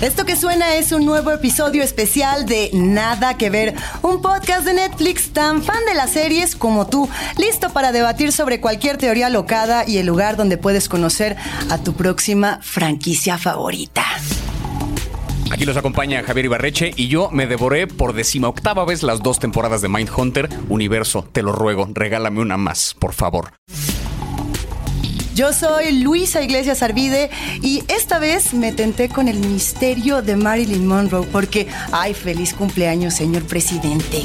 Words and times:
Esto 0.00 0.24
que 0.24 0.36
suena 0.36 0.76
es 0.76 0.92
un 0.92 1.04
nuevo 1.04 1.32
episodio 1.32 1.82
especial 1.82 2.46
de 2.46 2.70
Nada 2.72 3.36
que 3.36 3.50
ver, 3.50 3.74
un 4.02 4.22
podcast 4.22 4.64
de 4.64 4.74
Netflix 4.74 5.32
tan 5.32 5.60
fan 5.60 5.84
de 5.86 5.94
las 5.94 6.10
series 6.12 6.54
como 6.54 6.86
tú, 6.86 7.08
listo 7.36 7.70
para 7.70 7.90
debatir 7.90 8.30
sobre 8.30 8.60
cualquier 8.60 8.96
teoría 8.96 9.28
locada 9.28 9.84
y 9.88 9.98
el 9.98 10.06
lugar 10.06 10.36
donde 10.36 10.56
puedes 10.56 10.88
conocer 10.88 11.36
a 11.68 11.78
tu 11.78 11.94
próxima 11.94 12.60
franquicia 12.62 13.38
favorita. 13.38 14.04
Aquí 15.50 15.64
los 15.64 15.76
acompaña 15.76 16.22
Javier 16.22 16.46
Ibarreche 16.46 16.92
y 16.94 17.08
yo 17.08 17.30
me 17.32 17.48
devoré 17.48 17.88
por 17.88 18.12
decima 18.12 18.46
octava 18.46 18.84
vez 18.84 19.02
las 19.02 19.20
dos 19.20 19.40
temporadas 19.40 19.82
de 19.82 19.88
Mindhunter. 19.88 20.48
Universo, 20.68 21.28
te 21.32 21.42
lo 21.42 21.50
ruego, 21.50 21.88
regálame 21.92 22.40
una 22.40 22.56
más, 22.56 22.94
por 23.00 23.14
favor. 23.14 23.50
Yo 25.38 25.52
soy 25.52 25.92
Luisa 25.92 26.42
Iglesias 26.42 26.82
Arvide 26.82 27.30
y 27.62 27.84
esta 27.86 28.18
vez 28.18 28.54
me 28.54 28.72
tenté 28.72 29.08
con 29.08 29.28
el 29.28 29.38
misterio 29.38 30.20
de 30.20 30.34
Marilyn 30.34 30.84
Monroe 30.84 31.28
porque, 31.30 31.68
ay, 31.92 32.12
feliz 32.12 32.52
cumpleaños, 32.52 33.14
señor 33.14 33.44
presidente. 33.44 34.20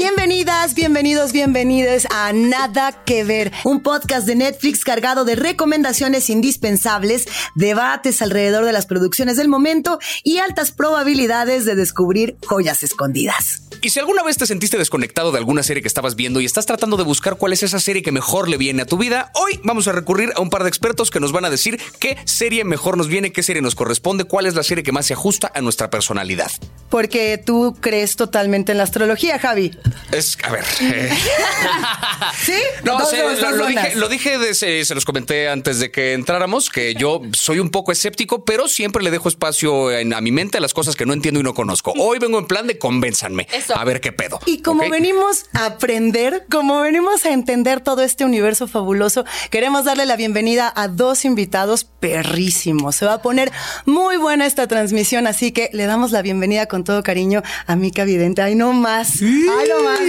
Bienvenidas, 0.00 0.74
bienvenidos, 0.74 1.32
bienvenidos 1.32 2.06
a 2.08 2.32
Nada 2.32 3.04
que 3.04 3.22
ver, 3.22 3.52
un 3.64 3.82
podcast 3.82 4.26
de 4.26 4.34
Netflix 4.34 4.82
cargado 4.82 5.26
de 5.26 5.36
recomendaciones 5.36 6.30
indispensables, 6.30 7.28
debates 7.54 8.22
alrededor 8.22 8.64
de 8.64 8.72
las 8.72 8.86
producciones 8.86 9.36
del 9.36 9.48
momento 9.48 9.98
y 10.24 10.38
altas 10.38 10.72
probabilidades 10.72 11.66
de 11.66 11.74
descubrir 11.74 12.38
joyas 12.46 12.82
escondidas. 12.82 13.64
Y 13.82 13.90
si 13.90 13.98
alguna 13.98 14.22
vez 14.22 14.36
te 14.36 14.46
sentiste 14.46 14.76
desconectado 14.76 15.32
de 15.32 15.38
alguna 15.38 15.62
serie 15.62 15.82
que 15.82 15.88
estabas 15.88 16.14
viendo 16.14 16.40
y 16.40 16.44
estás 16.44 16.66
tratando 16.66 16.98
de 16.98 17.04
buscar 17.04 17.36
cuál 17.36 17.54
es 17.54 17.62
esa 17.62 17.80
serie 17.80 18.02
que 18.02 18.12
mejor 18.12 18.48
le 18.48 18.58
viene 18.58 18.82
a 18.82 18.86
tu 18.86 18.98
vida, 18.98 19.30
hoy 19.34 19.58
vamos 19.64 19.88
a 19.88 19.92
recurrir 19.92 20.32
a 20.36 20.40
un 20.40 20.50
par 20.50 20.62
de 20.62 20.68
expertos 20.68 21.10
que 21.10 21.20
nos 21.20 21.32
van 21.32 21.46
a 21.46 21.50
decir 21.50 21.80
qué 21.98 22.18
serie 22.24 22.64
mejor 22.64 22.98
nos 22.98 23.08
viene, 23.08 23.32
qué 23.32 23.42
serie 23.42 23.62
nos 23.62 23.74
corresponde, 23.74 24.24
cuál 24.24 24.46
es 24.46 24.54
la 24.54 24.62
serie 24.62 24.84
que 24.84 24.92
más 24.92 25.06
se 25.06 25.14
ajusta 25.14 25.50
a 25.54 25.60
nuestra 25.62 25.88
personalidad. 25.88 26.50
Porque 26.90 27.38
tú 27.38 27.74
crees 27.80 28.16
totalmente 28.16 28.72
en 28.72 28.78
la 28.78 28.84
astrología, 28.84 29.38
Javi. 29.38 29.72
Es, 30.12 30.36
a 30.42 30.50
ver. 30.50 30.64
eh, 30.80 31.10
¿Sí? 32.42 32.52
No, 32.84 33.04
se- 33.06 33.18
lo, 33.18 33.50
lo 33.56 33.66
dije, 33.66 33.94
lo 33.96 34.08
dije 34.08 34.38
de- 34.38 34.54
se, 34.54 34.84
se 34.84 34.94
los 34.94 35.04
comenté 35.04 35.48
antes 35.48 35.78
de 35.78 35.90
que 35.90 36.12
entráramos, 36.14 36.70
que 36.70 36.94
yo 36.94 37.20
soy 37.32 37.58
un 37.58 37.70
poco 37.70 37.92
escéptico, 37.92 38.44
pero 38.44 38.68
siempre 38.68 39.02
le 39.02 39.10
dejo 39.10 39.28
espacio 39.28 39.90
en- 39.92 40.12
a 40.14 40.20
mi 40.20 40.32
mente 40.32 40.58
a 40.58 40.60
las 40.60 40.74
cosas 40.74 40.96
que 40.96 41.06
no 41.06 41.12
entiendo 41.12 41.40
y 41.40 41.42
no 41.42 41.54
conozco. 41.54 41.92
Hoy 41.98 42.18
vengo 42.18 42.38
en 42.38 42.46
plan 42.46 42.66
de 42.66 42.78
convénzanme. 42.78 43.46
Eso. 43.52 43.76
A 43.76 43.84
ver 43.84 44.00
qué 44.00 44.12
pedo. 44.12 44.40
Y 44.46 44.62
como 44.62 44.88
venimos 44.88 45.46
a 45.52 45.66
aprender, 45.66 46.46
como 46.50 46.80
venimos 46.80 47.24
a 47.24 47.30
entender 47.32 47.80
todo 47.80 48.02
este 48.02 48.24
universo 48.24 48.66
fabuloso, 48.68 49.24
queremos 49.50 49.84
darle 49.84 50.06
la 50.06 50.16
bienvenida 50.16 50.72
a 50.74 50.88
dos 50.88 51.24
invitados 51.24 51.84
perrísimos. 51.84 52.96
Se 52.96 53.06
va 53.06 53.14
a 53.14 53.22
poner 53.22 53.52
muy 53.86 54.16
buena 54.16 54.46
esta 54.46 54.66
transmisión, 54.66 55.26
así 55.26 55.52
que 55.52 55.70
le 55.72 55.86
damos 55.86 56.10
la 56.12 56.22
bienvenida 56.22 56.66
con 56.66 56.84
todo 56.84 57.02
cariño 57.02 57.42
a 57.66 57.76
Mica 57.76 58.04
Vidente. 58.04 58.42
Ay, 58.42 58.54
no 58.54 58.72
más. 58.72 59.20
Ay, 59.22 59.68
no 59.68 59.79
más. 59.82 60.00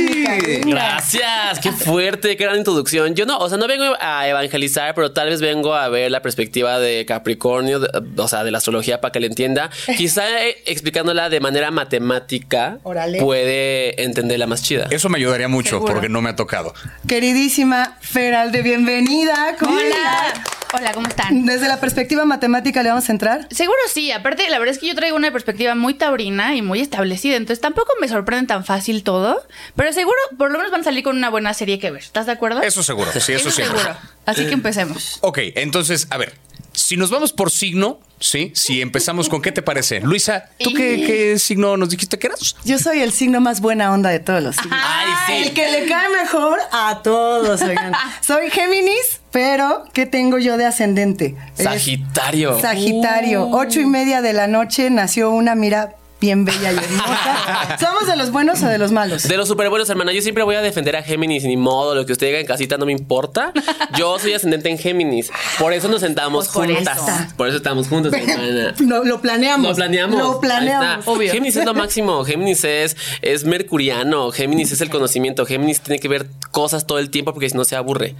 Gracias, 0.66 1.60
qué 1.60 1.72
fuerte, 1.72 2.38
qué 2.38 2.44
gran 2.46 2.58
introducción. 2.58 3.16
Yo 3.16 3.26
no, 3.26 3.38
o 3.38 3.50
sea, 3.50 3.58
no 3.58 3.68
vengo 3.68 3.96
a 4.00 4.28
evangelizar, 4.28 4.94
pero 4.96 5.12
tal 5.12 5.30
vez 5.30 5.42
vengo 5.42 5.74
a 5.76 5.88
ver 5.90 6.12
la 6.12 6.22
perspectiva 6.22 6.80
de 6.80 7.06
Capricornio, 7.06 7.80
de- 7.80 7.90
o 8.18 8.28
sea, 8.28 8.44
de 8.44 8.52
la 8.52 8.58
astrología 8.60 9.02
para 9.02 9.12
que 9.12 9.20
le 9.20 9.28
entienda. 9.28 9.70
Quizá 9.98 10.24
eh, 10.46 10.58
explicándola 10.66 11.30
de 11.30 11.40
manera 11.40 11.72
matemática 11.72 12.80
puede 13.20 14.02
entenderla 14.04 14.48
más 14.48 14.64
chida. 14.64 14.88
Eso 14.90 15.10
me 15.10 15.18
ayudaría 15.18 15.48
mucho 15.48 15.72
Seguro. 15.78 15.94
porque 15.94 16.10
no 16.10 16.22
me 16.22 16.30
ha 16.30 16.36
tocado. 16.36 16.74
Queridísima 17.08 17.98
Feralde, 18.02 18.62
bienvenida. 18.62 19.56
¿Cómo 19.60 19.76
Hola. 19.78 20.34
Hola, 20.74 20.94
¿cómo 20.94 21.08
están? 21.08 21.46
Desde 21.46 21.68
la 21.68 21.82
perspectiva 21.82 22.24
matemática 22.24 22.82
le 22.82 22.90
vamos 22.90 23.10
a 23.10 23.12
entrar. 23.12 23.48
Seguro 23.52 23.78
sí, 23.94 24.12
aparte 24.12 24.50
la 24.50 24.58
verdad 24.58 24.74
es 24.74 24.80
que 24.80 24.88
yo 24.88 24.96
traigo 24.96 25.18
una 25.18 25.30
perspectiva 25.32 25.76
muy 25.76 25.94
taurina 25.96 26.56
y 26.56 26.62
muy 26.62 26.80
establecida, 26.80 27.36
entonces 27.36 27.60
tampoco 27.60 27.92
me 28.00 28.08
sorprende 28.08 28.48
tan 28.48 28.64
fácil 28.64 29.04
todo, 29.04 29.46
pero 29.76 29.92
seguro 29.92 30.18
por 30.38 30.50
lo 30.50 30.58
menos 30.58 30.72
van 30.72 30.82
a 30.82 30.84
salir 30.86 31.04
con 31.04 31.18
una 31.18 31.30
buena 31.30 31.54
serie 31.54 31.78
que 31.78 31.92
ver. 31.92 32.02
¿Estás 32.02 32.26
de 32.26 32.32
acuerdo? 32.32 32.62
Eso 32.62 32.84
seguro, 32.84 33.12
sí, 33.12 33.34
eso, 33.34 33.52
siempre. 33.52 33.80
seguro. 33.80 33.98
Así 34.26 34.46
que 34.46 34.54
empecemos. 34.54 35.18
Ok, 35.22 35.40
entonces, 35.56 36.08
a 36.10 36.18
ver, 36.18 36.36
si 36.74 36.96
nos 36.96 37.10
vamos 37.10 37.34
por 37.34 37.52
signo, 37.52 38.00
¿sí? 38.20 38.52
Si 38.56 38.82
empezamos 38.82 39.28
con 39.28 39.42
qué 39.42 39.52
te 39.52 39.62
parece. 39.62 40.00
Luisa, 40.00 40.50
¿tú 40.58 40.74
qué, 40.74 41.04
qué 41.06 41.40
signo 41.40 41.76
nos 41.76 41.90
dijiste 41.90 42.18
que 42.18 42.28
eras? 42.28 42.56
Yo 42.64 42.80
soy 42.80 43.02
el 43.02 43.12
signo 43.12 43.42
más 43.42 43.60
buena 43.60 43.92
onda 43.92 44.10
de 44.10 44.20
todos 44.20 44.42
los 44.42 44.56
signos. 44.56 44.80
Ay, 44.82 45.10
sí. 45.28 45.48
El 45.48 45.54
que 45.54 45.70
le 45.70 45.86
cae 45.88 46.10
mejor 46.10 46.60
a 46.72 47.02
todos, 47.04 47.62
oigan. 47.62 47.94
Soy 48.22 48.50
Géminis, 48.52 49.21
pero 49.32 49.84
¿qué 49.94 50.06
tengo 50.06 50.38
yo 50.38 50.58
de 50.58 50.66
ascendente? 50.66 51.36
Es 51.58 51.64
Sagitario. 51.64 52.60
Sagitario. 52.60 53.48
Ocho 53.52 53.80
y 53.80 53.86
media 53.86 54.22
de 54.22 54.34
la 54.34 54.48
noche 54.48 54.90
nació 54.90 55.32
una 55.32 55.56
mira 55.56 55.96
bien 56.20 56.46
bella 56.46 56.72
y 56.72 56.78
hermosa. 56.78 57.78
¿Somos 57.80 58.06
de 58.06 58.16
los 58.16 58.32
buenos 58.32 58.62
o 58.62 58.68
de 58.68 58.78
los 58.78 58.92
malos? 58.92 59.24
De 59.24 59.38
los 59.38 59.48
super 59.48 59.70
buenos, 59.72 59.90
hermana, 59.90 60.14
yo 60.14 60.22
siempre 60.22 60.44
voy 60.44 60.54
a 60.56 60.62
defender 60.62 60.96
a 60.96 61.02
Géminis, 61.02 61.46
ni 61.46 61.58
modo, 61.58 61.96
lo 61.96 62.06
que 62.06 62.12
usted 62.12 62.28
diga 62.28 62.40
en 62.40 62.46
casita 62.46 62.78
no 62.78 62.86
me 62.86 62.92
importa. 62.92 63.52
Yo 63.98 64.20
soy 64.20 64.34
ascendente 64.34 64.70
en 64.70 64.78
Géminis. 64.78 65.32
Por 65.58 65.74
eso 65.74 65.88
nos 65.88 66.02
sentamos 66.02 66.46
Pues 66.50 66.68
por 66.68 66.76
juntas. 66.76 66.98
eso. 66.98 67.36
Por 67.38 67.48
eso 67.48 67.58
estamos 67.58 67.88
juntas, 67.88 68.14
hermana. 68.14 68.76
Lo, 68.82 69.04
lo 69.04 69.20
planeamos. 69.20 69.70
Lo 69.70 69.76
planeamos. 69.76 70.20
Lo 70.20 70.40
planeamos. 70.40 71.08
Obvio. 71.08 71.32
Géminis 71.32 71.56
es 71.56 71.66
lo 71.66 71.74
máximo. 71.74 72.24
Géminis 72.24 72.64
es, 72.66 72.96
es 73.24 73.44
mercuriano. 73.46 74.30
Géminis 74.32 74.72
es 74.74 74.82
el 74.82 74.92
conocimiento. 74.92 75.48
Géminis 75.48 75.82
tiene 75.82 76.00
que 76.00 76.08
ver 76.08 76.28
cosas 76.52 76.86
todo 76.86 77.00
el 77.00 77.10
tiempo 77.10 77.34
porque 77.34 77.50
si 77.50 77.58
no 77.58 77.66
se 77.66 77.76
aburre. 77.76 78.14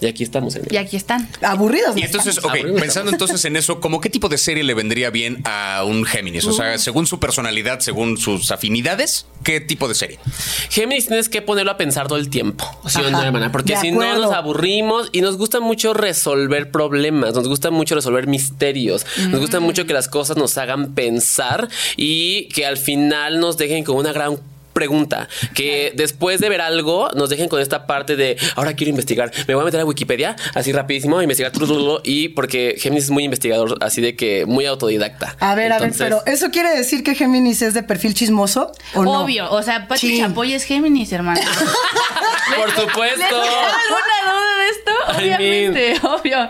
Y 0.00 0.06
aquí 0.06 0.22
estamos. 0.22 0.54
hermana. 0.54 0.72
Y 0.72 0.76
aquí 0.78 0.96
están. 0.96 1.28
Aburridos. 1.42 1.96
Y 1.96 2.02
entonces, 2.02 2.38
ok, 2.38 2.46
Aburridos. 2.46 2.80
pensando 2.80 3.12
entonces 3.12 3.44
en 3.44 3.56
eso, 3.56 3.80
¿cómo 3.80 4.00
qué 4.00 4.10
tipo 4.10 4.28
de 4.28 4.38
serie 4.38 4.64
le 4.64 4.74
vendría 4.74 5.10
bien 5.10 5.42
a 5.44 5.84
un 5.86 6.04
Géminis? 6.04 6.44
O 6.46 6.52
sea, 6.52 6.78
según 6.78 7.06
su 7.06 7.20
personalidad, 7.20 7.80
según 7.80 8.16
sus 8.18 8.50
afinidades, 8.50 9.26
¿qué 9.44 9.60
tipo 9.60 9.88
de 9.88 9.94
serie? 9.94 10.18
Géminis 10.70 11.06
tienes 11.06 11.28
que 11.28 11.42
ponerlo 11.42 11.72
a 11.72 11.76
pensar 11.76 12.08
todo 12.08 12.18
el 12.18 12.30
tiempo. 12.30 12.64
¿Sí 12.86 13.00
o 13.00 13.10
no, 13.10 13.22
hermana? 13.22 13.52
Porque 13.52 13.76
si 13.76 13.92
no 13.92 14.16
nos 14.16 14.32
aburrimos 14.32 15.10
y 15.12 15.20
nos 15.20 15.36
gusta 15.36 15.60
mucho 15.60 15.94
resolver 15.94 16.70
problemas, 16.70 17.34
nos 17.34 17.48
gusta 17.48 17.70
mucho 17.70 17.94
resolver 17.94 18.26
misterios, 18.26 19.04
nos 19.28 19.40
gusta 19.40 19.60
mucho 19.60 19.86
que 19.86 19.92
las 19.92 20.08
cosas 20.08 20.36
nos 20.36 20.56
hagan 20.58 20.94
pensar 20.94 21.68
y 21.96 22.48
que 22.48 22.66
al 22.66 22.76
final 22.76 23.40
nos 23.40 23.56
dejen 23.56 23.84
con 23.84 23.96
una 23.96 24.12
gran 24.12 24.38
pregunta 24.80 25.28
que 25.54 25.92
después 25.94 26.40
de 26.40 26.48
ver 26.48 26.62
algo 26.62 27.10
nos 27.14 27.28
dejen 27.28 27.50
con 27.50 27.60
esta 27.60 27.86
parte 27.86 28.16
de 28.16 28.38
ahora 28.56 28.72
quiero 28.72 28.88
investigar 28.88 29.30
me 29.46 29.54
voy 29.54 29.60
a 29.60 29.64
meter 29.66 29.80
a 29.80 29.84
Wikipedia 29.84 30.36
así 30.54 30.72
rapidísimo 30.72 31.20
investigar 31.20 31.52
y 32.02 32.28
porque 32.28 32.76
Géminis 32.78 33.04
es 33.04 33.10
muy 33.10 33.24
investigador 33.24 33.76
así 33.82 34.00
de 34.00 34.16
que 34.16 34.46
muy 34.46 34.64
autodidacta 34.64 35.36
A 35.38 35.54
ver, 35.54 35.70
a 35.70 35.78
ver, 35.78 35.92
pero 35.98 36.24
¿eso 36.24 36.50
quiere 36.50 36.74
decir 36.74 37.02
que 37.02 37.14
Géminis 37.14 37.60
es 37.60 37.74
de 37.74 37.82
perfil 37.82 38.14
chismoso 38.14 38.72
o 38.94 39.04
no? 39.04 39.20
Obvio, 39.24 39.50
o 39.50 39.62
sea, 39.62 39.86
Pati. 39.86 40.18
Chapoy 40.18 40.54
es 40.54 40.64
Géminis, 40.64 41.12
hermano. 41.12 41.40
por 42.56 42.68
¿Les 42.68 42.80
supuesto 42.80 43.24
alguna 43.24 44.16
duda 44.24 44.56
de 44.56 44.68
esto? 44.70 44.92
I 45.12 45.26
mean. 45.26 45.70
Obviamente, 45.70 46.06
obvio. 46.06 46.48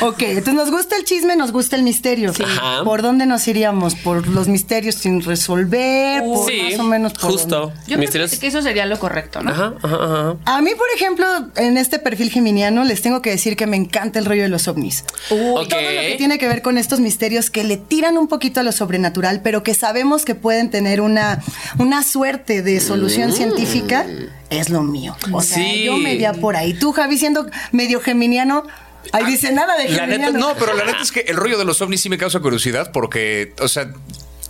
Ok, 0.00 0.22
entonces 0.22 0.54
nos 0.54 0.70
gusta 0.70 0.96
el 0.96 1.04
chisme, 1.04 1.36
nos 1.36 1.52
gusta 1.52 1.76
el 1.76 1.82
misterio. 1.82 2.32
Ajá. 2.44 2.84
¿Por 2.84 3.02
dónde 3.02 3.26
nos 3.26 3.46
iríamos? 3.46 3.94
¿Por 3.94 4.26
los 4.28 4.48
misterios 4.48 4.96
sin 4.96 5.22
resolver? 5.22 6.22
¿Por 6.22 6.50
sí 6.50 6.62
más 6.70 6.80
o 6.80 6.82
menos 6.84 7.12
por 7.14 7.30
justo? 7.44 7.72
Yo 7.86 7.98
Misterios- 7.98 8.30
creo 8.30 8.40
que 8.40 8.46
eso 8.48 8.62
sería 8.62 8.86
lo 8.86 8.98
correcto, 8.98 9.42
¿no? 9.42 9.50
Ajá, 9.50 9.74
ajá, 9.82 9.96
ajá. 9.96 10.36
A 10.44 10.60
mí, 10.62 10.70
por 10.76 10.86
ejemplo, 10.94 11.26
en 11.56 11.76
este 11.76 11.98
perfil 11.98 12.30
geminiano 12.30 12.84
les 12.84 13.02
tengo 13.02 13.22
que 13.22 13.30
decir 13.30 13.56
que 13.56 13.66
me 13.66 13.76
encanta 13.76 14.18
el 14.18 14.24
rollo 14.24 14.42
de 14.42 14.48
los 14.48 14.68
ovnis. 14.68 15.04
Ok. 15.30 15.68
Todo 15.68 15.80
lo 15.80 16.00
que 16.00 16.14
tiene 16.18 16.38
que 16.38 16.48
ver 16.48 16.62
con 16.62 16.78
estos 16.78 17.00
misterios 17.00 17.50
que 17.50 17.64
le 17.64 17.76
tiran 17.76 18.18
un 18.18 18.28
poquito 18.28 18.60
a 18.60 18.62
lo 18.62 18.72
sobrenatural, 18.72 19.40
pero 19.42 19.62
que 19.62 19.74
sabemos 19.74 20.24
que 20.24 20.34
pueden 20.34 20.70
tener 20.70 21.00
una, 21.00 21.42
una 21.78 22.02
suerte 22.02 22.62
de 22.62 22.80
solución 22.80 23.32
científica, 23.32 24.06
es 24.50 24.70
lo 24.70 24.82
mío. 24.82 25.16
O 25.32 25.40
sea, 25.42 25.58
Mm. 25.58 25.70
Sí. 25.72 25.82
yo 25.84 25.96
me 25.96 26.14
iría 26.14 26.32
por 26.32 26.56
ahí. 26.56 26.74
Tú, 26.74 26.92
Javi, 26.92 27.16
siendo 27.18 27.46
medio 27.72 28.00
geminiano, 28.00 28.64
ahí 29.12 29.24
dice 29.24 29.52
nada 29.52 29.76
de 29.76 29.88
La 29.90 30.06
geminiano. 30.06 30.32
neta, 30.32 30.38
no, 30.38 30.54
pero 30.58 30.74
la 30.74 30.84
neta 30.84 31.00
es 31.02 31.12
que 31.12 31.20
el 31.20 31.36
rollo 31.36 31.58
de 31.58 31.64
los 31.64 31.80
ovnis 31.82 32.00
sí 32.00 32.08
me 32.08 32.18
causa 32.18 32.40
curiosidad 32.40 32.90
porque, 32.92 33.52
o 33.60 33.68
sea, 33.68 33.90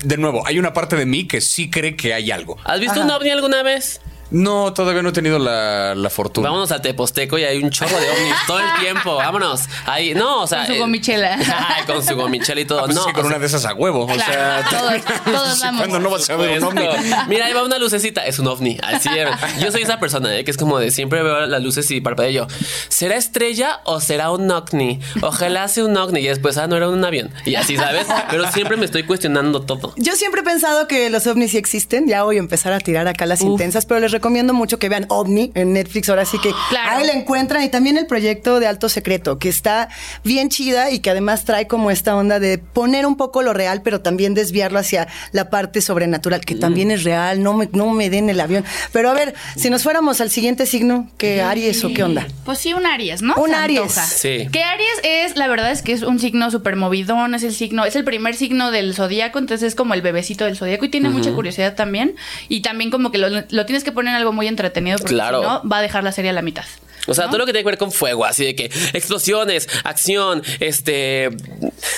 de 0.05 0.17
nuevo, 0.17 0.47
hay 0.47 0.59
una 0.59 0.73
parte 0.73 0.97
de 0.97 1.07
mí 1.07 1.27
que 1.27 1.41
sí 1.41 1.71
cree 1.71 1.97
que 1.97 2.15
hay 2.15 2.31
algo. 2.31 2.57
¿Has 2.65 2.79
visto 2.81 3.01
Ajá. 3.01 3.05
un 3.05 3.11
ovni 3.11 3.31
alguna 3.31 3.63
vez? 3.63 4.01
No, 4.31 4.73
todavía 4.73 5.03
no 5.03 5.11
he 5.11 5.13
tenido 5.13 5.39
la, 5.39 5.95
la 5.95 6.11
fortuna. 6.11 6.49
Vámonos 6.49 6.73
a 6.73 6.83
Teposteco 6.83 7.39
y 7.39 7.45
hay 7.45 7.63
un 7.63 7.71
chorro 7.71 7.99
de 7.99 8.09
ovnis 8.11 8.35
todo 8.47 8.59
el 8.59 8.67
tiempo. 8.81 9.17
Vámonos. 9.17 9.63
Ahí, 9.87 10.15
no, 10.15 10.43
o 10.43 10.47
sea. 10.47 10.59
Con 10.61 10.67
su 10.69 10.73
eh, 10.75 10.79
gomichela. 10.79 11.35
ay, 11.69 11.85
con 11.87 12.05
su 12.05 12.17
gomichela 12.17 12.61
y 12.61 12.65
todo. 12.65 12.81
Ah, 12.81 12.85
pues 12.87 12.97
no, 12.97 13.07
que 13.07 13.13
con 13.13 13.27
o 13.27 13.29
sea, 13.29 13.37
una 13.37 13.39
de 13.39 13.47
esas 13.47 13.65
a 13.65 13.75
huevo. 13.75 14.07
Claro, 14.07 14.23
o 14.23 14.25
sea, 14.25 14.67
todos- 14.71 15.25
todos 15.25 15.61
vamos. 15.63 15.81
¿Cuándo 15.81 16.01
no 16.01 16.11
vas 16.11 16.29
a 16.31 16.37
ver 16.37 16.59
un 16.59 16.65
ovni? 16.65 16.83
Mira, 17.29 17.47
ahí 17.47 17.53
va 17.53 17.63
una 17.63 17.79
lucecita. 17.79 18.25
Es 18.27 18.39
un 18.39 18.47
ovni. 18.49 18.79
Así 18.83 19.09
es. 19.17 19.61
Yo 19.63 19.71
soy 19.71 19.83
esa 19.83 19.99
persona, 20.01 20.35
¿eh? 20.37 20.45
que 20.45 20.51
es 20.51 20.57
como 20.57 20.79
de 20.79 20.91
siempre 20.91 21.23
veo 21.23 21.47
las 21.47 21.63
luces 21.63 21.91
y 21.91 22.01
parpadeo 22.01 22.31
yo. 22.31 22.47
¿Será 22.89 23.17
estrella 23.17 23.81
o 23.85 24.01
será 24.01 24.31
un 24.31 24.51
ovni? 24.51 25.01
Ojalá 25.23 25.69
sea 25.69 25.85
un 25.85 25.97
ovni. 25.97 26.21
Y 26.21 26.27
después, 26.27 26.57
ah, 26.59 26.67
no 26.67 26.77
era 26.77 26.89
un 26.89 27.05
avión. 27.05 27.31
Y 27.45 27.55
así, 27.57 27.77
¿sabes? 27.77 28.07
Pero 28.31 28.51
siempre 28.53 28.77
me 28.77 28.85
estoy 28.87 29.05
cuestionando 29.05 29.63
todo. 29.63 29.95
Yo 29.97 30.15
siempre 30.17 30.41
he 30.41 30.45
pensado 30.45 30.89
que 30.89 31.11
los 31.11 31.27
ovnis 31.27 31.53
sí 31.53 31.59
existen. 31.59 32.09
Ya 32.09 32.23
voy 32.25 32.37
a 32.37 32.41
empezar 32.41 32.73
a 32.73 32.81
tirar 32.81 33.07
acá 33.09 33.27
las 33.27 33.43
intensas, 33.43 33.87
pero 33.87 34.01
les 34.01 34.13
recomiendo 34.15 34.55
mucho 34.55 34.79
que 34.79 34.89
vean 34.89 35.07
OVNI 35.09 35.53
en 35.55 35.73
Netflix, 35.75 36.09
ahora 36.09 36.25
sí 36.25 36.39
que 36.39 36.51
Claro. 36.71 36.99
ahí 36.99 37.07
la 37.07 37.13
encuentran 37.13 37.63
y 37.63 37.69
también 37.69 37.99
el 37.99 38.07
proyecto 38.07 38.61
de 38.61 38.67
Alto 38.67 38.89
Secreto, 38.89 39.39
que 39.39 39.49
está 39.49 39.89
bien 40.25 40.49
chida 40.49 40.91
y 40.91 41.01
que 41.01 41.11
además 41.11 41.45
trae 41.45 41.67
como 41.67 41.91
esta 41.91 42.17
onda 42.17 42.41
de 42.41 42.59
poner 42.59 43.05
un 43.07 43.17
poco 43.17 43.43
lo 43.43 43.53
real, 43.53 43.83
pero 43.83 44.01
también 44.01 44.35
desviarlo 44.35 44.79
hacia 44.79 45.09
la 45.33 45.51
parte 45.51 45.81
sobrenatural, 45.81 46.45
que 46.45 46.55
también 46.55 46.91
es 46.91 47.05
real, 47.05 47.43
no 47.43 47.53
me, 47.55 47.69
no 47.73 47.91
me 47.91 48.09
den 48.11 48.31
el 48.31 48.41
avión. 48.41 48.65
Pero 48.93 49.11
a 49.11 49.15
ver, 49.15 49.35
si 49.57 49.69
nos 49.71 49.83
fuéramos 49.83 50.21
al 50.21 50.31
siguiente 50.31 50.67
signo, 50.67 51.11
¿qué 51.19 51.43
Aries 51.43 51.85
o 51.85 51.93
qué 51.93 52.03
onda? 52.03 52.27
Pues 52.45 52.59
sí, 52.59 52.73
un 52.73 52.87
Aries, 52.87 53.23
¿no? 53.23 53.35
Un 53.37 53.55
Aries. 53.55 53.93
Sí. 53.93 54.49
Que 54.53 54.63
Aries 54.63 55.01
es, 55.03 55.37
la 55.37 55.49
verdad 55.49 55.71
es 55.73 55.83
que 55.83 55.93
es 55.93 56.03
un 56.03 56.19
signo 56.19 56.51
súper 56.51 56.77
movidón, 56.77 57.35
es 57.35 57.43
el 57.43 57.53
signo, 57.55 57.85
es 57.85 57.97
el 57.97 58.05
primer 58.05 58.35
signo 58.37 58.71
del 58.71 58.95
zodíaco, 58.95 59.39
entonces 59.39 59.69
es 59.69 59.75
como 59.75 59.95
el 59.95 60.03
bebecito 60.03 60.45
del 60.45 60.57
zodíaco 60.57 60.85
y 60.85 60.89
tiene 60.89 61.09
mucha 61.09 61.33
curiosidad 61.33 61.75
también. 61.75 62.15
Y 62.49 62.61
también 62.63 62.91
como 62.91 63.11
que 63.11 63.19
lo, 63.19 63.29
lo 63.49 63.67
tienes 63.67 63.83
que 63.85 63.93
poner 63.93 64.04
en 64.09 64.15
algo 64.15 64.33
muy 64.33 64.47
entretenido 64.49 64.99
porque 64.99 65.15
Claro. 65.15 65.41
si 65.41 65.47
no 65.49 65.69
va 65.69 65.79
a 65.79 65.83
dejar 65.83 66.05
la 66.05 66.13
serie 66.13 66.31
a 66.31 66.35
la 66.35 66.43
mitad. 66.43 66.65
O 67.07 67.13
sea, 67.13 67.25
¿no? 67.27 67.33
todo 67.33 67.41
lo 67.41 67.45
que 67.47 67.53
tiene 67.53 67.65
que 67.65 67.71
ver 67.71 67.79
con 67.79 67.93
fuego, 67.93 68.25
así 68.25 68.47
de 68.47 68.55
que 68.57 68.65
explosiones, 68.95 69.69
acción, 69.85 70.43
este, 70.59 71.29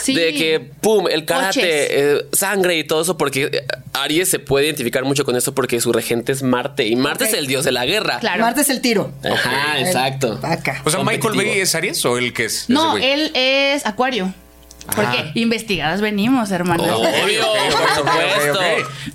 Sí. 0.02 0.14
de 0.16 0.34
que, 0.34 0.58
pum, 0.80 1.06
el 1.08 1.24
karate, 1.24 1.60
eh, 2.16 2.26
sangre 2.32 2.76
y 2.76 2.82
todo 2.82 3.02
eso, 3.02 3.16
porque 3.16 3.44
eh, 3.52 3.62
Aries 3.92 4.28
se 4.28 4.40
puede 4.40 4.66
identificar 4.66 5.04
mucho 5.04 5.24
con 5.24 5.36
eso 5.36 5.54
porque 5.54 5.80
su 5.80 5.92
regente 5.92 6.32
es 6.32 6.42
Marte 6.42 6.86
y 6.88 6.96
Marte 6.96 7.24
es 7.26 7.34
el 7.34 7.46
dios 7.46 7.64
de 7.64 7.70
la 7.70 7.86
guerra. 7.86 8.18
Claro. 8.18 8.42
Marte 8.42 8.62
es 8.62 8.68
el 8.68 8.80
tiro. 8.80 9.12
Ajá, 9.24 9.78
exacto. 9.80 10.40
Acá. 10.42 10.82
O 10.84 10.90
sea, 10.90 11.04
Michael. 11.04 11.36
Bay 11.36 11.60
es 11.60 11.74
Aries 11.76 12.04
o 12.04 12.18
el 12.18 12.32
que 12.32 12.46
es. 12.46 12.62
ese 12.64 12.72
No, 12.72 12.90
güey? 12.92 13.04
él 13.04 13.30
es 13.34 13.86
Acuario. 13.86 14.34
Porque 14.94 15.30
investigadas 15.34 16.00
venimos, 16.00 16.50
hermano. 16.50 16.84
Obvio, 16.84 17.42
por 17.70 17.94
supuesto. 17.96 18.60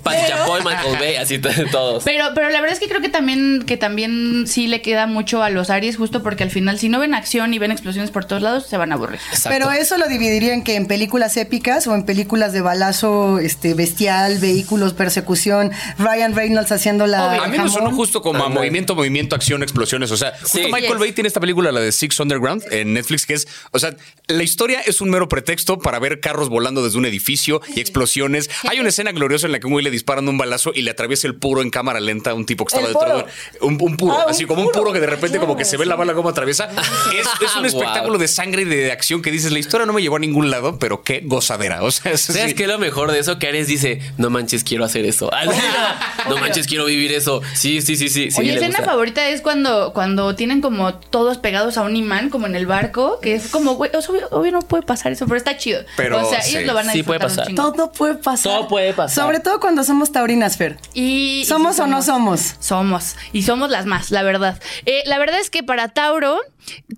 Pati 0.02 0.18
Chapoy, 0.28 0.60
Michael 0.64 0.96
Bay, 0.98 1.16
así 1.16 1.38
todos. 1.38 2.02
Pero, 2.04 2.26
pero 2.34 2.50
la 2.50 2.60
verdad 2.60 2.74
es 2.74 2.80
que 2.80 2.88
creo 2.88 3.00
que 3.00 3.08
también, 3.08 3.62
que 3.66 3.76
también 3.76 4.44
sí 4.46 4.66
le 4.66 4.82
queda 4.82 5.06
mucho 5.06 5.42
a 5.42 5.50
los 5.50 5.70
Aries, 5.70 5.96
justo 5.96 6.22
porque 6.22 6.42
al 6.42 6.50
final, 6.50 6.78
si 6.78 6.88
no 6.88 6.98
ven 6.98 7.14
acción 7.14 7.54
y 7.54 7.58
ven 7.58 7.70
explosiones 7.72 8.10
por 8.10 8.24
todos 8.24 8.42
lados, 8.42 8.66
se 8.66 8.76
van 8.76 8.92
a 8.92 8.96
aburrir. 8.96 9.20
Exacto. 9.30 9.50
Pero 9.50 9.70
eso 9.72 9.96
lo 9.98 10.08
dividiría 10.08 10.54
en 10.54 10.64
que 10.64 10.76
en 10.76 10.86
películas 10.86 11.36
épicas 11.36 11.86
o 11.86 11.94
en 11.94 12.04
películas 12.04 12.52
de 12.52 12.60
balazo 12.60 13.38
este 13.38 13.74
bestial, 13.74 14.38
vehículos, 14.38 14.94
persecución, 14.94 15.70
Ryan 15.98 16.34
Reynolds 16.34 16.72
haciendo 16.72 17.06
la 17.06 17.28
Obvio. 17.28 17.42
A 17.42 17.46
mí 17.46 17.58
me 17.58 17.64
sonó 17.68 17.74
jamón. 17.84 17.94
justo 17.94 18.22
como 18.22 18.44
a 18.44 18.48
movimiento, 18.48 18.94
movimiento, 18.94 19.36
acción, 19.36 19.62
explosiones. 19.62 20.10
O 20.10 20.16
sea, 20.16 20.32
justo 20.40 20.58
Sí. 20.58 20.64
Michael 20.66 20.92
Yes. 20.92 20.98
Bay 20.98 21.12
tiene 21.12 21.28
esta 21.28 21.40
película, 21.40 21.70
la 21.72 21.80
de 21.80 21.92
Six 21.92 22.18
Underground, 22.20 22.64
en 22.70 22.92
Netflix, 22.94 23.26
que 23.26 23.34
es, 23.34 23.46
o 23.70 23.78
sea, 23.78 23.94
la 24.26 24.42
historia 24.42 24.80
es 24.84 25.00
un 25.00 25.10
mero 25.10 25.28
pretexto 25.28 25.61
para 25.78 25.98
ver 25.98 26.20
carros 26.20 26.48
volando 26.48 26.82
desde 26.84 26.98
un 26.98 27.06
edificio 27.06 27.60
y 27.74 27.80
explosiones. 27.80 28.50
Hay 28.68 28.80
una 28.80 28.88
escena 28.90 29.12
gloriosa 29.12 29.46
en 29.46 29.52
la 29.52 29.60
que 29.60 29.66
un 29.66 29.72
güey 29.72 29.84
le 29.84 29.90
disparan 29.90 30.28
un 30.28 30.38
balazo 30.38 30.72
y 30.74 30.82
le 30.82 30.90
atraviesa 30.90 31.26
el 31.26 31.34
puro 31.36 31.62
en 31.62 31.70
cámara 31.70 32.00
lenta 32.00 32.30
a 32.30 32.34
un 32.34 32.46
tipo 32.46 32.64
que 32.64 32.74
estaba 32.76 32.88
detrás. 32.88 33.22
puro. 33.58 33.66
Un, 33.68 33.78
un 33.80 33.96
puro, 33.96 34.12
Ah, 34.18 34.24
un 34.26 34.30
así 34.30 34.44
como 34.46 34.62
un 34.62 34.70
puro. 34.72 34.92
que 34.92 35.00
de 35.00 35.06
repente 35.06 35.38
como 35.38 35.56
que 35.56 35.64
se 35.64 35.76
ve 35.76 35.86
la 35.86 35.96
bala 35.96 36.14
como 36.14 36.28
atraviesa. 36.28 36.68
Es, 37.12 37.26
es 37.40 37.54
un 37.56 37.62
Wow. 37.62 37.66
espectáculo 37.66 38.18
de 38.18 38.28
sangre 38.28 38.62
y 38.62 38.64
de 38.64 38.92
acción 38.92 39.22
que 39.22 39.30
dices, 39.30 39.52
la 39.52 39.58
historia 39.58 39.86
no 39.86 39.92
me 39.92 40.02
llevó 40.02 40.16
a 40.16 40.18
ningún 40.18 40.50
lado, 40.50 40.78
pero 40.78 41.02
qué 41.02 41.22
gozadera. 41.24 41.82
O 41.82 41.90
sea, 41.90 42.12
es 42.12 42.20
¿Sabes 42.22 42.54
qué 42.54 42.64
es 42.64 42.68
lo 42.68 42.78
mejor 42.78 43.12
de 43.12 43.18
eso? 43.20 43.38
Que 43.38 43.48
Ares 43.48 43.66
dice, 43.68 44.00
no 44.18 44.30
manches, 44.30 44.64
quiero 44.64 44.84
hacer 44.84 45.04
eso. 45.06 45.30
no 46.28 46.36
manches, 46.38 46.66
quiero 46.66 46.84
vivir 46.84 47.12
eso. 47.12 47.40
Sí, 47.54 47.80
sí, 47.82 47.96
sí, 47.96 48.08
sí. 48.08 48.30
sí 48.30 48.40
Mi 48.40 48.50
escena 48.50 48.68
gusta. 48.78 48.84
favorita 48.84 49.28
es 49.28 49.40
cuando, 49.40 49.92
cuando 49.92 50.34
tienen 50.34 50.60
como 50.60 50.94
todos 50.94 51.38
pegados 51.38 51.76
a 51.76 51.82
un 51.82 51.96
imán, 51.96 52.30
como 52.30 52.46
en 52.46 52.54
el 52.56 52.66
barco, 52.66 53.20
que 53.20 53.34
es 53.34 53.48
como, 53.48 53.74
güey, 53.74 53.90
obvio, 53.94 54.28
obvio 54.30 54.52
no 54.52 54.60
puede 54.62 54.82
pasar 54.82 55.12
eso, 55.12 55.26
pero 55.26 55.36
está 55.36 55.51
chido. 55.56 55.82
Pero 55.96 56.26
o 56.26 56.28
sea, 56.28 56.42
sí. 56.42 56.56
ellos 56.56 56.66
lo 56.66 56.74
van 56.74 56.88
a 56.88 56.92
Sí 56.92 57.02
puede 57.02 57.18
un 57.18 57.24
pasar. 57.24 57.54
Todo 57.54 57.92
puede 57.92 58.14
pasar. 58.14 58.52
Todo 58.52 58.68
puede 58.68 58.92
pasar. 58.92 59.24
Sobre 59.24 59.40
todo 59.40 59.60
cuando 59.60 59.84
somos 59.84 60.12
taurinas, 60.12 60.56
Fer. 60.56 60.78
Y, 60.94 61.40
y 61.40 61.44
¿Somos 61.44 61.78
o 61.78 61.86
no 61.86 62.02
somos? 62.02 62.56
Somos. 62.60 63.16
Y 63.32 63.42
somos 63.42 63.70
las 63.70 63.86
más, 63.86 64.10
la 64.10 64.22
verdad. 64.22 64.60
Eh, 64.86 65.02
la 65.06 65.18
verdad 65.18 65.40
es 65.40 65.50
que 65.50 65.62
para 65.62 65.88
Tauro, 65.88 66.40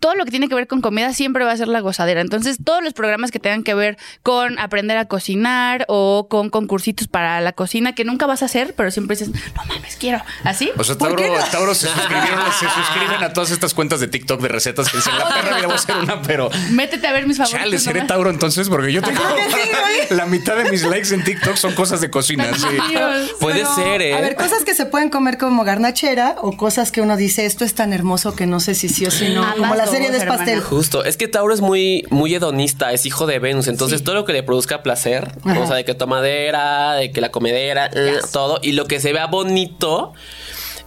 todo 0.01 0.15
lo 0.15 0.25
que 0.25 0.31
tiene 0.31 0.49
que 0.49 0.55
ver 0.55 0.67
con 0.67 0.81
comida 0.81 1.13
siempre 1.13 1.45
va 1.45 1.53
a 1.53 1.57
ser 1.57 1.69
la 1.69 1.81
gozadera. 1.81 2.21
Entonces, 2.21 2.59
todos 2.63 2.83
los 2.83 2.93
programas 2.93 3.31
que 3.31 3.39
tengan 3.39 3.63
que 3.63 3.75
ver 3.75 3.97
con 4.23 4.59
aprender 4.59 4.97
a 4.97 5.07
cocinar 5.07 5.85
o 5.89 6.27
con 6.29 6.51
concursitos 6.51 7.09
para 7.09 7.41
la 7.41 7.53
cocina, 7.53 7.95
que 7.95 8.05
nunca 8.05 8.27
vas 8.27 8.43
a 8.43 8.47
hacer, 8.47 8.75
pero 8.77 8.91
siempre 8.91 9.17
dices, 9.17 9.33
no 9.55 9.65
mames, 9.65 9.97
quiero. 9.97 10.23
¿Así? 10.45 10.71
O 10.77 10.85
sea, 10.85 10.97
¿Por 10.97 11.17
Tauro, 11.17 11.39
no? 11.39 11.45
Tauro 11.51 11.75
se, 11.75 11.87
suscribieron, 11.95 12.53
se 12.53 12.69
suscriben 12.69 13.23
a 13.23 13.33
todas 13.33 13.51
estas 13.51 13.75
cuentas 13.75 14.01
de 14.01 14.09
TikTok 14.09 14.41
de 14.41 14.49
recetas 14.49 14.91
que 14.91 14.99
dicen, 14.99 15.17
la 15.19 15.29
perra, 15.29 15.63
voy 15.63 15.73
a 15.73 15.75
hacer 15.75 15.97
una, 15.97 16.23
pero... 16.23 16.51
Métete 16.71 17.07
a 17.07 17.13
ver 17.13 17.27
mis 17.27 17.39
favoritos. 17.39 17.63
Chale, 17.65 17.79
seré. 17.79 18.03
Tauro 18.03 18.31
entonces, 18.31 18.44
porque 18.69 18.93
yo 18.93 19.03
tengo 19.03 19.21
la 20.11 20.27
mitad 20.27 20.57
de 20.57 20.71
mis 20.71 20.83
likes 20.85 21.15
en 21.15 21.25
TikTok 21.25 21.57
son 21.57 21.73
cosas 21.75 22.01
de 22.01 22.11
cocina. 22.11 22.47
sí. 22.55 22.67
Dios. 22.91 23.31
Puede 23.41 23.61
Pero, 23.61 23.75
ser, 23.75 24.03
¿eh? 24.03 24.15
A 24.15 24.21
ver, 24.21 24.37
cosas 24.37 24.65
que 24.65 24.75
se 24.75 24.87
pueden 24.87 25.11
comer 25.11 25.39
como 25.39 25.65
garnachera 25.65 26.37
o 26.43 26.57
cosas 26.57 26.91
que 26.91 27.01
uno 27.01 27.17
dice, 27.17 27.47
esto 27.47 27.65
es 27.65 27.75
tan 27.75 27.93
hermoso 27.93 28.35
que 28.35 28.47
no 28.47 28.61
sé 28.61 28.75
si 28.75 28.89
sí 28.89 29.07
o 29.07 29.11
si 29.11 29.31
no. 29.31 29.43
Ambas 29.43 29.57
como 29.59 29.75
la 29.75 29.87
serie 29.87 30.11
de 30.11 30.25
pastel. 30.25 30.61
Justo, 30.61 31.05
es 31.05 31.17
que 31.17 31.29
Tauro 31.29 31.55
es 31.55 31.61
muy, 31.61 32.07
muy 32.11 32.35
hedonista, 32.35 32.93
es 32.93 33.07
hijo 33.07 33.27
de 33.27 33.39
Venus, 33.39 33.69
entonces 33.69 34.05
todo 34.05 34.15
lo 34.15 34.25
que 34.25 34.33
le 34.33 34.43
produzca 34.43 34.83
placer, 34.83 35.33
Ajá. 35.45 35.61
o 35.61 35.67
sea, 35.67 35.77
de 35.77 35.85
que 35.85 35.95
tomadera, 35.95 36.95
de 36.95 37.11
que 37.11 37.21
la 37.21 37.31
comedera, 37.31 37.91
eh, 37.93 38.19
todo, 38.33 38.61
y 38.63 38.73
lo 38.73 38.87
que 38.87 39.01
se 39.01 39.13
vea 39.13 39.27
bonito 39.27 40.13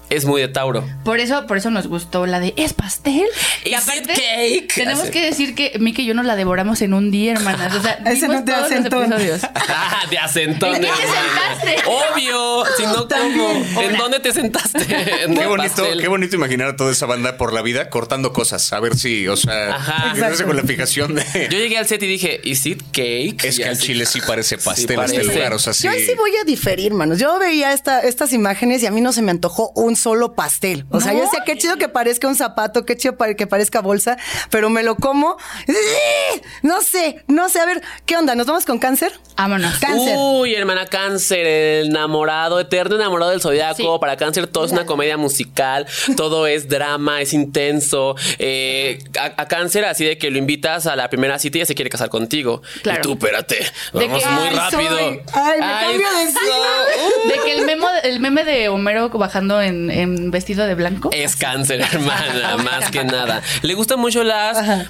es 0.10 0.26
muy 0.26 0.42
de 0.42 0.48
Tauro. 0.48 0.84
Por 1.04 1.20
eso, 1.20 1.46
por 1.48 1.58
eso 1.58 1.70
nos 1.70 1.88
gustó 1.88 2.26
la 2.26 2.40
de 2.40 2.54
¿es 2.58 2.74
pastel? 2.74 3.26
Y 3.66 3.74
aparte, 3.74 4.14
cake? 4.14 4.74
tenemos 4.76 5.04
Así. 5.04 5.12
que 5.12 5.26
decir 5.26 5.56
que 5.56 5.78
Miki 5.80 6.04
y 6.04 6.06
yo 6.06 6.14
nos 6.14 6.26
la 6.26 6.36
devoramos 6.36 6.82
en 6.82 6.94
un 6.94 7.12
día, 7.12 7.34
hermanas. 7.34 7.74
O 7.76 7.82
sea, 7.82 7.94
Ese 8.06 8.28
no 8.28 8.44
te 8.44 8.52
todos 8.52 8.64
los 8.64 8.72
acentón. 8.72 9.04
episodios. 9.14 9.42
Ah, 9.70 10.04
de 10.10 10.18
acentón. 10.18 10.76
¿En 10.76 10.82
qué 10.82 10.88
te 10.88 10.96
sentaste? 10.96 11.90
Obvio, 11.90 12.64
si 12.78 12.84
no, 12.84 12.94
¿cómo? 12.94 13.06
También. 13.08 13.68
¿En 13.82 13.98
dónde 13.98 14.20
te 14.20 14.32
sentaste? 14.34 14.80
En 15.26 15.36
Qué 15.36 15.46
bonito, 15.46 15.76
pastel. 15.84 16.02
qué 16.02 16.08
bonito 16.08 16.36
imaginar 16.36 16.70
a 16.70 16.76
toda 16.76 16.92
esa 16.92 17.06
banda 17.06 17.38
por 17.38 17.54
la 17.54 17.62
vida 17.62 17.90
cortando 17.90 18.32
cosas. 18.34 18.72
A 18.74 18.80
ver 18.80 18.96
si, 18.98 19.28
o 19.28 19.36
sea, 19.36 19.76
Ajá. 19.76 20.14
con 20.46 20.56
la 20.56 20.64
fijación 20.64 21.16
de. 21.16 21.24
Yo 21.52 21.58
llegué 21.58 21.78
al 21.78 21.86
set 21.88 22.02
y 22.04 22.08
dije, 22.08 22.40
¿is 22.44 22.66
it 22.66 22.82
cake? 22.92 23.44
es 23.44 23.60
Y 23.60 23.64
que 23.64 23.70
al 23.70 23.78
chile 23.78 24.06
sí 24.06 24.20
parece 24.26 24.58
pastel 24.58 24.96
parece. 24.96 25.18
este 25.22 25.34
lugar. 25.36 25.54
O 25.54 25.60
sea, 25.60 25.74
sí. 25.74 25.84
Yo 25.84 25.92
ahí 25.92 26.06
sí 26.06 26.14
voy 26.16 26.32
a 26.42 26.44
diferir, 26.46 26.94
manos. 26.94 27.20
Yo 27.20 27.38
veía 27.40 27.74
esta, 27.74 28.00
estas 28.02 28.32
imágenes 28.34 28.82
y 28.84 28.86
a 28.86 28.92
mí 28.92 29.02
no 29.02 29.12
se 29.12 29.22
me 29.22 29.32
antojó 29.32 29.72
un 29.76 29.96
solo 29.98 30.34
pastel. 30.34 30.86
O 30.92 31.02
sea, 31.02 31.14
yo 31.14 31.22
decía, 31.22 31.42
qué 31.46 31.58
chido 31.58 31.78
que 31.78 31.90
parezca 31.90 32.28
un 32.28 32.36
zapato, 32.36 32.86
qué 32.86 32.96
chido 32.96 33.16
que 33.38 33.48
parezca 33.48 33.82
bolsa, 33.82 34.18
pero 34.50 34.70
me 34.70 34.84
lo 34.84 34.96
como. 34.96 35.38
¡Eh! 35.68 36.42
No 36.62 36.82
sé, 36.82 37.24
no 37.28 37.50
sé. 37.50 37.60
A 37.60 37.66
ver, 37.66 37.82
¿qué 38.06 38.16
onda? 38.18 38.36
¿Nos 38.36 38.48
vamos 38.48 38.66
con 38.66 38.80
cáncer? 38.80 39.12
Vámonos. 39.38 39.78
Cáncer. 39.80 40.16
Uy, 40.18 40.56
hermana 40.56 40.86
Cáncer, 40.88 41.46
el 41.46 41.88
enamorado, 41.88 42.60
eterno 42.60 42.96
enamorado 42.96 43.32
del 43.32 43.42
zodiaco. 43.42 43.76
Sí. 43.76 43.88
Para 44.00 44.18
Cáncer 44.18 44.48
todo 44.48 44.66
es 44.66 44.72
una 44.72 44.86
comedia 44.86 45.18
musical, 45.18 45.86
todo 46.16 46.48
es 46.48 46.68
drama, 46.68 47.22
es 47.22 47.34
intenso. 47.34 48.16
Eh, 48.40 49.00
a, 49.20 49.42
a 49.42 49.48
Cáncer, 49.48 49.86
así 49.86 50.06
de 50.06 50.18
que 50.18 50.32
lo 50.32 50.38
invitas 50.38 50.88
a 50.88 50.96
la 50.96 51.10
primera 51.10 51.38
cita 51.40 51.58
y 51.58 51.62
ya 51.62 51.66
se 51.66 51.76
quiere 51.76 51.90
casar 51.90 52.10
contigo. 52.10 52.62
Claro. 52.82 53.00
Y 53.00 53.02
tú, 53.04 53.12
espérate, 53.14 53.58
vamos 53.94 54.24
que- 54.24 54.30
muy 54.30 54.48
Ay, 54.48 54.56
rápido. 54.56 54.98
soy- 54.98 55.22
ay, 55.34 55.60
me 55.60 55.66
cambio 55.68 56.08
de 56.18 56.32
so- 56.32 57.28
De 57.30 57.34
que 57.46 57.54
el, 57.58 57.66
memo, 57.66 57.88
el 58.04 58.20
meme 58.20 58.44
de 58.44 58.70
Homero 58.70 59.10
bajando 59.10 59.62
en, 59.62 59.87
en 59.92 60.32
vestido 60.32 60.66
de 60.66 60.76
blanco. 60.76 61.10
Es 61.14 61.36
cáncer, 61.36 61.82
hermana, 61.92 62.58
más 62.58 62.92
que 62.92 63.04
nada. 63.04 63.42
Le 63.62 63.74
gustan 63.74 64.00
mucho 64.00 64.24
las, 64.24 64.58
Ajá. 64.58 64.86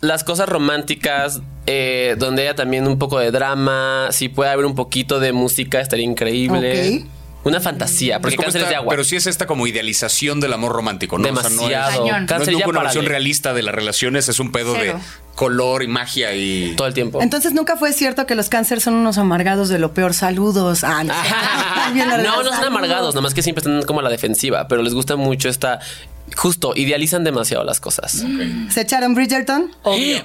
las 0.00 0.24
cosas 0.24 0.48
románticas, 0.48 1.40
eh, 1.66 2.16
donde 2.18 2.42
haya 2.42 2.54
también 2.54 2.86
un 2.86 2.98
poco 2.98 3.18
de 3.18 3.30
drama. 3.30 4.08
Si 4.10 4.28
puede 4.28 4.50
haber 4.50 4.66
un 4.66 4.74
poquito 4.74 5.20
de 5.20 5.32
música, 5.32 5.80
estaría 5.80 6.04
increíble. 6.04 7.04
Una 7.44 7.60
fantasía, 7.60 8.20
porque 8.20 8.36
Es 8.36 8.40
cáncer 8.40 8.60
es 8.60 8.62
esta- 8.64 8.70
de 8.70 8.76
agua. 8.76 8.90
Pero 8.90 9.04
sí 9.04 9.16
es 9.16 9.26
esta 9.26 9.46
como 9.46 9.66
idealización 9.66 10.38
del 10.40 10.52
amor 10.52 10.72
romántico, 10.72 11.18
¿no? 11.18 11.24
Demasiado. 11.24 12.04
O 12.04 12.06
sea, 12.06 12.20
no 12.20 12.24
es, 12.24 12.30
no 12.30 12.38
nunca 12.38 12.52
ya 12.52 12.68
una 12.68 12.82
versión 12.82 13.04
realista 13.06 13.52
de 13.52 13.62
las 13.62 13.74
relaciones, 13.74 14.28
es 14.28 14.38
un 14.38 14.52
pedo 14.52 14.74
Cero. 14.78 14.94
de 14.94 15.34
color 15.34 15.82
y 15.82 15.88
magia 15.88 16.34
y. 16.34 16.74
Todo 16.76 16.86
el 16.86 16.94
tiempo. 16.94 17.20
Entonces 17.20 17.52
nunca 17.52 17.76
fue 17.76 17.92
cierto 17.92 18.26
que 18.26 18.34
los 18.36 18.48
cáncer 18.48 18.80
son 18.80 18.94
unos 18.94 19.18
amargados 19.18 19.68
de 19.68 19.78
lo 19.80 19.92
peor. 19.92 20.14
Saludos. 20.14 20.84
Ah, 20.84 21.02
no. 21.04 21.14
No, 22.22 22.42
no 22.42 22.50
son 22.54 22.64
amargados, 22.64 23.14
nomás 23.14 23.34
que 23.34 23.42
siempre 23.42 23.60
están 23.60 23.82
como 23.82 24.00
a 24.00 24.02
la 24.02 24.08
defensiva, 24.10 24.66
pero 24.68 24.82
les 24.82 24.94
gusta 24.94 25.16
mucho 25.16 25.48
esta. 25.48 25.80
Justo, 26.36 26.72
idealizan 26.74 27.24
demasiado 27.24 27.64
las 27.64 27.80
cosas. 27.80 28.24
¿Se 28.70 28.80
echaron 28.80 29.14
Bridgerton? 29.14 29.70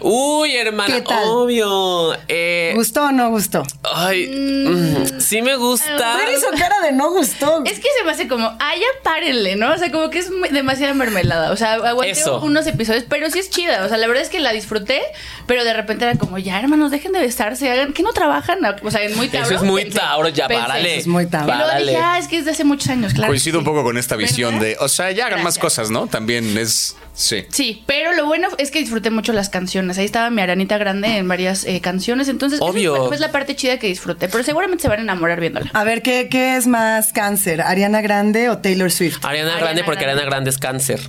Uy, 0.01 0.55
hermana, 0.55 0.93
¿Qué 0.95 1.01
tal? 1.01 1.23
obvio. 1.25 2.13
Eh, 2.27 2.73
¿Gustó 2.75 3.05
o 3.05 3.11
no 3.11 3.29
gustó? 3.29 3.63
ay, 3.95 4.27
mm, 4.27 5.19
sí 5.19 5.41
me 5.41 5.55
gusta. 5.55 6.17
Fer 6.19 6.33
hizo 6.37 6.47
cara 6.57 6.75
de 6.83 6.91
no 6.91 7.11
gustó. 7.11 7.63
Es 7.65 7.79
que 7.79 7.87
se 7.97 8.03
me 8.05 8.11
hace 8.11 8.27
como, 8.27 8.45
ah, 8.47 8.73
ya 8.75 8.85
párenle, 9.03 9.55
¿no? 9.55 9.73
O 9.73 9.77
sea, 9.77 9.91
como 9.91 10.09
que 10.09 10.19
es 10.19 10.29
muy- 10.31 10.49
demasiada 10.49 10.93
mermelada. 10.93 11.51
O 11.51 11.57
sea, 11.57 11.73
aguanté 11.73 12.11
Eso. 12.11 12.39
unos 12.41 12.65
episodios, 12.67 13.03
pero 13.09 13.29
sí 13.29 13.39
es 13.39 13.49
chida. 13.49 13.85
O 13.85 13.89
sea, 13.89 13.97
la 13.97 14.07
verdad 14.07 14.23
es 14.23 14.29
que 14.29 14.39
la 14.39 14.51
disfruté, 14.53 15.01
pero 15.45 15.63
de 15.63 15.73
repente 15.73 16.05
era 16.05 16.15
como, 16.17 16.37
ya, 16.37 16.59
hermanos, 16.59 16.91
dejen 16.91 17.11
de 17.11 17.19
besarse, 17.19 17.69
hagan, 17.71 17.93
que 17.93 18.03
no 18.03 18.13
trabajan. 18.13 18.59
O 18.83 18.91
sea, 18.91 19.01
es 19.03 19.15
muy 19.15 19.27
Tauro. 19.29 19.45
Eso 19.47 19.55
es 19.55 19.61
muy 19.63 19.83
Pensé, 19.83 19.99
Tauro, 19.99 20.29
ya, 20.29 20.47
pensé. 20.47 20.61
párale. 20.63 20.91
Eso 20.91 20.99
es 21.01 21.07
muy 21.07 21.25
Tauro. 21.27 21.53
Y 21.53 21.57
luego 21.57 21.79
dije, 21.79 21.97
ah, 21.97 22.17
es 22.19 22.27
que 22.27 22.37
es 22.37 22.45
de 22.45 22.51
hace 22.51 22.63
muchos 22.63 22.89
años, 22.89 23.13
claro. 23.13 23.31
Coincido 23.31 23.59
un 23.59 23.65
poco 23.65 23.83
con 23.83 23.97
esta 23.97 24.15
visión 24.15 24.59
¿Verdad? 24.59 24.67
de, 24.67 24.77
o 24.79 24.87
sea, 24.89 25.11
ya 25.11 25.27
hagan 25.27 25.43
más 25.43 25.57
cosas, 25.57 25.89
¿no? 25.89 25.97
También 26.06 26.56
es. 26.58 26.96
Sí. 27.16 27.46
Sí, 27.50 27.84
pero 27.88 28.13
lo 28.13 28.27
bueno 28.27 28.48
es 28.60 28.70
que 28.70 28.77
disfruté 28.77 29.10
mucho 29.10 29.34
las 29.34 29.50
canciones. 29.50 29.98
Ahí 29.98 30.06
estaba 30.06 30.30
mi 30.30 30.39
Aranita 30.44 30.77
Grande 30.77 31.18
en 31.18 31.27
varias 31.27 31.66
eh, 31.66 31.82
canciones. 31.82 32.27
Entonces, 32.27 32.60
Obvio. 32.62 33.08
fue 33.08 33.18
la 33.18 33.32
parte 33.32 33.56
chida 33.56 33.80
que 33.80 33.88
disfruté. 33.88 34.27
Pero 34.30 34.44
seguramente 34.44 34.84
se 34.84 34.88
van 34.88 35.00
a 35.00 35.01
enamorar 35.01 35.39
viéndola. 35.39 35.72
A 35.74 35.84
ver, 35.84 36.04
¿qué, 36.04 36.27
qué 36.30 36.56
es 36.58 36.68
más 36.68 37.13
cáncer? 37.13 37.62
¿Ariana 37.62 38.01
Grande 38.01 38.50
o 38.50 38.60
Taylor 38.60 38.92
Swift? 38.92 39.25
Ariana 39.25 39.54
Ariana 39.54 39.60
Grande, 39.66 39.84
porque 39.84 40.01
Grande. 40.04 40.22
Ariana 40.22 40.30
Grande 40.36 40.50
es 40.51 40.58
cáncer. 40.60 41.00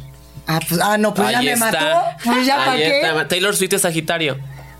Ah, 0.47 0.61
pues, 0.67 0.81
ah 0.83 0.97
no, 0.97 1.13
pues 1.13 1.31
ya 1.31 1.43
me 1.43 1.53
está. 1.53 1.67
mató. 1.67 2.01
Pues 2.25 2.47
ya 2.47 2.57
para 2.57 2.73
Ahí 2.73 2.79
qué. 2.81 3.01
está. 3.03 3.29
Taylor 3.29 3.55
Swift 3.55 3.75
es 3.75 3.83
Sagitario. 3.83 4.39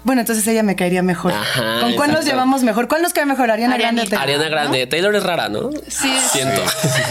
Bueno, 0.09 0.23
entonces 0.23 0.47
ella 0.47 0.63
me 0.63 0.75
caería 0.75 1.03
mejor. 1.03 1.35
Ajá, 1.35 1.81
¿Con 1.83 1.93
cuál 1.93 2.13
nos 2.13 2.25
llevamos 2.25 2.63
mejor? 2.63 2.89
¿Cuál 2.89 3.03
nos 3.03 3.13
cae 3.13 3.27
mejor? 3.27 3.51
¿Ariana 3.51 3.77
Grande 3.77 4.01
o 4.01 4.05
Arianita. 4.07 4.17
Taylor? 4.25 4.37
Ariana 4.41 4.49
Grande. 4.63 4.87
Taylor 4.87 5.15
es 5.17 5.23
rara, 5.23 5.49
¿no? 5.51 5.69
Sí, 5.87 6.11
Siento. 6.33 6.63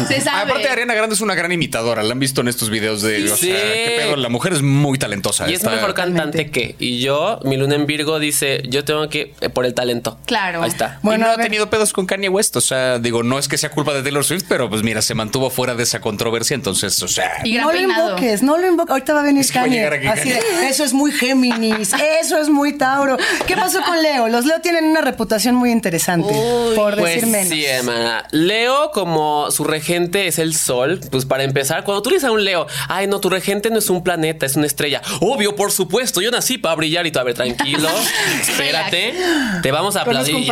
Se 0.08 0.20
sabe. 0.20 0.50
Aparte, 0.50 0.68
Ariana 0.68 0.96
Grande 0.96 1.13
es 1.13 1.22
una 1.22 1.36
gran 1.36 1.51
imitadora. 1.51 2.01
La 2.01 2.13
han 2.13 2.20
visto 2.20 2.42
en 2.42 2.48
estos 2.48 2.72
videos 2.72 3.04
de. 3.04 3.32
O 3.32 3.36
Sí. 3.38 3.51
sea, 3.51 3.56
qué 3.62 3.98
pedo. 4.00 4.16
La 4.16 4.30
mujer 4.30 4.54
es 4.54 4.63
muy 4.63 4.98
talentosa. 4.98 5.48
Y 5.48 5.54
es 5.54 5.60
Está- 5.60 5.70
mejor 5.70 5.94
cantante 5.94 6.50
que. 6.50 6.75
Y 6.80 7.00
yo, 7.00 7.39
mi 7.44 7.56
luna 7.58 7.75
en 7.75 7.86
Virgo 7.86 8.18
dice, 8.18 8.63
yo 8.68 8.84
tengo 8.84 9.08
que 9.10 9.36
eh, 9.42 9.50
por 9.50 9.68
el 9.68 9.75
talento. 9.75 10.18
Claro. 10.25 10.63
Ahí 10.63 10.70
está. 10.70 10.98
Bueno, 11.04 11.25
y 11.25 11.27
no 11.27 11.34
ha 11.36 11.38
tenido 11.44 11.70
pedos 11.70 11.94
con 11.94 12.08
Kanye 12.08 12.30
West. 12.30 12.56
O 12.56 12.62
sea, 12.62 12.98
digo, 12.98 13.22
no 13.22 13.38
es 13.38 13.48
que 13.48 13.60
sea 13.60 13.70
culpa 13.70 13.94
de 13.94 14.01
Taylor 14.01 14.25
Swift, 14.25 14.46
pero 14.50 14.72
pues 14.72 14.82
mira, 14.82 15.04
se 15.04 15.13
mantuvo 15.13 15.51
fuera 15.51 15.75
de 15.75 15.84
esa 15.84 16.00
controversia. 16.01 16.56
Entonces, 16.56 17.00
o 17.04 17.08
sea. 17.08 17.32
Y 17.44 17.54
gran 17.54 17.68
No 17.68 17.74
lo 17.74 17.80
invoques, 17.80 18.42
no 18.42 18.58
lo 18.58 18.66
invoques. 18.68 18.89
Ahorita 18.89 19.13
va 19.13 19.20
a 19.20 19.24
venir 19.24 19.42
Es 19.42 19.51
que 19.51 19.60
va 19.60 19.66
a 19.66 19.68
Kanye. 19.68 19.77
llegar 19.77 19.94
aquí 19.94 20.08
Así 20.08 20.30
de, 20.32 20.39
Kanye. 20.39 20.70
eso 20.70 20.84
es 20.84 20.94
muy 20.94 21.12
Géminis, 21.12 21.94
eso 22.22 22.39
es 22.42 22.50
muy 22.50 22.74
Tauro. 22.88 23.17
¿Qué 23.46 23.56
pasó 23.58 23.82
con 23.82 24.01
Leo? 24.01 24.29
Los 24.29 24.46
Leo 24.46 24.62
tienen 24.62 24.86
una 24.86 25.01
reputación 25.01 25.56
muy 25.56 25.72
interesante, 25.72 26.34
por 26.75 26.96
Pues 26.98 27.15
decir 27.15 27.27
menos. 27.29 27.50
sí, 27.50 27.65
hermana. 27.65 28.25
Leo, 28.32 28.91
como 28.91 29.51
su 29.51 29.65
regente 29.65 30.27
es 30.27 30.39
el 30.39 30.56
sol, 30.56 31.01
pues 31.12 31.25
para 31.25 31.44
empezar, 31.44 31.84
cuando 31.84 32.01
tú 32.01 32.10
le 32.12 32.15
dices 32.15 32.29
a 32.29 32.32
un 32.32 32.46
Leo, 32.46 32.65
ay, 32.88 33.08
no, 33.08 33.20
tu 33.20 33.29
regente 33.29 33.70
no 33.70 33.79
es 33.79 33.89
un 33.89 34.03
planeta, 34.03 34.46
es 34.46 34.56
una 34.56 34.65
estrella. 34.67 35.01
Obvio, 35.20 35.56
por 35.58 35.72
supuesto, 35.74 36.22
yo 36.22 36.32
nací 36.32 36.58
para 36.58 36.75
brillar 36.75 37.06
y 37.06 37.12
tú, 37.12 37.20
a 37.20 37.24
ver, 37.24 37.34
tranquilo, 37.34 37.89
espérate, 38.41 39.13
te 39.62 39.72
vamos 39.72 39.96
a 39.98 40.01
aplaudir. 40.03 40.50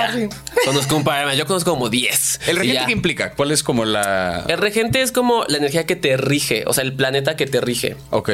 Conozco 0.65 0.95
un 0.97 1.03
par, 1.03 1.33
yo 1.35 1.45
conozco 1.45 1.71
como 1.71 1.89
10. 1.89 2.41
¿El 2.47 2.57
regente 2.57 2.83
qué 2.85 2.91
implica? 2.91 3.31
¿Cuál 3.31 3.51
es 3.51 3.63
como 3.63 3.85
la. 3.85 4.43
El 4.47 4.57
regente 4.57 5.01
es 5.01 5.11
como 5.11 5.45
la 5.47 5.57
energía 5.57 5.85
que 5.85 5.95
te 5.95 6.17
rige, 6.17 6.63
o 6.67 6.73
sea, 6.73 6.83
el 6.83 6.93
planeta 6.93 7.35
que 7.35 7.45
te 7.45 7.61
rige. 7.61 7.95
Ok. 8.09 8.29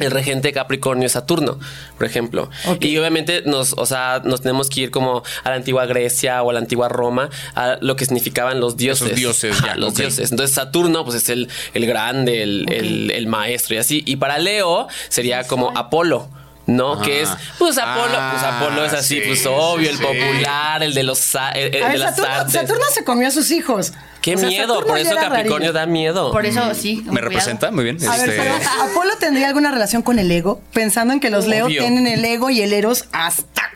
El 0.00 0.10
regente 0.10 0.52
Capricornio 0.52 1.06
es 1.06 1.12
Saturno, 1.12 1.58
por 1.96 2.06
ejemplo. 2.06 2.50
Ok. 2.66 2.84
Y 2.84 2.98
obviamente 2.98 3.37
nos, 3.46 3.72
o 3.76 3.86
sea, 3.86 4.20
nos 4.24 4.40
tenemos 4.40 4.68
que 4.68 4.82
ir 4.82 4.90
como 4.90 5.22
a 5.44 5.48
la 5.50 5.56
antigua 5.56 5.86
Grecia 5.86 6.42
o 6.42 6.50
a 6.50 6.52
la 6.52 6.58
antigua 6.58 6.88
Roma, 6.88 7.30
a 7.54 7.78
lo 7.80 7.96
que 7.96 8.04
significaban 8.04 8.60
los 8.60 8.76
dioses. 8.76 9.06
Esos 9.06 9.16
dioses, 9.18 9.60
ya, 9.64 9.74
los 9.76 9.94
dioses. 9.94 10.30
Entonces 10.30 10.54
Saturno, 10.54 11.04
pues 11.04 11.16
es 11.22 11.28
el, 11.28 11.48
el 11.74 11.86
grande, 11.86 12.42
el, 12.42 12.66
el- 12.72 13.10
el 13.10 13.26
maestro 13.26 13.74
y 13.74 13.78
así. 13.78 14.02
Y 14.06 14.16
para 14.16 14.38
Leo 14.38 14.88
sería 15.08 15.44
como 15.44 15.76
Apolo. 15.76 16.28
¿No? 16.66 16.94
Ah. 17.00 17.02
Que 17.02 17.22
es, 17.22 17.30
pues 17.58 17.78
Apolo, 17.78 18.12
Ah, 18.14 18.30
pues 18.30 18.44
Apolo 18.44 18.84
es 18.84 18.92
así, 18.92 19.14
sí, 19.14 19.22
pues 19.26 19.46
obvio, 19.46 19.88
el 19.88 19.96
sí. 19.96 20.02
popular, 20.02 20.82
el 20.82 20.92
de 20.92 21.02
los 21.02 21.18
sa- 21.18 21.50
el- 21.52 21.74
el 21.74 21.82
A 21.82 21.86
de 21.86 21.92
ver, 21.92 21.98
las 22.00 22.10
Saturno, 22.16 22.34
artes. 22.34 22.52
Saturno 22.52 22.84
se 22.92 23.04
comió 23.04 23.28
a 23.28 23.30
sus 23.30 23.50
hijos. 23.52 23.94
Qué 24.22 24.34
O 24.34 24.38
sea, 24.38 24.48
miedo, 24.48 24.66
Saturno 24.74 24.86
por 24.88 24.98
eso 24.98 25.14
Capricornio 25.14 25.50
rarillo. 25.50 25.72
da 25.72 25.86
miedo. 25.86 26.32
Por 26.32 26.44
eso 26.46 26.74
sí. 26.74 26.96
Me 26.96 27.02
cuidado. 27.04 27.20
representa 27.28 27.70
muy 27.70 27.84
bien. 27.84 27.96
A 28.08 28.16
ver, 28.16 28.28
Este, 28.30 28.42
pero 28.42 28.54
¿Apolo 28.90 29.10
tendría 29.20 29.48
alguna 29.48 29.70
relación 29.70 30.02
con 30.02 30.18
el 30.18 30.30
ego? 30.30 30.60
Pensando 30.72 31.12
en 31.14 31.20
que 31.20 31.30
los 31.30 31.46
Leo 31.46 31.66
Obvio. 31.66 31.80
tienen 31.82 32.06
el 32.06 32.24
ego 32.24 32.50
y 32.50 32.60
el 32.62 32.72
Eros 32.72 33.04
hasta 33.12 33.62
acá. 33.62 33.74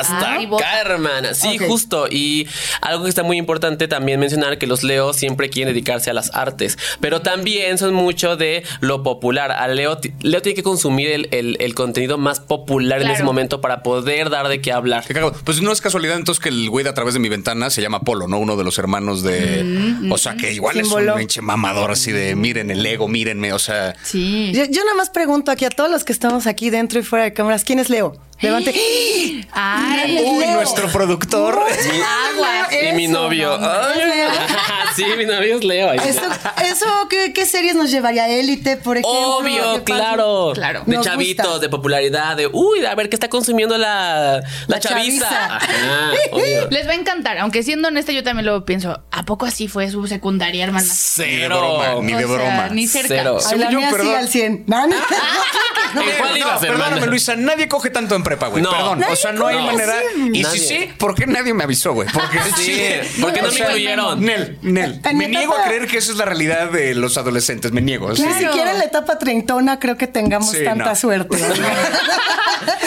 Hasta 0.00 0.32
Ay, 0.34 0.44
bota. 0.46 0.68
acá, 0.68 0.80
hermana. 0.82 1.32
Sí, 1.32 1.56
justo. 1.56 2.06
Y 2.10 2.46
algo 2.82 3.04
que 3.04 3.08
está 3.08 3.22
muy 3.22 3.38
importante 3.38 3.88
también 3.88 4.20
mencionar 4.20 4.58
que 4.58 4.66
los 4.66 4.82
Leo 4.82 5.14
siempre 5.14 5.48
quieren 5.48 5.72
dedicarse 5.72 6.10
a 6.10 6.12
las 6.12 6.34
artes, 6.34 6.76
pero 7.00 7.22
también 7.22 7.78
son 7.78 7.94
mucho 7.94 8.36
de 8.36 8.62
lo 8.80 9.02
popular. 9.02 9.52
A 9.52 9.66
Leo, 9.68 9.98
Leo 10.20 10.42
tiene 10.42 10.54
que 10.54 10.62
consumir 10.62 11.10
el, 11.10 11.28
el- 11.30 11.56
el 11.60 11.74
contenido 11.74 12.18
más 12.18 12.40
popular 12.40 13.00
en 13.00 13.08
ese 13.10 13.22
momento 13.22 13.62
para 13.62 13.82
poder 13.82 14.28
dar 14.28 14.48
de 14.48 14.60
qué 14.60 14.70
hablar. 14.70 15.04
Qué 15.06 15.14
cagado. 15.14 15.32
Pues 15.44 15.62
no 15.62 15.72
es 15.72 15.80
casualidad 15.80 16.16
entonces 16.16 16.42
que 16.42 16.50
el 16.50 16.68
güey 16.68 16.84
de 16.84 16.90
a 16.90 16.94
través 16.94 17.14
de 17.14 17.20
mi 17.20 17.30
ventana 17.30 17.70
se 17.70 17.80
llama 17.80 18.00
Polo, 18.00 18.28
¿no? 18.28 18.38
Uno 18.38 18.56
de 18.56 18.64
los 18.64 18.76
hermanos 18.78 19.22
de. 19.22 19.62
O 20.10 20.18
sea, 20.18 20.34
que 20.36 20.52
igual 20.52 20.76
Símbolo. 20.76 21.12
es 21.12 21.12
un 21.12 21.18
pinche 21.18 21.40
mamador 21.42 21.90
así 21.92 22.12
de 22.12 22.34
miren 22.36 22.70
el 22.70 22.84
ego, 22.84 23.08
mírenme. 23.08 23.52
O 23.52 23.58
sea, 23.58 23.94
Sí. 24.02 24.52
Yo, 24.54 24.64
yo 24.64 24.82
nada 24.84 24.96
más 24.96 25.10
pregunto 25.10 25.50
aquí 25.50 25.64
a 25.64 25.70
todos 25.70 25.90
los 25.90 26.04
que 26.04 26.12
estamos 26.12 26.46
aquí 26.46 26.70
dentro 26.70 26.98
y 26.98 27.02
fuera 27.02 27.24
de 27.24 27.32
cámaras, 27.32 27.64
¿quién 27.64 27.78
es 27.78 27.88
Leo? 27.90 28.16
Levante. 28.40 28.72
Ay, 29.52 30.18
uy, 30.24 30.38
Leo. 30.44 30.54
nuestro 30.54 30.88
productor. 30.88 31.54
Aguas. 31.58 32.68
Y 32.90 32.92
mi 32.94 33.06
novio. 33.08 33.56
no, 33.58 33.66
Ay, 33.70 34.00
sí, 34.96 35.04
mi 35.16 35.24
novio 35.24 35.56
es 35.58 35.64
Leo. 35.64 35.90
Ahí 35.90 35.98
¿Eso, 36.04 36.20
eso 36.62 36.86
¿qué, 37.08 37.32
qué 37.32 37.46
series 37.46 37.74
nos 37.74 37.90
llevaría? 37.90 38.28
Élite, 38.28 38.76
por 38.76 38.96
ejemplo. 38.98 39.38
¿Qué 39.42 39.60
Obvio, 39.60 39.84
claro. 39.84 40.52
Claro. 40.54 40.82
De 40.84 40.96
Nos 40.96 41.06
chavitos, 41.06 41.46
gusta. 41.46 41.60
de 41.60 41.68
popularidad, 41.68 42.36
de 42.36 42.48
uy, 42.52 42.84
a 42.84 42.94
ver 42.94 43.08
qué 43.08 43.16
está 43.16 43.28
consumiendo 43.28 43.78
la, 43.78 44.40
la, 44.40 44.42
La 44.66 44.80
chaviza. 44.80 45.28
chaviza. 45.28 45.56
Ajá, 45.56 46.10
obvio. 46.32 46.68
Les 46.70 46.86
va 46.88 46.92
a 46.92 46.96
encantar, 46.96 47.38
aunque 47.38 47.62
siendo 47.62 47.88
honesta, 47.88 48.12
yo 48.12 48.22
también 48.24 48.46
lo 48.46 48.64
pienso. 48.64 49.00
¿A 49.10 49.24
poco 49.24 49.46
así 49.46 49.68
fue 49.68 49.90
su 49.90 50.06
secundaria, 50.06 50.64
hermana? 50.64 50.84
Ni 50.84 50.90
de 50.90 50.94
Cero. 50.96 51.58
broma, 51.60 51.94
ni 52.02 52.12
de 52.12 52.24
O 52.24 52.28
sea, 52.28 52.36
broma. 52.36 52.68
ni 52.70 52.86
cerca. 52.88 53.08
Cero. 53.08 53.38
Ay, 53.38 53.58
la 53.58 53.68
Según 53.68 53.72
yo, 53.72 53.78
mía 53.80 54.02
sí 54.02 54.14
al 54.14 54.28
100. 54.28 54.64
No, 54.66 54.86
no. 54.86 54.96
¿En 56.02 56.18
cuál 56.18 56.30
No, 56.30 56.36
ibas, 56.36 56.60
perdóname, 56.60 57.06
Luisa, 57.06 57.36
nadie 57.36 57.68
coge 57.68 57.90
tanto 57.90 58.14
en 58.14 58.22
prepa, 58.22 58.48
güey. 58.48 58.62
No. 58.62 58.70
Perdón. 58.70 59.04
O 59.10 59.16
sea, 59.16 59.32
no 59.32 59.46
hay 59.46 59.56
coge 59.56 59.66
manera. 59.66 59.94
Y 60.32 60.42
Nadie. 60.42 60.58
si 60.60 60.66
sí, 60.66 60.88
¿por 60.98 61.14
qué 61.14 61.26
nadie 61.26 61.54
me 61.54 61.64
avisó, 61.64 61.92
güey? 61.92 62.08
Porque 62.12 62.38
Sí, 62.56 63.20
¿por 63.20 63.32
qué 63.32 63.42
no 63.42 63.48
o 63.48 63.50
me 63.50 63.56
sea, 63.56 63.66
incluyeron? 63.68 64.20
Nel, 64.24 64.58
Nel, 64.62 65.00
En 65.04 65.16
me 65.18 65.28
mi 65.28 65.36
niego 65.36 65.52
a 65.54 65.56
etapa- 65.58 65.68
creer 65.68 65.86
que 65.88 65.98
esa 65.98 66.12
es 66.12 66.18
la 66.18 66.24
realidad 66.24 66.70
de 66.70 66.94
los 66.94 67.16
adolescentes. 67.18 67.72
Me 67.72 67.80
niego. 67.80 68.10
Ni 68.10 68.16
sí. 68.16 68.22
siquiera 68.38 68.72
en 68.72 68.78
la 68.78 68.84
etapa 68.84 69.18
treintona 69.18 69.78
creo 69.78 69.96
que 69.96 70.06
tengamos 70.06 70.50
Sí, 70.50 70.64
tanta 70.64 70.84
no. 70.90 70.96
suerte. 70.96 71.36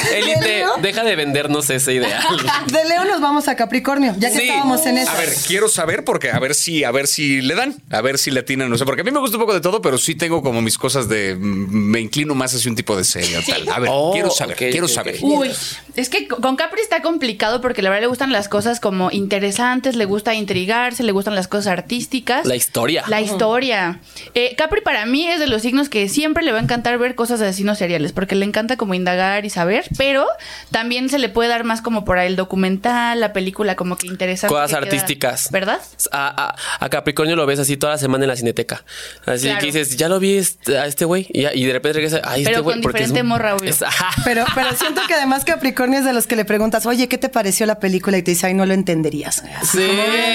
¿De 0.10 0.20
Élite, 0.20 0.42
Leo? 0.42 0.70
deja 0.82 1.04
de 1.04 1.16
vendernos 1.16 1.70
ese 1.70 1.94
ideal. 1.94 2.24
De 2.72 2.86
Leo 2.86 3.06
nos 3.06 3.22
vamos 3.22 3.48
a 3.48 3.56
Capricornio, 3.56 4.14
ya 4.18 4.30
que 4.32 4.38
Sí. 4.40 4.48
estábamos 4.48 4.86
en 4.86 4.98
eso. 4.98 5.12
A 5.12 5.16
ver, 5.16 5.30
quiero 5.46 5.68
saber 5.70 6.04
porque 6.04 6.32
a 6.32 6.40
ver 6.40 6.56
si, 6.56 6.84
a 6.84 6.92
ver 6.92 7.08
si 7.08 7.42
le 7.42 7.56
dan, 7.56 7.76
a 7.92 8.02
ver 8.02 8.18
si 8.18 8.32
le 8.32 8.40
atinan, 8.42 8.70
no 8.70 8.78
sé, 8.78 8.86
porque 8.86 9.02
a 9.02 9.04
mí 9.04 9.12
me 9.12 9.20
gusta 9.20 9.38
un 9.38 9.42
poco 9.42 9.54
de 9.54 9.62
todo, 9.62 9.82
pero 9.82 9.98
sí 9.98 10.16
tengo 10.16 10.42
como 10.42 10.62
mis 10.62 10.78
cosas 10.78 11.10
de 11.10 11.36
mm, 11.36 11.40
me 11.72 12.00
inclino 12.00 12.34
más 12.36 12.54
hacia 12.56 12.70
un 12.70 12.76
tipo 12.76 12.96
de 12.98 13.04
serie 13.04 13.38
o 13.38 13.42
tal. 13.42 13.68
A 13.70 13.80
ver, 13.80 13.90
Oh, 13.94 14.12
quiero 14.14 14.30
saber, 14.32 14.56
quiero 14.58 14.88
saber. 14.88 15.18
Uy, 15.22 15.50
es 15.96 16.10
que 16.10 16.28
con 16.28 16.56
Capri 16.56 16.82
está 16.82 17.02
complicado 17.02 17.62
porque 17.62 17.82
la 17.82 17.90
verdad 17.90 18.02
le 18.02 18.08
gustan 18.08 18.32
las 18.32 18.50
cosas 18.50 18.80
como 18.80 19.10
interesantes, 19.12 19.96
le 19.96 20.06
gusta 20.06 20.34
intrigarse, 20.34 21.04
le 21.04 21.12
gustan 21.12 21.36
las 21.36 21.48
cosas 21.48 21.68
artísticas. 21.68 22.46
La 22.46 22.56
historia. 22.56 23.04
La 23.08 23.22
historia. 23.22 24.00
Eh, 24.36 24.56
Capri 24.58 24.82
para 24.82 25.06
mí 25.06 25.28
es 25.28 25.40
de 25.40 25.48
los 25.48 25.62
signos 25.62 25.90
que 25.90 26.10
siempre 26.10 26.44
le 26.44 26.52
va 26.52 26.60
a 26.60 26.62
encantar 26.62 26.98
ver 26.98 27.16
cosas 27.16 27.40
de 27.40 27.48
asesinos 27.48 27.78
seriales, 27.78 28.12
porque 28.12 28.36
le 28.36 28.46
encanta 28.46 28.78
como 28.78 28.94
indagar 28.94 29.46
y 29.46 29.50
saber, 29.50 29.86
pero 29.98 30.26
también 30.72 31.10
se 31.10 31.20
le 31.20 31.30
puede 31.30 31.50
dar 31.50 31.64
más 31.64 31.82
como 31.82 32.06
por 32.06 32.18
ahí 32.20 32.28
el 32.28 32.36
documental, 32.36 33.20
la 33.20 33.34
película 33.34 33.76
como 33.76 33.98
que 33.98 34.08
interesante. 34.08 34.54
Cosas 34.54 34.70
que 34.70 34.76
queda- 34.76 34.86
artísticas. 34.86 35.52
¿Verdad? 35.52 35.80
A, 36.12 36.56
a- 36.80 36.86
a 36.86 36.90
Capricornio 36.90 37.36
lo 37.36 37.46
ves 37.46 37.60
así 37.60 37.78
toda 37.78 37.94
la 37.94 37.98
semana 37.98 38.24
en 38.26 38.30
la 38.30 38.36
cineteca. 38.36 38.84
Así 39.26 39.46
Claro. 39.46 39.60
que 39.60 39.66
dices, 39.68 39.98
ya 39.98 40.10
lo 40.10 40.20
vi 40.20 40.38
este- 40.38 40.78
a 40.78 40.86
este 40.86 41.06
güey. 41.06 41.28
Y, 41.34 41.46
y 41.48 41.66
de 41.66 41.74
repente 41.74 41.94
regresa, 42.00 42.22
ay, 42.24 42.44
este 42.44 42.60
güey. 42.60 42.77
Con 42.78 42.84
porque 42.84 43.04
es 43.04 43.10
diferente 43.10 43.22
un- 43.24 43.28
morra, 43.30 43.56
obvio. 43.56 43.70
es-. 43.70 43.84
Pero, 44.24 44.46
pero 44.56 44.76
siento 44.76 45.02
que 45.08 45.14
además 45.14 45.46
Capricornio 45.46 46.00
es 46.00 46.06
de 46.06 46.14
los 46.14 46.28
que 46.28 46.36
le 46.36 46.46
preguntas, 46.46 46.86
oye, 46.86 47.08
¿qué 47.08 47.18
te 47.18 47.30
pareció 47.30 47.66
la 47.66 47.80
película? 47.80 48.18
Y 48.18 48.24
te 48.24 48.32
dice, 48.32 48.48
ay, 48.48 48.54
no 48.54 48.66
lo 48.66 48.74
entenderías. 48.74 49.44
Sí. 49.64 49.80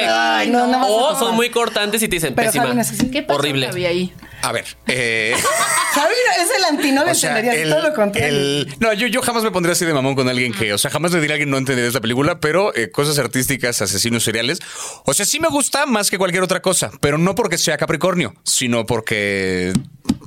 Ay, 0.09 0.51
no, 0.51 0.67
no 0.67 0.87
o 0.87 1.19
son 1.19 1.35
muy 1.35 1.51
cortantes 1.51 2.03
y 2.03 2.09
te 2.09 2.17
dicen, 2.17 2.35
Pero 2.35 2.49
pésima. 2.49 2.65
Javi 2.65 2.77
no 2.77 2.83
es 2.83 2.91
así. 2.91 3.11
¿Qué 3.11 3.23
pasó, 3.23 3.39
Horrible. 3.41 3.67
Javi, 3.69 3.87
ahí? 3.87 4.13
A 4.43 4.51
ver, 4.51 4.65
eh, 4.89 5.35
Javi 5.95 6.15
es 6.41 6.49
el 6.59 6.65
antinovio, 6.65 7.13
o 7.13 7.15
sea, 7.15 7.31
entenderías 7.39 7.65
el- 7.65 7.71
todo 7.73 7.89
lo 7.89 7.95
contrario. 7.95 8.29
el- 8.39 8.75
no, 8.81 8.93
yo, 8.93 9.07
yo 9.07 9.23
jamás 9.23 9.45
me 9.45 9.51
pondría 9.53 9.73
así 9.73 9.85
de 9.85 9.95
mamón 9.95 10.17
con 10.17 10.29
alguien 10.29 10.53
que, 10.53 10.73
o 10.73 10.79
sea, 10.79 10.91
jamás 10.91 11.13
le 11.13 11.21
diría 11.21 11.35
a 11.35 11.37
alguien 11.37 11.51
no 11.51 11.59
entendería 11.59 11.87
esta 11.87 12.01
película, 12.01 12.41
pero 12.41 12.75
eh, 12.75 12.91
cosas 12.91 13.19
artísticas, 13.21 13.81
asesinos 13.83 14.25
seriales, 14.25 14.59
o 15.05 15.15
sea, 15.15 15.27
sí 15.27 15.39
me 15.39 15.47
gusta 15.49 15.87
más 15.87 16.11
que 16.11 16.19
cualquier 16.19 16.43
otra 16.43 16.61
cosa, 16.61 16.91
pero 17.01 17.19
no 17.19 17.37
porque 17.37 17.57
sea 17.57 17.77
Capricornio, 17.77 18.35
sino 18.43 18.85
porque 18.85 19.73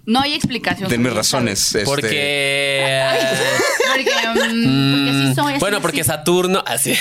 No 0.05 0.21
hay 0.21 0.33
explicación. 0.33 0.89
den 0.89 1.01
mis 1.01 1.09
¿sabes? 1.11 1.17
razones. 1.17 1.59
este, 1.67 1.83
Porque. 1.85 3.01
Porque, 3.95 4.11
mm, 4.53 4.91
porque 4.91 5.09
así 5.09 5.35
soy. 5.35 5.53
así 5.53 5.59
bueno, 5.59 5.81
porque 5.81 6.03
Saturno. 6.03 6.63
Así. 6.65 6.93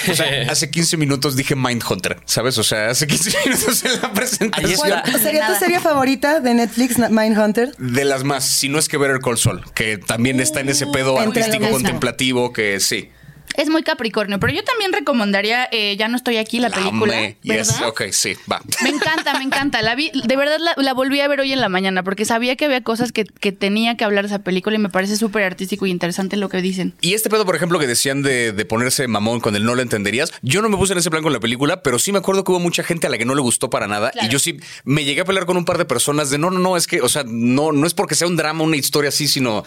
Hace 0.48 0.70
15 0.70 0.96
minutos 0.96 1.36
dije 1.36 1.54
Mindhunter, 1.54 2.18
¿sabes? 2.24 2.56
O 2.58 2.64
sea, 2.64 2.90
hace 2.90 3.06
15 3.06 3.38
minutos 3.46 3.84
en 3.84 4.00
la 4.00 4.12
presentación. 4.12 4.70
Ahí 4.70 4.72
está. 4.72 5.02
¿Cuál 5.10 5.20
sería 5.20 5.46
tu 5.48 5.54
serie 5.56 5.80
favorita 5.80 6.40
de 6.40 6.54
Netflix, 6.54 6.98
Mindhunter? 7.10 7.74
De 7.78 8.04
las 8.04 8.24
más, 8.24 8.44
si 8.44 8.68
no 8.68 8.78
es 8.78 8.88
que 8.88 8.96
Better 8.96 9.20
Call 9.20 9.38
Saul, 9.38 9.64
que 9.74 9.98
también 9.98 10.40
está 10.40 10.60
en 10.60 10.68
ese 10.68 10.86
pedo 10.86 11.20
Entre 11.20 11.42
artístico 11.42 11.70
contemplativo 11.70 12.52
que 12.52 12.80
sí. 12.80 13.10
Es 13.54 13.68
muy 13.70 13.82
Capricornio, 13.82 14.38
pero 14.40 14.52
yo 14.52 14.64
también 14.64 14.92
recomendaría 14.92 15.68
eh, 15.70 15.96
Ya 15.96 16.08
no 16.08 16.16
estoy 16.16 16.36
aquí, 16.36 16.58
la 16.58 16.70
película. 16.70 17.16
Ame. 17.16 17.36
Yes, 17.42 17.80
ok, 17.80 18.02
sí, 18.10 18.34
va. 18.50 18.60
Me 18.82 18.90
encanta, 18.90 19.38
me 19.38 19.44
encanta. 19.44 19.82
La 19.82 19.94
vi, 19.94 20.10
de 20.12 20.36
verdad 20.36 20.58
la, 20.58 20.74
la 20.76 20.94
volví 20.94 21.20
a 21.20 21.28
ver 21.28 21.40
hoy 21.40 21.52
en 21.52 21.60
la 21.60 21.68
mañana 21.68 22.02
porque 22.02 22.24
sabía 22.24 22.56
que 22.56 22.64
había 22.64 22.82
cosas 22.82 23.12
que, 23.12 23.24
que 23.24 23.52
tenía 23.52 23.96
que 23.96 24.04
hablar 24.04 24.24
de 24.24 24.28
esa 24.28 24.40
película 24.40 24.76
y 24.76 24.78
me 24.78 24.88
parece 24.88 25.16
súper 25.16 25.44
artístico 25.44 25.86
y 25.86 25.90
interesante 25.90 26.36
lo 26.36 26.48
que 26.48 26.60
dicen. 26.62 26.94
Y 27.00 27.14
este 27.14 27.30
pedo, 27.30 27.44
por 27.44 27.56
ejemplo, 27.56 27.78
que 27.78 27.86
decían 27.86 28.22
de, 28.22 28.52
de 28.52 28.64
ponerse 28.64 29.06
mamón 29.08 29.40
con 29.40 29.54
el 29.56 29.64
no 29.64 29.74
lo 29.74 29.82
entenderías, 29.82 30.32
yo 30.42 30.62
no 30.62 30.68
me 30.68 30.76
puse 30.76 30.92
en 30.92 30.98
ese 30.98 31.10
plan 31.10 31.22
con 31.22 31.32
la 31.32 31.40
película, 31.40 31.82
pero 31.82 31.98
sí 31.98 32.12
me 32.12 32.18
acuerdo 32.18 32.44
que 32.44 32.52
hubo 32.52 32.60
mucha 32.60 32.82
gente 32.82 33.06
a 33.06 33.10
la 33.10 33.18
que 33.18 33.24
no 33.24 33.34
le 33.34 33.40
gustó 33.40 33.70
para 33.70 33.86
nada. 33.86 34.10
Claro. 34.10 34.28
Y 34.28 34.30
yo 34.30 34.38
sí 34.38 34.58
me 34.84 35.04
llegué 35.04 35.22
a 35.22 35.24
pelear 35.24 35.46
con 35.46 35.56
un 35.56 35.64
par 35.64 35.78
de 35.78 35.84
personas 35.84 36.30
de 36.30 36.38
no, 36.38 36.50
no, 36.50 36.58
no, 36.58 36.76
es 36.76 36.86
que, 36.86 37.00
o 37.00 37.08
sea, 37.08 37.24
no, 37.26 37.72
no 37.72 37.86
es 37.86 37.94
porque 37.94 38.14
sea 38.14 38.26
un 38.26 38.36
drama, 38.36 38.64
una 38.64 38.76
historia 38.76 39.08
así, 39.08 39.28
sino, 39.28 39.64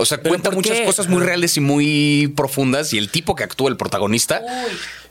o 0.00 0.04
sea, 0.06 0.18
¿Pero 0.18 0.30
cuenta 0.30 0.50
muchas 0.50 0.78
qué? 0.78 0.84
cosas 0.84 1.08
muy 1.08 1.22
reales 1.22 1.56
y 1.56 1.60
muy 1.60 2.32
profundas. 2.36 2.92
Y 2.92 2.98
el 2.98 3.10
tipo 3.10 3.34
que 3.34 3.44
actúa, 3.44 3.68
el 3.70 3.76
protagonista, 3.76 4.42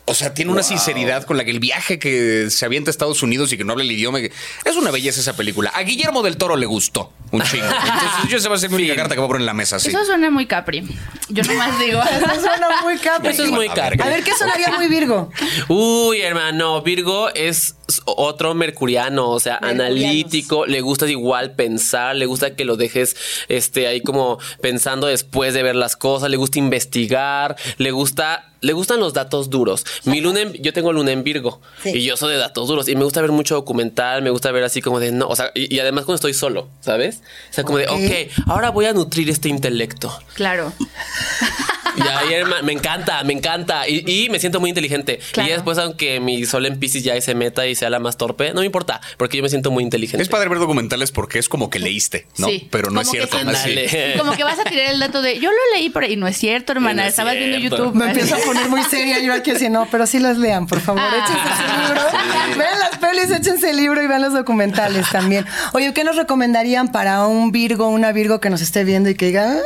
o 0.05 0.13
sea, 0.15 0.33
tiene 0.33 0.51
una 0.51 0.63
sinceridad 0.63 1.23
con 1.25 1.37
la 1.37 1.45
que 1.45 1.51
el 1.51 1.59
viaje 1.59 1.99
que 1.99 2.47
se 2.49 2.65
avienta 2.65 2.89
a 2.89 2.91
Estados 2.91 3.21
Unidos 3.21 3.53
y 3.53 3.57
que 3.57 3.63
no 3.63 3.73
habla 3.73 3.83
el 3.83 3.91
idioma, 3.91 4.19
que- 4.19 4.31
es 4.65 4.75
una 4.75 4.89
belleza 4.91 5.21
esa 5.21 5.35
película. 5.35 5.69
A 5.75 5.83
Guillermo 5.83 6.23
del 6.23 6.35
Toro 6.37 6.55
le 6.55 6.65
gustó 6.65 7.13
un 7.31 7.41
chingo. 7.43 7.65
Entonces, 7.65 8.29
yo 8.29 8.37
esa 8.37 8.49
va 8.49 8.55
a 8.55 8.59
ser 8.59 8.69
mi 8.71 8.77
única 8.77 8.95
carta 8.95 9.13
que 9.13 9.19
voy 9.19 9.25
a 9.25 9.29
poner 9.29 9.41
en 9.41 9.45
la 9.45 9.53
mesa, 9.53 9.77
sí. 9.79 9.89
Eso 9.89 10.03
suena 10.05 10.31
muy 10.31 10.47
Capri. 10.47 10.83
Yo 11.29 11.43
nomás 11.43 11.77
digo. 11.79 12.01
Eso 12.11 12.41
suena 12.41 12.81
muy 12.81 12.97
capri. 12.97 13.29
Eso 13.29 13.43
es 13.43 13.51
muy 13.51 13.67
ver, 13.69 14.01
A 14.01 14.05
ver, 14.07 14.23
¿qué 14.23 14.31
sonaría 14.35 14.71
muy 14.75 14.87
Virgo? 14.87 15.29
Uy, 15.67 16.21
hermano, 16.21 16.81
Virgo 16.81 17.29
es 17.35 17.75
otro 18.05 18.53
mercuriano, 18.53 19.29
o 19.29 19.39
sea, 19.39 19.57
analítico, 19.61 20.65
le 20.65 20.81
gusta 20.81 21.07
igual 21.07 21.51
pensar, 21.51 22.15
le 22.15 22.25
gusta 22.25 22.55
que 22.55 22.65
lo 22.65 22.77
dejes 22.77 23.15
este 23.47 23.87
ahí 23.87 24.01
como 24.01 24.37
pensando 24.61 25.07
después 25.07 25.53
de 25.53 25.63
ver 25.63 25.75
las 25.75 25.95
cosas, 25.95 26.29
le 26.29 26.37
gusta 26.37 26.59
investigar, 26.59 27.55
le 27.77 27.91
gusta 27.91 28.45
le 28.61 28.73
gustan 28.73 28.99
los 28.99 29.13
datos 29.13 29.49
duros. 29.49 29.85
Mi 30.03 30.19
luna 30.19 30.41
en- 30.41 30.51
yo 30.61 30.73
tengo 30.73 30.91
luna 30.91 31.13
en 31.13 31.23
Virgo 31.23 31.61
Sí. 31.81 31.91
y 31.95 32.03
yo 32.03 32.17
soy 32.17 32.33
de 32.33 32.39
datos 32.39 32.67
duros 32.67 32.89
y 32.89 32.95
me 32.97 33.05
gusta 33.05 33.21
ver 33.21 33.31
mucho 33.31 33.55
documental, 33.55 34.21
me 34.21 34.31
gusta 34.31 34.51
ver 34.51 34.65
así 34.65 34.81
como 34.81 34.99
de 34.99 35.13
no, 35.13 35.29
o 35.29 35.35
sea, 35.37 35.51
y, 35.55 35.73
y 35.73 35.79
además 35.79 36.03
cuando 36.03 36.15
estoy 36.15 36.33
solo, 36.33 36.67
¿sabes? 36.81 37.21
O 37.51 37.53
sea, 37.53 37.63
como 37.63 37.77
de, 37.77 37.87
ok, 37.87 38.47
ahora 38.47 38.69
voy 38.71 38.85
a 38.87 38.91
nutrir 38.91 39.29
este 39.29 39.47
intelecto. 39.47 40.13
Claro. 40.33 40.73
Y 41.97 42.63
me 42.65 42.73
encanta, 42.73 43.23
me 43.23 43.33
encanta. 43.33 43.87
Y, 43.87 44.03
y 44.05 44.29
me 44.29 44.39
siento 44.39 44.59
muy 44.59 44.69
inteligente. 44.69 45.19
Claro. 45.31 45.49
Y 45.49 45.53
después, 45.53 45.77
aunque 45.77 46.19
mi 46.19 46.45
sol 46.45 46.65
en 46.65 46.79
Pisces 46.79 47.03
ya 47.03 47.19
se 47.21 47.35
meta 47.35 47.65
y 47.67 47.75
sea 47.75 47.89
la 47.89 47.99
más 47.99 48.17
torpe, 48.17 48.53
no 48.53 48.59
me 48.61 48.65
importa, 48.65 49.01
porque 49.17 49.37
yo 49.37 49.43
me 49.43 49.49
siento 49.49 49.71
muy 49.71 49.83
inteligente. 49.83 50.21
Es 50.23 50.29
padre 50.29 50.49
ver 50.49 50.59
documentales 50.59 51.11
porque 51.11 51.39
es 51.39 51.49
como 51.49 51.69
que 51.69 51.79
leíste, 51.79 52.27
¿no? 52.37 52.47
Sí. 52.47 52.67
Pero 52.71 52.89
no 52.91 53.01
Como 53.01 53.01
es 53.01 53.07
que 53.09 53.17
cierto. 53.17 53.37
sí. 53.37 53.45
así. 53.47 53.69
Ándale. 53.79 54.17
Como 54.17 54.31
que 54.33 54.43
vas 54.43 54.59
a 54.59 54.63
tirar 54.63 54.91
el 54.93 54.99
dato 54.99 55.21
de 55.21 55.39
yo 55.39 55.49
lo 55.49 55.57
leí 55.75 55.89
por 55.89 56.03
ahí. 56.03 56.15
No 56.15 56.27
es 56.27 56.37
cierto, 56.37 56.71
hermana. 56.73 57.01
No 57.03 57.07
es 57.07 57.09
Estabas 57.09 57.35
viendo. 57.35 57.57
YouTube. 57.57 57.93
Me 57.95 58.05
empiezo 58.07 58.35
a 58.35 58.39
poner 58.39 58.67
muy 58.69 58.83
seria 58.83 59.19
yo 59.19 59.33
aquí 59.33 59.51
así, 59.51 59.69
no, 59.69 59.87
pero 59.91 60.05
sí 60.05 60.19
las 60.19 60.37
lean, 60.37 60.67
por 60.67 60.79
favor. 60.81 61.01
Ah. 61.03 61.25
Échense 61.25 61.55
su 61.55 61.81
libro. 61.87 62.57
Vean 62.57 62.79
las 62.79 62.97
pelis, 62.97 63.31
échense 63.31 63.69
el 63.69 63.77
libro 63.77 64.01
y 64.01 64.07
vean 64.07 64.21
los 64.21 64.33
documentales 64.33 65.09
también. 65.11 65.45
Oye, 65.73 65.93
¿qué 65.93 66.03
nos 66.03 66.15
recomendarían 66.15 66.91
para 66.91 67.25
un 67.27 67.51
Virgo, 67.51 67.87
una 67.89 68.11
Virgo 68.11 68.39
que 68.39 68.49
nos 68.49 68.61
esté 68.61 68.83
viendo 68.83 69.09
y 69.09 69.15
que 69.15 69.27
diga, 69.27 69.51
"Ah, 69.51 69.61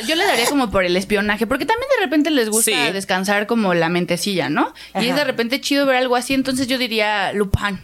Yo 0.00 0.04
le, 0.04 0.08
yo 0.08 0.14
le 0.16 0.24
daría 0.24 0.46
como 0.46 0.70
por 0.70 0.84
el 0.84 0.96
espionaje, 0.96 1.46
porque 1.46 1.64
también 1.66 1.73
de 1.80 2.04
repente 2.04 2.30
les 2.30 2.48
gusta 2.50 2.70
Sí. 2.86 2.92
descansar 2.92 3.46
como 3.46 3.74
la 3.74 3.88
mentecilla, 3.88 4.48
¿no? 4.48 4.72
Y 5.00 5.06
es 5.08 5.16
de 5.16 5.24
repente 5.24 5.60
chido 5.60 5.86
ver 5.86 5.96
algo 5.96 6.16
así, 6.16 6.34
entonces 6.34 6.66
yo 6.66 6.78
diría 6.78 7.32
Lupin. 7.32 7.80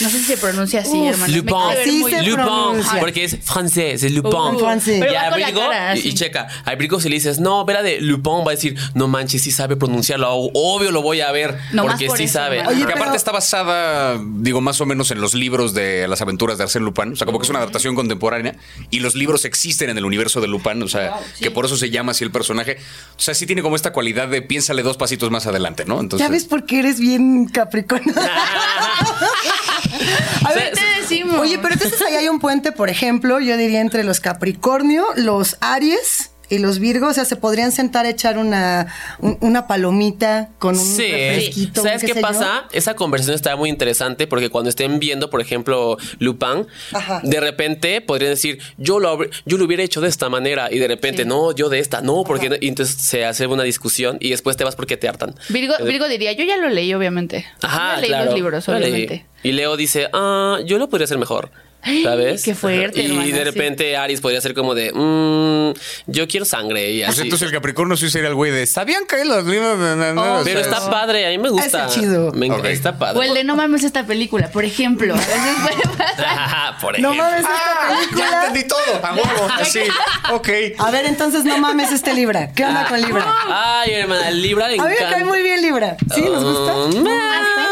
No 0.00 0.08
sé 0.10 0.18
si 0.18 0.24
se 0.24 0.36
pronuncia 0.36 0.80
así, 0.80 0.90
Uf, 0.90 1.08
hermano. 1.10 1.36
Lupin. 1.36 1.54
Así 1.54 1.90
muy- 2.00 2.10
se 2.10 2.18
Lupin, 2.22 2.34
pronuncia. 2.44 3.00
porque 3.00 3.24
es 3.24 3.38
francés, 3.42 4.02
es 4.02 4.12
Lupin. 4.12 4.32
Uh, 4.32 4.58
francés. 4.58 5.04
Y 5.10 5.14
a 5.14 5.30
Brigo, 5.30 5.60
cara, 5.60 5.96
y, 5.96 6.00
sí. 6.02 6.08
y 6.08 6.14
checa, 6.14 6.48
a 6.64 6.74
Brigo 6.74 7.00
si 7.00 7.08
le 7.08 7.14
dices, 7.16 7.38
no, 7.40 7.64
ve 7.64 7.74
la 7.74 7.82
de 7.82 8.00
Lupin, 8.00 8.40
va 8.46 8.52
a 8.52 8.54
decir, 8.54 8.76
no 8.94 9.08
manches, 9.08 9.42
sí 9.42 9.50
sabe 9.50 9.76
pronunciarlo, 9.76 10.28
obvio 10.32 10.90
lo 10.90 11.02
voy 11.02 11.20
a 11.20 11.30
ver, 11.32 11.58
No 11.72 11.82
porque 11.84 12.06
por 12.06 12.16
sí 12.18 12.24
eso, 12.24 12.34
sabe. 12.34 12.66
Oye, 12.66 12.80
que 12.80 12.86
pero- 12.86 12.96
aparte 12.98 13.16
está 13.16 13.32
basada, 13.32 14.18
digo, 14.36 14.60
más 14.60 14.80
o 14.80 14.86
menos 14.86 15.10
en 15.10 15.20
los 15.20 15.34
libros 15.34 15.74
de 15.74 16.06
las 16.08 16.20
aventuras 16.22 16.58
de 16.58 16.64
Arsène 16.64 16.84
Lupin. 16.84 17.12
O 17.12 17.16
sea, 17.16 17.24
como 17.26 17.38
que 17.38 17.44
es 17.44 17.50
una 17.50 17.58
adaptación 17.60 17.94
contemporánea. 17.94 18.56
Y 18.90 19.00
los 19.00 19.14
libros 19.14 19.44
existen 19.44 19.90
en 19.90 19.98
el 19.98 20.04
universo 20.04 20.40
de 20.40 20.48
Lupin. 20.48 20.82
O 20.82 20.88
sea, 20.88 21.14
que 21.40 21.50
por 21.50 21.66
eso 21.66 21.76
se 21.76 21.90
llama 21.90 22.12
así 22.12 22.24
el 22.24 22.30
personaje. 22.30 22.78
O 23.16 23.20
sea, 23.20 23.34
sí 23.34 23.46
tiene 23.46 23.62
como 23.62 23.76
esta 23.76 23.92
cualidad 23.92 24.28
de 24.28 24.42
piénsale 24.42 24.82
dos 24.82 24.96
pasitos 24.96 25.30
más 25.30 25.46
adelante, 25.46 25.84
¿no? 25.84 26.00
Entonces, 26.00 26.26
ya 26.26 26.30
ves 26.32 26.44
por 26.44 26.66
qué 26.66 26.80
eres 26.80 26.98
bien 27.00 27.46
Capricornio? 27.46 28.14
A 30.44 30.52
ver, 30.52 30.72
te 30.72 31.00
decimos? 31.00 31.38
Oye, 31.38 31.58
pero 31.58 31.74
entonces 31.74 32.00
ahí 32.02 32.14
hay 32.14 32.28
un 32.28 32.40
puente, 32.40 32.72
por 32.72 32.88
ejemplo, 32.88 33.40
yo 33.40 33.56
diría 33.56 33.80
entre 33.80 34.04
los 34.04 34.20
Capricornio, 34.20 35.06
los 35.16 35.56
Aries 35.60 36.30
y 36.50 36.58
los 36.58 36.78
Virgos, 36.78 37.10
o 37.12 37.14
sea, 37.14 37.24
se 37.24 37.36
podrían 37.36 37.72
sentar 37.72 38.06
a 38.06 38.10
echar 38.10 38.38
una, 38.38 38.86
un- 39.20 39.38
una 39.40 39.66
palomita 39.66 40.50
con 40.58 40.76
un 40.78 40.84
Sí, 40.84 41.02
refresquito. 41.10 41.82
¿sabes 41.82 42.00
qué 42.02 42.08
qué 42.08 42.12
sé 42.14 42.20
yo? 42.20 42.26
pasa? 42.26 42.64
Esa 42.72 42.94
conversación 42.94 43.34
está 43.34 43.56
muy 43.56 43.70
interesante 43.70 44.26
porque 44.26 44.50
cuando 44.50 44.68
estén 44.70 44.98
viendo, 44.98 45.30
por 45.30 45.40
ejemplo, 45.40 45.96
Lupin, 46.18 46.66
Ajá. 46.92 47.20
de 47.22 47.40
repente 47.40 48.00
podrían 48.00 48.32
decir, 48.32 48.58
yo 48.78 48.98
lo, 48.98 49.18
yo 49.46 49.56
lo 49.58 49.64
hubiera 49.64 49.82
hecho 49.82 50.00
de 50.00 50.08
esta 50.08 50.28
manera 50.28 50.68
y 50.70 50.78
de 50.78 50.88
repente, 50.88 51.22
Sí. 51.22 51.28
no, 51.28 51.52
yo 51.52 51.68
de 51.68 51.78
esta, 51.78 52.00
no, 52.02 52.24
porque 52.24 52.50
no?". 52.50 52.56
y 52.60 52.68
entonces 52.68 52.96
se 52.96 53.24
hace 53.24 53.46
una 53.46 53.62
discusión 53.62 54.18
y 54.20 54.30
después 54.30 54.56
te 54.56 54.64
vas 54.64 54.76
porque 54.76 54.96
te 54.96 55.08
hartan. 55.08 55.34
Virgo, 55.48 55.74
Virgo 55.84 56.08
diría, 56.08 56.32
yo 56.32 56.44
ya 56.44 56.56
lo 56.56 56.68
leí, 56.68 56.92
obviamente. 56.94 57.44
Ajá, 57.62 57.94
Yo 57.96 58.00
leí 58.02 58.08
claro. 58.10 58.24
los 58.26 58.34
libros, 58.34 58.68
leí. 58.68 58.76
obviamente. 58.78 59.26
Y 59.42 59.52
Leo 59.52 59.76
dice, 59.76 60.08
ah, 60.12 60.58
yo 60.64 60.78
lo 60.78 60.88
podría 60.88 61.04
hacer 61.04 61.18
mejor. 61.18 61.50
¿Sabes? 62.02 62.42
Qué 62.42 62.54
fuerte, 62.54 63.02
Y 63.02 63.30
de 63.32 63.38
sí. 63.38 63.44
repente 63.44 63.96
Aries 63.96 64.20
podría 64.20 64.40
ser 64.40 64.54
como 64.54 64.74
de, 64.74 64.92
"Mm, 64.92 65.72
yo 66.06 66.26
quiero 66.28 66.44
sangre. 66.46 66.90
Y 66.92 67.04
Pues 67.04 67.18
entonces 67.18 67.46
el 67.46 67.52
Capricornio 67.52 67.96
sí 67.96 68.10
sería 68.10 68.28
el 68.28 68.34
güey 68.34 68.50
de. 68.52 68.66
¿Sabían 68.66 69.06
que 69.06 69.24
los 69.24 69.44
Oh, 69.44 70.40
Pero 70.44 70.60
está 70.60 70.90
padre, 70.90 71.26
a 71.26 71.30
mí 71.30 71.38
me 71.38 71.48
gusta. 71.50 71.86
Ese 71.86 72.00
chido. 72.00 72.32
Me 72.32 72.48
enc- 72.48 72.58
Ok. 72.58 72.64
Está 72.66 72.98
padre. 72.98 73.18
O 73.18 73.22
el 73.22 73.34
de 73.34 73.44
no 73.44 73.56
mames 73.56 73.84
esta 73.84 74.04
película, 74.06 74.48
por 74.50 74.64
ejemplo. 74.64 75.14
A 75.14 75.18
veces 75.18 75.32
puede 75.62 75.96
pasar. 75.96 76.78
Por 76.80 76.98
No 77.00 77.14
mames 77.14 77.40
esta 77.40 77.50
Ah, 77.54 77.88
Ya 77.90 77.96
película. 78.10 78.46
entendí 78.46 78.68
todo. 78.68 79.00
A 79.02 79.12
huevo. 79.14 79.48
Así. 79.60 79.80
Ok. 80.32 80.48
A 80.78 80.90
ver, 80.90 81.06
entonces 81.06 81.44
no 81.44 81.56
mames 81.58 81.92
este 81.92 82.12
Libra. 82.14 82.52
¿Qué 82.52 82.64
onda 82.64 82.86
con 82.88 83.00
Libra? 83.00 83.24
Ay, 83.48 83.92
hermana, 83.92 84.28
el 84.28 84.42
Libra 84.42 84.68
le 84.68 84.74
A 84.78 84.82
mí 84.82 84.88
me 84.88 84.94
encanta. 84.94 85.14
cae 85.16 85.24
muy 85.24 85.42
bien 85.42 85.62
Libra. 85.62 85.96
¿Sí? 86.14 86.22
¿Nos 86.22 86.42
gusta? 86.44 86.74
Me 87.00 87.10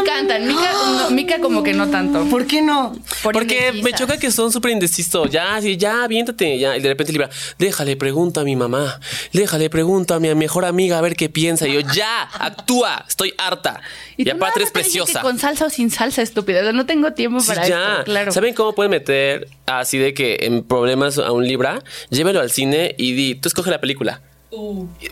encantan. 0.02 0.46
Mica, 0.46 0.72
no, 0.72 1.10
Mica 1.10 1.38
como 1.40 1.62
que 1.62 1.72
no 1.72 1.88
tanto. 1.90 2.24
¿Por 2.26 2.46
qué 2.46 2.62
no? 2.62 2.92
Por 3.22 3.32
Porque 3.32 3.72
me 3.82 3.92
choca 3.92 4.18
que 4.18 4.30
son 4.30 4.52
súper 4.52 4.72
indecisos. 4.72 5.30
Ya, 5.30 5.60
sí, 5.60 5.76
ya, 5.76 6.04
aviéntate. 6.04 6.58
Ya. 6.58 6.76
Y 6.76 6.80
de 6.80 6.88
repente 6.88 7.12
Libra, 7.12 7.30
déjale, 7.58 7.96
pregunta 7.96 8.42
a 8.42 8.44
mi 8.44 8.56
mamá. 8.56 9.00
Déjale, 9.32 9.70
pregunta 9.70 10.16
a 10.16 10.20
mi 10.20 10.34
mejor 10.34 10.64
amiga 10.64 10.98
a 10.98 11.00
ver 11.00 11.16
qué 11.16 11.28
piensa. 11.28 11.66
Y 11.66 11.74
yo, 11.74 11.80
ya, 11.80 12.22
actúa. 12.22 13.04
Estoy 13.08 13.34
harta. 13.38 13.80
Y, 14.16 14.24
tú 14.24 14.32
aparte 14.32 14.64
que 14.64 14.70
preciosa. 14.70 15.22
Con 15.22 15.38
salsa 15.38 15.66
o 15.66 15.70
sin 15.70 15.90
salsa, 15.90 16.22
estúpida. 16.22 16.60
O 16.60 16.62
sea, 16.62 16.72
no 16.72 16.86
tengo 16.86 17.12
tiempo 17.12 17.40
Sí, 17.40 17.48
para 17.48 17.66
ya. 17.66 17.92
esto. 17.92 18.04
Claro. 18.04 18.32
¿Saben 18.32 18.54
cómo 18.54 18.74
pueden 18.74 18.90
meter 18.90 19.48
así 19.66 19.98
de 19.98 20.14
que 20.14 20.38
en 20.42 20.62
problemas 20.64 21.18
a 21.18 21.32
un 21.32 21.46
Libra? 21.46 21.82
Llévelo 22.10 22.40
al 22.40 22.50
cine 22.50 22.94
y 22.98 23.12
di, 23.12 23.34
tú 23.34 23.48
escoge 23.48 23.70
la 23.70 23.80
película. 23.80 24.20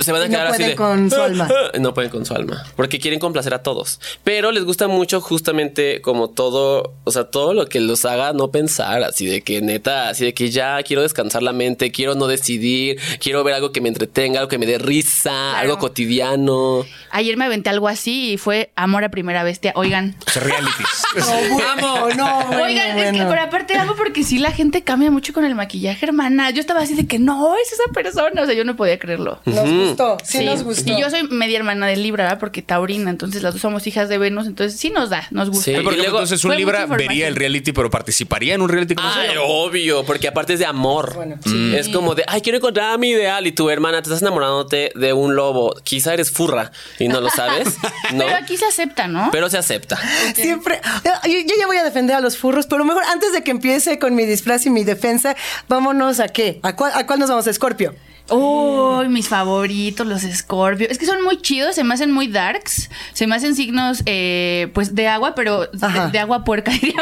Se 0.00 0.12
van 0.12 0.20
a 0.20 0.26
Y 0.26 0.28
no 0.28 0.34
quedar 0.34 0.46
así 0.48 0.56
pueden 0.58 0.70
de, 0.70 0.76
con 0.76 1.10
su 1.10 1.22
alma. 1.22 1.48
No 1.80 1.94
pueden 1.94 2.10
con 2.10 2.26
su 2.26 2.34
alma, 2.34 2.62
porque 2.76 2.98
quieren 2.98 3.18
complacer 3.18 3.54
a 3.54 3.62
todos. 3.62 3.98
Pero 4.22 4.52
les 4.52 4.64
gusta 4.64 4.86
mucho 4.86 5.22
justamente 5.22 6.02
como 6.02 6.28
todo, 6.28 6.94
o 7.04 7.10
sea, 7.10 7.24
todo 7.24 7.54
lo 7.54 7.66
que 7.66 7.80
los 7.80 8.04
haga 8.04 8.34
no 8.34 8.50
pensar, 8.50 9.02
así 9.02 9.26
de 9.26 9.40
que 9.40 9.62
neta, 9.62 10.10
así 10.10 10.26
de 10.26 10.34
que 10.34 10.50
ya 10.50 10.82
quiero 10.82 11.00
descansar 11.00 11.42
la 11.42 11.54
mente, 11.54 11.90
quiero 11.90 12.14
no 12.14 12.26
decidir, 12.26 13.00
quiero 13.18 13.42
ver 13.42 13.54
algo 13.54 13.72
que 13.72 13.80
me 13.80 13.88
entretenga, 13.88 14.40
algo 14.40 14.50
que 14.50 14.58
me 14.58 14.66
dé 14.66 14.76
risa, 14.76 15.58
algo 15.58 15.78
cotidiano. 15.78 16.84
Ayer 17.10 17.38
me 17.38 17.46
aventé 17.46 17.70
algo 17.70 17.88
así 17.88 18.32
y 18.32 18.36
fue 18.36 18.72
amor 18.76 19.04
a 19.04 19.10
primera 19.10 19.42
bestia. 19.42 19.72
Oigan. 19.74 20.16
Sea, 20.26 20.42
realities. 20.42 21.04
No, 21.80 22.08
no, 22.10 22.46
bueno, 22.46 22.62
Oigan, 22.62 22.98
es 22.98 23.12
que 23.12 23.24
pero 23.24 23.40
aparte 23.40 23.74
algo 23.74 23.96
porque 23.96 24.22
sí 24.22 24.38
la 24.38 24.50
gente 24.50 24.82
cambia 24.82 25.10
mucho 25.10 25.32
con 25.32 25.44
el 25.44 25.54
maquillaje, 25.54 26.04
hermana. 26.04 26.50
Yo 26.50 26.60
estaba 26.60 26.80
así 26.80 26.94
de 26.94 27.06
que 27.06 27.18
no, 27.18 27.56
es 27.56 27.72
esa 27.72 27.90
persona. 27.92 28.42
O 28.42 28.46
sea, 28.46 28.54
yo 28.54 28.64
no 28.64 28.76
podía 28.76 28.98
creerlo. 28.98 29.29
Nos 29.44 29.70
gustó, 29.70 30.16
sí, 30.24 30.44
nos 30.44 30.62
gustó. 30.62 30.90
Y 30.92 31.00
yo 31.00 31.10
soy 31.10 31.22
media 31.24 31.58
hermana 31.58 31.86
de 31.86 31.96
Libra, 31.96 32.24
¿verdad? 32.24 32.38
Porque 32.38 32.62
taurina, 32.62 33.10
entonces 33.10 33.42
las 33.42 33.54
dos 33.54 33.62
somos 33.62 33.86
hijas 33.86 34.08
de 34.08 34.18
Venus, 34.18 34.46
entonces 34.46 34.78
sí 34.78 34.90
nos 34.90 35.10
da, 35.10 35.26
nos 35.30 35.48
gusta. 35.48 35.64
Sí. 35.64 35.70
Pero, 35.72 35.84
por 35.84 35.92
Y 35.92 35.96
ejemplo, 35.96 36.12
luego 36.12 36.18
entonces 36.24 36.44
un 36.44 36.56
Libra 36.56 36.86
vería 36.86 37.28
el 37.28 37.36
reality, 37.36 37.72
pero 37.72 37.90
participaría 37.90 38.54
en 38.54 38.62
un 38.62 38.68
reality 38.68 38.94
como 38.94 39.08
Ay, 39.08 39.36
obvio, 39.42 40.04
porque 40.04 40.28
aparte 40.28 40.54
es 40.54 40.58
de 40.58 40.66
amor. 40.66 41.14
Bueno, 41.14 41.38
Es 41.76 41.88
como 41.88 42.14
de, 42.14 42.24
ay, 42.26 42.40
quiero 42.40 42.58
encontrar 42.58 42.92
a 42.92 42.98
mi 42.98 43.10
ideal 43.10 43.46
y 43.46 43.52
tu 43.52 43.70
hermana 43.70 44.02
te 44.02 44.08
estás 44.08 44.22
enamorándote 44.22 44.92
de 44.94 45.12
un 45.12 45.36
lobo. 45.36 45.74
Quizá 45.84 46.14
eres 46.14 46.30
furra 46.30 46.72
y 46.98 47.08
no 47.08 47.20
lo 47.20 47.30
sabes. 47.30 47.76
No. 48.12 48.24
Pero 48.24 48.36
aquí 48.38 48.56
se 48.56 48.64
acepta, 48.64 49.06
¿no? 49.06 49.28
Pero 49.30 49.48
se 49.48 49.56
acepta. 49.58 49.96
Siempre. 50.34 50.80
Yo, 51.04 51.12
yo 51.24 51.54
ya 51.58 51.66
voy 51.66 51.76
a 51.76 51.84
defender 51.84 52.16
a 52.16 52.20
los 52.20 52.36
furros, 52.36 52.66
pero 52.66 52.84
mejor 52.84 53.04
antes 53.04 53.32
de 53.32 53.42
que 53.42 53.50
empiece 53.52 53.98
con 53.98 54.14
mi 54.14 54.24
disfraz 54.24 54.66
y 54.66 54.70
mi 54.70 54.82
defensa, 54.84 55.36
vámonos 55.68 56.18
a 56.18 56.28
qué? 56.28 56.58
¿A 56.62 56.74
cuál, 56.74 56.92
a 56.94 57.06
cuál 57.06 57.20
nos 57.20 57.28
vamos? 57.30 57.46
A 57.46 57.52
Scorpio. 57.52 57.94
Uy, 58.30 59.08
mis 59.08 59.28
favoritos, 59.28 60.06
los 60.06 60.22
Scorpio. 60.22 60.88
Es 60.88 60.98
que 60.98 61.06
son 61.06 61.22
muy 61.22 61.40
chidos, 61.40 61.74
se 61.74 61.84
me 61.84 61.94
hacen 61.94 62.12
muy 62.12 62.28
darks. 62.28 62.90
Se 63.12 63.26
me 63.26 63.34
hacen 63.34 63.54
signos, 63.54 64.02
eh, 64.06 64.70
pues, 64.74 64.94
de 64.94 65.08
agua, 65.08 65.34
pero 65.34 65.66
de, 65.66 66.18
agua 66.18 66.44
puerca, 66.44 66.70
ahí. 66.82 66.94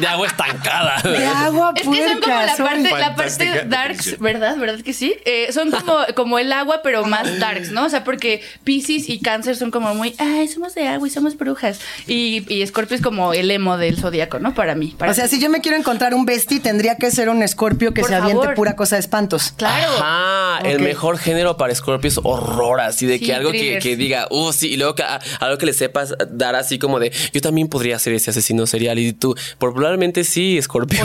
De 0.00 0.06
agua 0.06 0.26
estancada. 0.26 1.00
De 1.02 1.24
agua 1.26 1.72
Es 1.76 1.82
que 1.88 2.08
son 2.08 2.20
como 2.20 2.34
la 2.34 2.56
puerca. 2.56 2.64
parte, 2.64 2.90
la 2.98 3.14
parte 3.14 3.44
darks, 3.68 3.96
definición. 3.98 4.22
¿verdad? 4.22 4.56
¿Verdad 4.56 4.80
que 4.80 4.92
sí? 4.92 5.14
Eh, 5.24 5.52
son 5.52 5.70
como, 5.70 5.96
como 6.14 6.38
el 6.38 6.52
agua, 6.52 6.80
pero 6.82 7.04
más 7.04 7.38
darks, 7.38 7.70
¿no? 7.70 7.84
O 7.86 7.88
sea, 7.88 8.04
porque 8.04 8.42
Pisces 8.64 9.08
y 9.08 9.20
Cáncer 9.20 9.56
son 9.56 9.70
como 9.70 9.94
muy, 9.94 10.14
ay, 10.18 10.48
somos 10.48 10.74
de 10.74 10.88
agua 10.88 11.06
y 11.06 11.10
somos 11.10 11.36
brujas. 11.36 11.80
Y, 12.06 12.44
y 12.52 12.66
Scorpio 12.66 12.96
es 12.96 13.02
como 13.02 13.32
el 13.34 13.50
emo 13.50 13.76
del 13.76 13.96
zodiaco, 13.98 14.38
¿no? 14.38 14.54
Para 14.54 14.74
mí. 14.74 14.94
para 14.98 15.12
O 15.12 15.14
sea, 15.14 15.24
mí. 15.24 15.30
si 15.30 15.40
yo 15.40 15.50
me 15.50 15.60
quiero 15.60 15.76
encontrar 15.76 16.14
un 16.14 16.24
bestie, 16.26 16.60
tendría 16.60 16.96
que 16.96 17.10
ser 17.10 17.28
un 17.28 17.42
escorpio 17.42 17.92
que 17.94 18.00
Por 18.02 18.10
se 18.10 18.16
aviente 18.16 18.40
favor. 18.42 18.54
pura 18.54 18.76
cosa 18.76 18.96
de 18.96 19.00
espantos. 19.00 19.52
Claro. 19.56 19.92
Ajá, 19.98 20.60
el 20.68 20.76
Ok. 20.76 20.82
mejor 20.82 21.18
género 21.18 21.56
para 21.56 21.74
Scorpio 21.74 22.08
es 22.08 22.18
horror, 22.22 22.80
así 22.80 23.06
de 23.06 23.18
Sí, 23.18 23.26
que 23.26 23.34
algo 23.34 23.52
que, 23.52 23.78
que 23.78 23.96
diga, 23.96 24.26
uh, 24.30 24.52
sí, 24.52 24.68
y 24.72 24.76
luego 24.76 24.94
que, 24.94 25.02
a- 25.02 25.20
algo 25.40 25.58
que 25.58 25.66
le 25.66 25.72
sepas 25.72 26.14
dar 26.30 26.54
así 26.56 26.78
como 26.78 26.98
de, 26.98 27.12
yo 27.32 27.40
también 27.40 27.68
podría 27.68 27.98
ser 27.98 28.14
ese 28.14 28.30
asesino 28.30 28.66
serial 28.66 28.98
y 28.98 29.12
tú, 29.12 29.34
por- 29.58 29.74
probablemente 29.90 30.24
sí, 30.24 30.58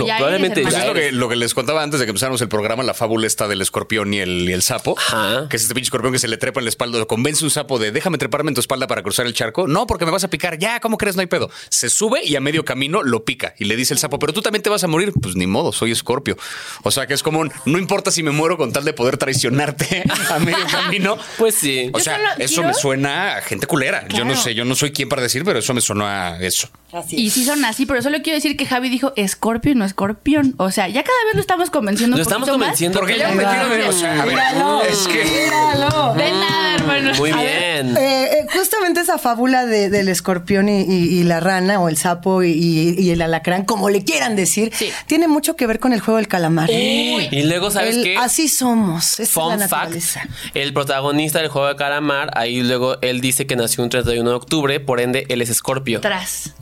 ya 0.06 0.18
probablemente 0.18 0.62
Pues 0.62 0.76
es 0.76 0.86
lo 0.86 0.94
que, 0.94 1.12
lo 1.12 1.30
que 1.30 1.36
les 1.36 1.54
contaba 1.54 1.82
antes 1.84 2.00
de 2.00 2.06
que 2.06 2.12
empezáramos 2.12 2.42
el 2.42 2.50
programa, 2.50 2.84
la 2.84 2.94
fábula 2.94 3.28
esta 3.28 3.48
del 3.48 3.62
escorpión 3.62 4.14
y 4.14 4.20
el, 4.20 4.50
y 4.50 4.54
el 4.54 4.62
sapo. 4.62 4.96
Ajá. 4.98 5.48
Que 5.50 5.58
es 5.58 5.64
este 5.64 5.74
pinche 5.74 5.88
escorpión 5.88 6.14
que 6.14 6.20
se 6.20 6.28
le 6.28 6.38
trepa 6.38 6.60
en 6.60 6.66
la 6.66 6.70
espalda, 6.70 7.00
lo 7.00 7.08
convence 7.08 7.44
un 7.44 7.52
sapo 7.52 7.80
de 7.80 7.92
déjame 7.92 8.18
treparme 8.18 8.52
en 8.52 8.56
tu 8.56 8.62
espalda 8.62 8.88
para 8.88 9.02
cruzar 9.04 9.26
el 9.26 9.34
charco. 9.34 9.68
No, 9.68 9.88
porque 9.88 10.06
me 10.06 10.12
vas 10.12 10.24
a 10.24 10.30
picar. 10.30 10.58
Ya, 10.60 10.80
¿cómo 10.80 10.98
crees? 10.98 11.16
No 11.16 11.22
hay 11.22 11.28
pedo. 11.28 11.50
Se 11.70 11.90
sube 11.90 12.22
y 12.24 12.36
a 12.36 12.42
medio 12.42 12.64
camino 12.66 13.04
lo 13.04 13.26
pica 13.26 13.54
y 13.58 13.66
le 13.66 13.76
dice 13.76 13.94
el 13.94 14.00
sapo, 14.00 14.20
pero 14.20 14.34
tú 14.34 14.42
también 14.42 14.62
te 14.64 14.70
vas 14.70 14.84
a 14.84 14.88
morir. 14.88 15.14
Pues 15.22 15.36
ni 15.36 15.48
modo, 15.48 15.72
soy 15.72 15.92
escorpio. 15.92 16.38
O 16.84 16.92
sea 16.92 17.08
que 17.08 17.14
es 17.14 17.24
como 17.24 17.40
un, 17.40 17.52
no 17.66 17.78
importa 17.78 18.12
si 18.12 18.24
me 18.24 18.32
muero 18.32 18.58
con 18.58 18.72
tal 18.72 18.86
de 18.86 18.94
poder 18.94 19.18
traicionarte 19.18 20.04
a 20.30 20.40
medio 20.40 20.66
camino. 20.70 21.18
Pues 21.38 21.56
sí. 21.56 21.90
O 21.94 22.00
sea, 22.00 22.18
eso 22.38 22.56
quiero- 22.56 22.68
me 22.70 22.74
suena 22.74 23.38
a 23.38 23.42
gente 23.42 23.68
culera. 23.68 24.08
Yo 24.10 24.24
no 24.26 24.36
sé, 24.36 24.54
yo 24.56 24.64
no 24.66 24.76
soy 24.76 24.92
quien 24.92 25.10
para 25.10 25.22
decir, 25.22 25.44
pero 25.44 25.60
eso 25.60 25.74
me 25.74 25.82
sonó 25.82 26.06
a 26.08 26.40
eso. 26.40 26.70
Así. 26.92 27.18
Y 27.18 27.30
sí 27.30 27.44
son 27.44 27.64
así, 27.66 27.86
pero 27.86 28.02
solo 28.02 28.20
quiero 28.22 28.36
decir 28.38 28.56
que 28.56 28.65
Javi 28.66 28.90
dijo 28.90 29.14
escorpio 29.16 29.72
y 29.72 29.76
no 29.76 29.86
escorpión. 29.86 30.54
O 30.58 30.72
sea, 30.72 30.88
ya 30.88 31.04
cada 31.04 31.18
vez 31.26 31.36
lo 31.36 31.42
estamos 31.42 31.70
convenciendo. 31.70 32.18
Lo 32.18 32.22
un 32.24 32.28
estamos 32.28 32.48
más. 32.48 32.58
convenciendo. 32.58 33.00
Porque 33.00 33.14
que- 33.14 33.20
ya 33.20 33.32
me 33.32 33.44
quiero 33.44 33.70
ver, 33.70 33.90
o 33.90 33.92
sea, 33.92 34.22
a 34.22 34.26
ver, 34.26 34.36
Míralo, 34.36 34.82
es 34.84 35.08
que 35.08 35.24
míralo. 35.24 36.14
De 36.16 36.32
nada, 36.32 36.76
hermano. 36.76 37.12
Muy 37.18 37.32
ver, 37.32 37.84
bien. 37.86 37.98
eh, 37.98 38.24
eh, 38.26 38.46
justamente 38.58 39.02
esa 39.02 39.18
fábula 39.18 39.66
de- 39.66 39.90
del 39.90 40.08
escorpión 40.10 40.70
y, 40.70 40.82
y- 40.84 41.20
y 41.20 41.24
la 41.24 41.40
rana 41.40 41.80
o 41.80 41.90
el 41.90 41.98
sapo 41.98 42.44
y, 42.44 42.52
y- 42.52 42.96
y 43.00 43.10
el 43.12 43.22
alacrán, 43.22 43.66
como 43.66 43.90
le 43.90 44.04
quieran 44.04 44.36
decir, 44.36 44.72
Sí. 44.76 44.90
tiene 45.08 45.28
mucho 45.28 45.56
que 45.56 45.68
ver 45.68 45.80
con 45.80 45.94
el 45.94 46.00
juego 46.00 46.18
del 46.18 46.28
calamar. 46.28 46.70
Y 46.70 47.44
luego, 47.44 47.72
¿sabes 47.72 47.96
El 47.98 48.04
qué? 48.04 48.18
Así 48.18 48.48
somos. 48.48 49.14
Esa 49.14 49.24
es 49.24 49.30
Fun 49.32 49.60
la 49.60 49.68
fact, 49.68 49.72
naturaleza. 49.96 50.22
el 50.54 50.74
protagonista 50.74 51.40
del 51.40 51.50
juego 51.50 51.68
de 51.68 51.76
calamar, 51.76 52.32
ahí 52.36 52.62
luego 52.62 52.98
él 53.02 53.22
dice 53.22 53.46
que 53.48 53.56
nació 53.56 53.84
un 53.84 53.90
31 53.90 54.30
de 54.30 54.36
octubre, 54.36 54.80
por 54.80 55.00
ende 55.00 55.26
él 55.30 55.42
es 55.42 55.50
escorpio. 55.50 56.02
Tras. 56.02 56.54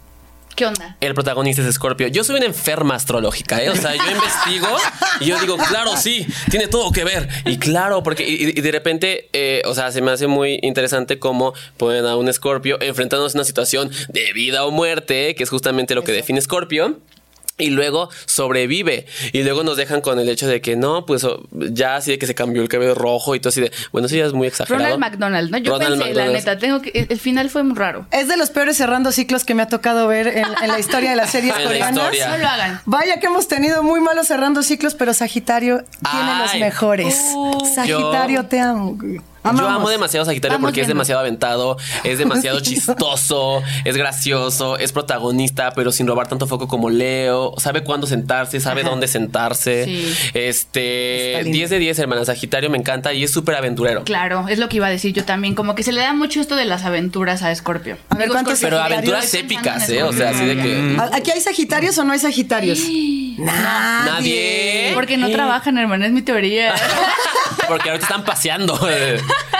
¿Qué 0.55 0.65
onda? 0.65 0.97
El 1.01 1.13
protagonista 1.15 1.61
es 1.61 1.67
Escorpio. 1.67 2.07
Yo 2.07 2.23
soy 2.23 2.37
una 2.37 2.45
enferma 2.45 2.95
astrológica, 2.95 3.63
¿eh? 3.63 3.69
O 3.69 3.75
sea, 3.75 3.95
yo 3.95 4.11
investigo 4.11 4.67
y 5.19 5.25
yo 5.25 5.39
digo, 5.39 5.57
claro, 5.57 5.97
sí, 5.97 6.27
tiene 6.51 6.67
todo 6.67 6.91
que 6.91 7.03
ver. 7.03 7.27
Y 7.45 7.57
claro, 7.57 8.03
porque 8.03 8.27
y, 8.27 8.49
y 8.49 8.61
de 8.61 8.71
repente, 8.71 9.29
eh, 9.33 9.63
o 9.65 9.73
sea, 9.73 9.91
se 9.91 10.01
me 10.01 10.11
hace 10.11 10.27
muy 10.27 10.59
interesante 10.61 11.17
cómo 11.17 11.53
ponen 11.77 12.05
a 12.05 12.15
un 12.15 12.29
Escorpio 12.29 12.79
enfrentándose 12.81 13.37
a 13.37 13.39
una 13.39 13.45
situación 13.45 13.91
de 14.09 14.31
vida 14.33 14.65
o 14.65 14.71
muerte, 14.71 15.33
que 15.35 15.43
es 15.43 15.49
justamente 15.49 15.95
lo 15.95 16.03
que 16.03 16.11
define 16.11 16.39
Escorpio. 16.39 16.99
Y 17.57 17.69
luego 17.69 18.09
sobrevive. 18.25 19.05
Y 19.31 19.43
luego 19.43 19.63
nos 19.63 19.77
dejan 19.77 20.01
con 20.01 20.17
el 20.19 20.27
hecho 20.27 20.47
de 20.47 20.59
que 20.59 20.75
no, 20.75 21.05
pues 21.05 21.25
ya 21.51 21.97
así 21.97 22.09
de 22.11 22.17
que 22.17 22.25
se 22.25 22.33
cambió 22.33 22.63
el 22.63 22.67
cabello 22.67 22.95
rojo 22.95 23.35
y 23.35 23.39
todo 23.39 23.49
así 23.49 23.61
de. 23.61 23.71
Bueno, 23.91 24.07
eso 24.07 24.15
ya 24.15 24.25
es 24.25 24.33
muy 24.33 24.47
exagerado. 24.47 24.83
Ronald 24.83 24.99
McDonald, 24.99 25.51
¿no? 25.51 25.57
Yo 25.59 25.73
Ronald 25.73 26.01
pensé, 26.01 26.13
la 26.15 26.27
neta, 26.27 26.57
tengo 26.57 26.81
que. 26.81 27.07
El, 27.09 27.19
final 27.19 27.51
fue 27.51 27.61
muy 27.63 27.77
raro. 27.77 28.07
Es 28.11 28.27
de 28.27 28.37
los 28.37 28.49
peores 28.49 28.75
cerrando 28.75 29.11
ciclos 29.11 29.45
que 29.45 29.53
me 29.53 29.61
ha 29.61 29.67
tocado 29.67 30.07
ver 30.07 30.27
en, 30.29 30.45
en 30.63 30.67
la 30.67 30.79
historia 30.79 31.11
de 31.11 31.15
las 31.15 31.29
series 31.31 31.55
la 31.55 31.63
coreanas. 31.63 31.91
historia. 31.95 32.29
No 32.29 32.37
lo 32.37 32.47
hagan. 32.47 32.81
Vaya 32.85 33.19
que 33.19 33.27
hemos 33.27 33.47
tenido 33.47 33.83
muy 33.83 34.01
malos 34.01 34.27
cerrando 34.27 34.63
ciclos, 34.63 34.95
pero 34.95 35.13
Sagitario 35.13 35.83
tiene 36.11 36.39
los 36.39 36.55
mejores. 36.55 37.15
Uh, 37.35 37.65
Sagitario, 37.75 38.41
yo- 38.41 38.45
te 38.47 38.59
amo. 38.59 38.97
Yo 39.43 39.67
amo 39.67 39.89
demasiado 39.89 40.25
Sagitario 40.25 40.55
Vamos 40.57 40.67
porque 40.69 40.81
es 40.81 40.87
demasiado 40.87 41.19
aventado, 41.21 41.77
es 42.03 42.17
demasiado 42.17 42.59
chistoso, 42.61 43.61
es 43.83 43.97
gracioso, 43.97 44.77
es 44.77 44.91
protagonista, 44.91 45.71
pero 45.75 45.91
sin 45.91 46.07
robar 46.07 46.27
tanto 46.27 46.47
foco 46.47 46.67
como 46.67 46.89
Leo. 46.89 47.53
Sabe 47.57 47.83
cuándo 47.83 48.07
sentarse, 48.07 48.59
sabe 48.59 48.81
Ajá. 48.81 48.89
dónde 48.91 49.07
sentarse. 49.07 49.85
Sí. 49.85 50.15
Este, 50.33 51.31
Está 51.31 51.41
lindo. 51.43 51.57
10 51.57 51.69
de 51.71 51.79
10, 51.79 51.99
hermana. 51.99 52.25
Sagitario 52.25 52.69
me 52.69 52.77
encanta 52.77 53.13
y 53.13 53.23
es 53.23 53.31
súper 53.31 53.55
aventurero. 53.55 54.03
Claro, 54.03 54.45
es 54.47 54.59
lo 54.59 54.69
que 54.69 54.77
iba 54.77 54.87
a 54.87 54.89
decir 54.89 55.13
yo 55.13 55.23
también. 55.25 55.55
Como 55.55 55.75
que 55.75 55.83
se 55.83 55.91
le 55.91 56.01
da 56.01 56.13
mucho 56.13 56.39
esto 56.41 56.55
de 56.55 56.65
las 56.65 56.83
aventuras 56.85 57.43
a 57.43 57.53
Scorpio. 57.53 57.97
A 58.09 58.15
ver, 58.15 58.29
¿cuántos 58.29 58.59
Pero 58.59 58.77
Sagitarios? 58.77 58.97
aventuras 59.09 59.33
épicas, 59.33 59.89
¿eh? 59.89 60.03
O 60.03 60.13
sea, 60.13 60.29
así 60.29 60.45
de 60.45 60.55
que. 60.55 60.97
¿A- 60.99 61.15
¿Aquí 61.17 61.31
hay 61.31 61.41
Sagitarios 61.41 61.97
o 61.97 62.03
no 62.03 62.13
hay 62.13 62.19
Sagitarios? 62.19 62.79
Nadie. 63.37 64.05
Nadie. 64.05 64.91
Porque 64.93 65.17
no 65.17 65.29
trabajan, 65.31 65.77
hermano, 65.77 66.05
es 66.05 66.11
mi 66.11 66.21
teoría. 66.21 66.73
Porque 67.67 67.89
ahorita 67.89 68.05
están 68.07 68.23
paseando. 68.23 68.73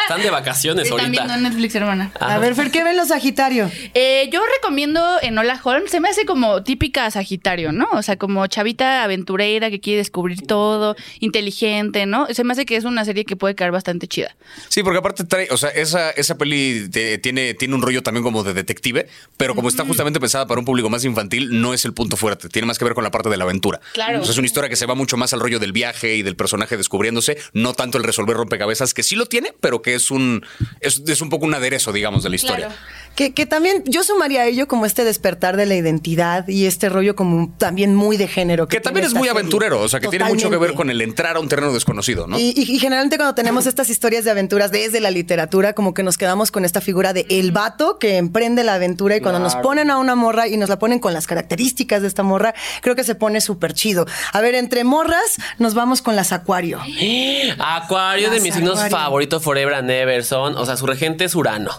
Están 0.04 0.22
de 0.22 0.30
vacaciones 0.30 0.86
Están 0.90 1.12
viendo 1.12 1.32
ahorita. 1.34 1.50
Netflix, 1.50 1.76
hermana. 1.76 2.12
A 2.20 2.38
ver, 2.38 2.56
Fer, 2.56 2.72
¿qué 2.72 2.84
ven 2.84 2.98
los 2.98 3.08
Sagitario? 3.08 3.72
Eh, 3.94 4.30
yo 4.32 4.42
recomiendo 4.58 5.02
Enola 5.22 5.60
Holmes. 5.64 5.92
Se 5.92 6.00
me 6.00 6.10
hace 6.10 6.26
como 6.26 6.64
típica 6.64 7.10
Sagitario, 7.10 7.72
¿no? 7.72 7.88
O 7.94 8.02
sea, 8.02 8.18
como 8.18 8.46
chavita 8.48 9.04
aventurera 9.04 9.70
que 9.70 9.80
quiere 9.80 9.98
descubrir 10.00 10.46
todo, 10.46 10.96
inteligente, 11.20 12.06
¿no? 12.06 12.28
Se 12.32 12.44
me 12.44 12.54
hace 12.54 12.66
que 12.66 12.76
es 12.76 12.84
una 12.84 13.06
serie 13.06 13.26
que 13.26 13.36
puede 13.36 13.56
quedar 13.56 13.72
bastante 13.72 14.08
chida. 14.08 14.36
Sí, 14.70 14.84
porque 14.84 15.00
aparte 15.00 15.24
trae, 15.24 15.48
o 15.52 15.58
sea, 15.58 15.70
esa, 15.70 16.12
esa 16.12 16.38
peli 16.38 16.90
te- 16.90 17.18
tiene, 17.18 17.54
tiene 17.54 17.76
un 17.76 17.82
rollo 17.82 18.04
también 18.04 18.24
como 18.24 18.44
de 18.44 18.54
detective, 18.54 19.08
pero 19.38 19.56
como 19.56 19.70
está 19.70 19.84
justamente 19.86 20.20
pensada 20.20 20.46
para 20.48 20.60
un 20.60 20.66
público 20.66 20.90
más 20.90 21.04
infantil, 21.06 21.62
no 21.62 21.74
es 21.74 21.86
el 21.86 21.94
punto 21.94 22.18
fuerte. 22.18 22.50
Tiene 22.50 22.66
más 22.68 22.78
que 22.78 22.86
ver 22.86 22.94
con 22.94 23.04
la 23.04 23.12
parte 23.12 23.30
de 23.30 23.38
la 23.38 23.44
aventura. 23.46 23.80
Claro. 23.94 24.22
O 24.22 24.24
sea, 24.24 24.32
es 24.32 24.38
una 24.38 24.48
historia 24.48 24.70
que 24.70 24.76
se 24.76 24.86
va 24.86 24.96
mucho 24.96 25.18
más 25.18 25.34
al 25.34 25.40
rollo 25.40 25.60
del 25.60 25.72
viaje 25.72 26.16
y 26.16 26.22
del 26.24 26.36
personaje 26.36 26.78
descubriéndose, 26.78 27.38
no 27.54 27.74
tanto 27.74 27.98
el 27.98 28.04
resolver 28.04 28.36
rompecabezas, 28.38 28.94
que 28.94 29.04
sí 29.04 29.16
lo 29.16 29.26
tiene, 29.26 29.54
pero 29.64 29.82
que 29.82 29.96
es 29.96 30.12
un, 30.12 30.46
es, 30.82 31.02
es 31.08 31.22
un 31.22 31.30
poco 31.30 31.46
un 31.46 31.56
aderezo, 31.56 31.92
digamos, 31.94 32.22
de 32.22 32.30
la 32.30 32.36
historia. 32.36 32.68
Claro. 32.68 32.82
Que, 33.16 33.32
que 33.32 33.46
también 33.46 33.84
yo 33.86 34.02
sumaría 34.04 34.42
a 34.42 34.46
ello 34.48 34.68
como 34.68 34.88
este 34.88 35.04
despertar 35.04 35.56
de 35.56 35.68
la 35.68 35.76
identidad 35.76 36.48
y 36.48 36.66
este 36.66 36.90
rollo 36.90 37.16
como 37.16 37.54
también 37.60 37.94
muy 37.94 38.18
de 38.18 38.28
género. 38.28 38.68
Que 38.68 38.82
también 38.82 39.06
es 39.06 39.14
muy 39.14 39.28
serie. 39.28 39.40
aventurero, 39.40 39.82
o 39.82 39.88
sea, 39.88 40.00
que 40.00 40.08
tiene 40.08 40.26
mucho 40.26 40.50
que 40.50 40.58
ver 40.58 40.74
con 40.74 40.90
el 40.90 41.00
entrar 41.00 41.38
a 41.38 41.40
un 41.40 41.48
terreno 41.48 41.72
desconocido, 41.74 42.26
¿no? 42.26 42.40
Y, 42.40 42.54
y- 42.58 42.72
y 42.76 42.80
generalmente 42.80 43.18
cuando 43.18 43.36
tenemos 43.36 43.68
estas 43.68 43.92
historias 43.92 44.26
de 44.26 44.32
aventuras 44.32 44.72
desde 44.72 45.00
la 45.00 45.12
literatura, 45.12 45.74
como 45.74 45.94
que 45.94 46.02
nos 46.02 46.18
quedamos 46.18 46.50
con 46.50 46.66
esta 46.66 46.82
figura 46.82 47.14
de 47.14 47.28
el 47.30 47.52
vato 47.52 48.00
que 48.00 48.18
emprende 48.18 48.64
la 48.64 48.74
aventura 48.74 49.16
y 49.16 49.22
cuando 49.22 49.40
nos 49.40 49.56
ponen 49.58 49.92
a 49.92 50.00
una 50.00 50.16
morra 50.16 50.48
y 50.48 50.58
nos 50.58 50.70
la 50.70 50.80
ponen 50.80 50.98
con 50.98 51.14
las 51.14 51.28
características 51.28 52.02
de 52.02 52.08
esta 52.08 52.24
morra, 52.24 52.56
creo 52.82 52.96
que 52.96 53.04
se 53.04 53.14
pone 53.14 53.42
súper 53.42 53.74
chido. 53.74 54.08
A 54.32 54.42
ver, 54.42 54.56
entre 54.56 54.84
morras 54.84 55.38
nos 55.60 55.76
vamos 55.76 56.02
con 56.02 56.16
las 56.16 56.32
acuario. 56.32 56.80
Acuario 57.60 58.30
de 58.30 58.36
Las 58.38 58.44
mis 58.44 58.56
signos 58.56 58.80
favoritos 58.90 59.44
forever 59.54 59.76
and 59.76 59.92
ever 59.92 60.24
son, 60.24 60.58
o 60.58 60.66
sea, 60.66 60.76
su 60.78 60.88
regente 60.88 61.26
es 61.26 61.36
Urano. 61.36 61.70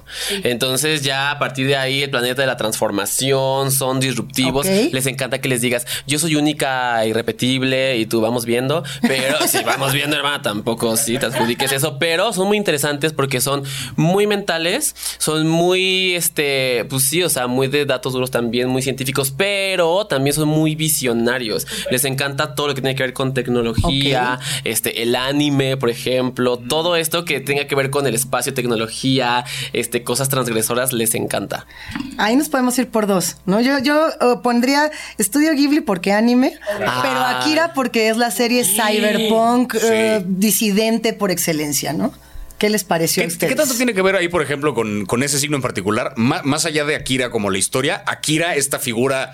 Entonces 0.44 1.02
ya 1.02 1.32
a 1.32 1.40
partir 1.40 1.66
de 1.66 1.76
ahí 1.76 2.04
el 2.04 2.10
planeta 2.10 2.42
de 2.42 2.46
la 2.46 2.56
transformación, 2.56 3.72
son 3.72 3.98
disruptivos. 3.98 4.66
Les 4.66 5.06
encanta 5.06 5.40
que 5.40 5.48
les 5.48 5.60
digas, 5.60 5.86
yo 6.06 6.20
soy 6.20 6.36
única 6.36 7.04
irrepetible 7.04 7.96
y 7.96 8.06
tú 8.06 8.20
vamos 8.20 8.44
viendo, 8.44 8.84
pero 9.02 9.38
si 9.48 9.64
vamos 9.64 9.92
viendo, 9.92 10.14
hermana, 10.16 10.40
tampoco 10.40 10.96
sí 10.96 11.18
te 11.18 11.26
adjudiques 11.26 11.72
eso, 11.72 11.98
pero 11.98 12.32
son 12.32 12.46
muy 12.46 12.56
interesantes 12.56 13.12
porque 13.12 13.40
son 13.40 13.64
muy 13.96 14.28
mentales, 14.28 14.94
son 15.18 15.48
muy, 15.48 16.14
este, 16.14 16.84
pues 16.88 17.02
sí, 17.02 17.24
o 17.24 17.28
sea, 17.28 17.48
muy 17.48 17.66
de 17.66 17.86
datos 17.86 18.12
duros 18.12 18.30
también, 18.30 18.68
muy 18.68 18.82
científicos, 18.82 19.34
pero 19.36 20.06
también 20.06 20.34
son 20.34 20.48
muy 20.48 20.76
visionarios. 20.76 21.66
Les 21.90 22.04
encanta 22.04 22.54
todo 22.54 22.68
lo 22.68 22.74
que 22.76 22.82
tiene 22.82 22.94
que 22.94 23.02
ver 23.02 23.14
con 23.14 23.34
tecnología, 23.34 24.38
este, 24.62 25.02
el 25.02 25.16
anime, 25.16 25.76
por 25.76 25.90
ejemplo, 25.90 26.56
todo 26.56 26.94
esto 26.94 27.24
que 27.24 27.40
tenga 27.40 27.63
que 27.66 27.74
ver 27.74 27.90
con 27.90 28.06
el 28.06 28.14
espacio, 28.14 28.54
tecnología, 28.54 29.44
este, 29.72 30.02
cosas 30.02 30.28
transgresoras, 30.28 30.92
les 30.92 31.14
encanta. 31.14 31.66
Ahí 32.18 32.36
nos 32.36 32.48
podemos 32.48 32.78
ir 32.78 32.88
por 32.88 33.06
dos, 33.06 33.36
¿no? 33.46 33.60
Yo, 33.60 33.78
yo 33.78 34.08
eh, 34.08 34.14
pondría 34.42 34.90
Estudio 35.18 35.52
Ghibli 35.54 35.80
porque 35.80 36.12
anime, 36.12 36.58
Ah. 36.86 37.00
pero 37.02 37.20
Akira 37.20 37.72
porque 37.74 38.08
es 38.08 38.16
la 38.16 38.30
serie 38.30 38.64
cyberpunk 38.64 39.74
eh, 39.82 40.22
disidente 40.26 41.12
por 41.12 41.30
excelencia, 41.30 41.92
¿no? 41.92 42.12
¿Qué 42.58 42.70
les 42.70 42.84
pareció 42.84 43.22
a 43.22 43.26
¿Qué, 43.26 43.32
ustedes? 43.32 43.52
qué 43.52 43.56
tanto 43.56 43.74
tiene 43.74 43.94
que 43.94 44.00
ver 44.02 44.14
ahí, 44.16 44.28
por 44.28 44.40
ejemplo, 44.40 44.74
con, 44.74 45.06
con 45.06 45.22
ese 45.22 45.38
signo 45.40 45.56
en 45.56 45.62
particular? 45.62 46.14
Má- 46.16 46.42
más 46.44 46.64
allá 46.64 46.84
de 46.84 46.94
Akira 46.94 47.30
como 47.30 47.50
la 47.50 47.58
historia, 47.58 48.02
Akira, 48.06 48.54
esta 48.54 48.78
figura 48.78 49.32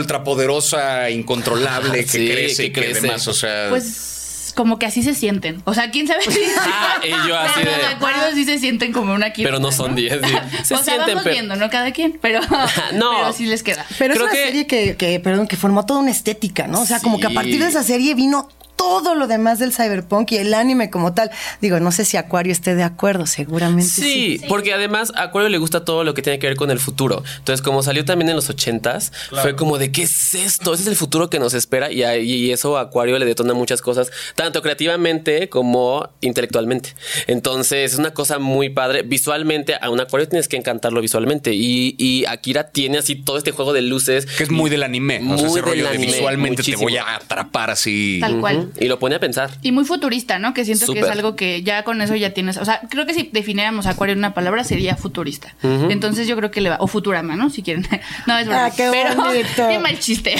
ultrapoderosa, 0.00 1.10
incontrolable, 1.10 2.04
que 2.04 2.08
Sí, 2.18 2.28
crece 2.30 2.64
y 2.66 2.72
que 2.72 2.80
crece. 2.80 3.00
demás, 3.02 3.26
o 3.28 3.34
sea... 3.34 3.66
Pues 3.70 4.19
como 4.52 4.78
que 4.78 4.86
así 4.86 5.02
se 5.02 5.14
sienten. 5.14 5.62
O 5.64 5.74
sea, 5.74 5.90
quién 5.90 6.06
sabe 6.06 6.22
si. 6.22 6.30
Ah, 6.58 6.96
y 7.02 7.10
yo 7.28 7.38
así 7.38 7.52
Pero 7.56 7.70
de- 7.72 7.76
Los 7.78 7.86
acuarios 7.94 8.24
sí 8.34 8.44
se 8.44 8.58
sienten 8.58 8.92
como 8.92 9.14
una 9.14 9.26
Akira, 9.26 9.48
Pero 9.48 9.60
no 9.60 9.72
son 9.72 9.94
10. 9.94 10.20
sí. 10.22 10.28
Se 10.64 10.74
o 10.74 10.78
sea, 10.78 10.84
sienten, 10.84 11.06
vamos 11.08 11.22
pero- 11.22 11.34
viendo, 11.34 11.56
¿no? 11.56 11.70
Cada 11.70 11.92
quien, 11.92 12.18
pero, 12.20 12.40
No. 12.94 13.10
pero 13.16 13.32
sí 13.32 13.46
les 13.46 13.62
queda. 13.62 13.84
Pero 13.98 14.14
Creo 14.14 14.26
es 14.26 14.32
una 14.32 14.40
que- 14.40 14.46
serie 14.46 14.66
que, 14.66 14.96
que, 14.96 15.20
perdón, 15.20 15.46
que 15.46 15.56
formó 15.56 15.86
toda 15.86 16.00
una 16.00 16.10
estética, 16.10 16.66
¿no? 16.66 16.80
O 16.80 16.86
sea, 16.86 17.00
como 17.00 17.18
que 17.20 17.26
a 17.26 17.30
Sí. 17.30 17.34
partir 17.34 17.58
de 17.62 17.68
esa 17.68 17.82
serie 17.82 18.14
vino 18.14 18.48
todo 18.80 19.14
lo 19.14 19.26
demás 19.26 19.58
del 19.58 19.74
cyberpunk 19.74 20.32
y 20.32 20.38
el 20.38 20.54
anime 20.54 20.88
como 20.88 21.12
tal. 21.12 21.30
Digo, 21.60 21.80
no 21.80 21.92
sé 21.92 22.06
si 22.06 22.16
Acuario 22.16 22.50
esté 22.50 22.74
de 22.74 22.82
acuerdo, 22.82 23.26
seguramente 23.26 23.90
sí. 23.90 24.38
Sí, 24.38 24.40
porque 24.48 24.72
además 24.72 25.12
a 25.16 25.24
Acuario 25.24 25.50
le 25.50 25.58
gusta 25.58 25.84
todo 25.84 26.02
lo 26.02 26.14
que 26.14 26.22
tiene 26.22 26.38
que 26.38 26.46
ver 26.46 26.56
con 26.56 26.70
el 26.70 26.78
futuro. 26.78 27.22
Entonces, 27.36 27.60
como 27.60 27.82
salió 27.82 28.06
también 28.06 28.30
en 28.30 28.36
los 28.36 28.48
ochentas, 28.48 29.12
fue 29.42 29.54
como 29.54 29.76
de 29.76 29.92
¿qué 29.92 30.04
es 30.04 30.34
esto? 30.34 30.72
Ese 30.72 30.84
es 30.84 30.88
el 30.88 30.96
futuro 30.96 31.28
que 31.28 31.38
nos 31.38 31.52
espera 31.52 31.92
y, 31.92 32.02
y 32.02 32.52
eso 32.52 32.78
a 32.78 32.82
Acuario 32.82 33.18
le 33.18 33.26
detona 33.26 33.52
muchas 33.52 33.82
cosas, 33.82 34.10
tanto 34.34 34.62
creativamente 34.62 35.50
como 35.50 36.08
intelectualmente. 36.22 36.94
Entonces, 37.26 37.92
es 37.92 37.98
una 37.98 38.14
cosa 38.14 38.38
muy 38.38 38.70
padre. 38.70 39.02
Visualmente, 39.02 39.76
a 39.78 39.90
un 39.90 40.00
Acuario 40.00 40.26
tienes 40.26 40.48
que 40.48 40.56
encantarlo 40.56 41.02
visualmente. 41.02 41.54
Y, 41.54 41.96
y 41.98 42.24
Akira 42.24 42.70
tiene 42.70 42.96
así 42.98 43.14
todo 43.14 43.36
este 43.36 43.50
juego 43.50 43.74
de 43.74 43.82
luces. 43.82 44.24
Que 44.24 44.44
es 44.44 44.50
muy 44.50 44.70
del 44.70 44.82
anime. 44.82 45.16
o 45.18 45.36
sea, 45.36 45.48
Muy 45.48 45.58
ese 45.58 45.60
rollo 45.60 45.74
del 45.74 45.82
de 45.82 45.88
anime, 45.88 46.06
visualmente 46.06 46.62
te 46.62 46.76
voy 46.76 46.96
a 46.96 47.16
atrapar 47.16 47.70
así. 47.70 48.18
Tal 48.20 48.40
cual. 48.40 48.69
Y 48.78 48.86
lo 48.88 48.98
pone 48.98 49.14
a 49.16 49.20
pensar. 49.20 49.50
Y 49.62 49.72
muy 49.72 49.84
futurista, 49.84 50.38
¿no? 50.38 50.54
Que 50.54 50.64
siento 50.64 50.92
que 50.92 51.00
es 51.00 51.08
algo 51.08 51.36
que 51.36 51.62
ya 51.62 51.82
con 51.84 52.00
eso 52.02 52.14
ya 52.16 52.30
tienes. 52.34 52.56
O 52.58 52.64
sea, 52.64 52.80
creo 52.90 53.06
que 53.06 53.14
si 53.14 53.30
definiéramos 53.32 53.86
Acuario 53.86 54.12
en 54.12 54.18
una 54.18 54.34
palabra 54.34 54.64
sería 54.64 54.96
futurista. 54.96 55.54
Entonces 55.62 56.26
yo 56.28 56.36
creo 56.36 56.50
que 56.50 56.60
le 56.60 56.70
va. 56.70 56.76
O 56.80 56.86
Futurama, 56.86 57.36
¿no? 57.36 57.50
Si 57.50 57.62
quieren. 57.62 57.86
No, 58.26 58.36
es 58.38 58.46
verdad. 58.46 58.66
Ah, 58.66 58.70
qué 58.76 58.88
Pero 58.92 59.14
bonito. 59.16 59.48
qué 59.68 59.78
mal 59.78 59.98
chiste. 59.98 60.34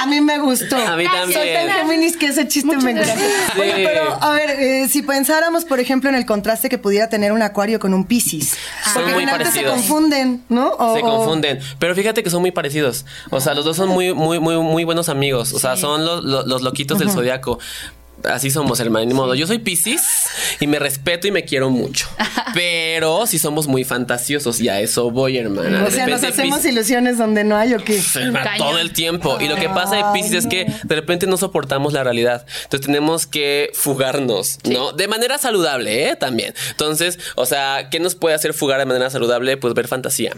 A 0.00 0.06
mí 0.06 0.20
me 0.20 0.38
gustó. 0.38 0.76
A 0.76 0.96
mí 0.96 1.04
Gracias. 1.04 1.32
Soy 1.34 1.52
tan 1.54 1.66
también. 1.68 2.18
que 2.18 2.26
ese 2.26 2.46
chiste 2.48 2.76
me 2.76 2.90
encanta. 2.92 3.14
Oye, 3.58 3.74
Sí. 3.76 3.82
pero 3.84 4.22
a 4.22 4.30
ver, 4.32 4.50
eh, 4.50 4.88
si 4.88 5.02
pensáramos, 5.02 5.64
por 5.64 5.80
ejemplo, 5.80 6.08
en 6.08 6.14
el 6.16 6.24
contraste 6.26 6.68
que 6.68 6.78
pudiera 6.78 7.08
tener 7.08 7.32
un 7.32 7.42
acuario 7.42 7.78
con 7.80 7.94
un 7.94 8.04
piscis. 8.06 8.54
Son 8.84 9.02
porque 9.02 9.12
muy 9.14 9.24
se 9.24 9.30
parecidos. 9.30 9.72
confunden, 9.72 10.42
¿no? 10.48 10.68
O- 10.78 10.94
Se 10.94 11.00
confunden. 11.00 11.58
Pero 11.78 11.94
fíjate 11.94 12.22
que 12.22 12.30
son 12.30 12.40
muy 12.42 12.50
parecidos. 12.52 13.04
O 13.30 13.40
sea, 13.40 13.54
los 13.54 13.64
dos 13.64 13.76
son 13.76 13.88
muy, 13.88 14.14
muy, 14.14 14.38
muy, 14.38 14.56
muy 14.58 14.84
buenos 14.84 15.08
amigos. 15.08 15.52
O 15.52 15.58
sea, 15.58 15.76
son 15.76 16.04
los, 16.04 16.22
los, 16.24 16.46
los 16.46 16.62
loquitos 16.62 16.98
del 16.98 17.10
zodiaco. 17.18 17.58
Así 18.24 18.50
somos, 18.50 18.80
hermano. 18.80 19.06
Ni 19.06 19.14
modo. 19.14 19.36
Yo 19.36 19.46
soy 19.46 19.60
Pisces 19.60 20.02
y 20.58 20.66
me 20.66 20.80
respeto 20.80 21.28
y 21.28 21.30
me 21.30 21.44
quiero 21.44 21.70
mucho. 21.70 22.08
Pero 22.54 23.28
sí 23.28 23.38
somos 23.38 23.68
muy 23.68 23.84
fantasiosos 23.84 24.60
y 24.60 24.68
a 24.68 24.80
eso 24.80 25.12
voy, 25.12 25.38
hermana. 25.38 25.84
O 25.86 25.90
sea, 25.92 26.04
nos 26.08 26.24
hacemos 26.24 26.58
Piscis- 26.60 26.70
ilusiones 26.72 27.16
donde 27.16 27.44
no 27.44 27.56
hay 27.56 27.74
o 27.74 27.78
qué. 27.84 28.00
Hermana, 28.16 28.54
todo 28.58 28.78
el 28.80 28.92
tiempo. 28.92 29.38
Y 29.40 29.46
lo 29.46 29.54
que 29.54 29.68
pasa 29.68 29.94
de 29.94 30.02
Pisces 30.12 30.32
es 30.32 30.46
que 30.48 30.66
de 30.82 30.94
repente 30.96 31.28
no 31.28 31.36
soportamos 31.36 31.92
la 31.92 32.02
realidad. 32.02 32.44
Entonces 32.64 32.86
tenemos 32.86 33.26
que 33.28 33.70
fugarnos, 33.74 34.58
¿no? 34.64 34.90
De 34.92 35.06
manera 35.06 35.38
saludable, 35.38 36.08
¿eh? 36.10 36.16
También. 36.16 36.54
Entonces, 36.70 37.20
o 37.36 37.46
sea, 37.46 37.88
¿qué 37.88 38.00
nos 38.00 38.16
puede 38.16 38.34
hacer 38.34 38.52
fugar 38.52 38.80
de 38.80 38.86
manera 38.86 39.10
saludable? 39.10 39.56
Pues 39.58 39.74
ver 39.74 39.86
fantasía. 39.86 40.32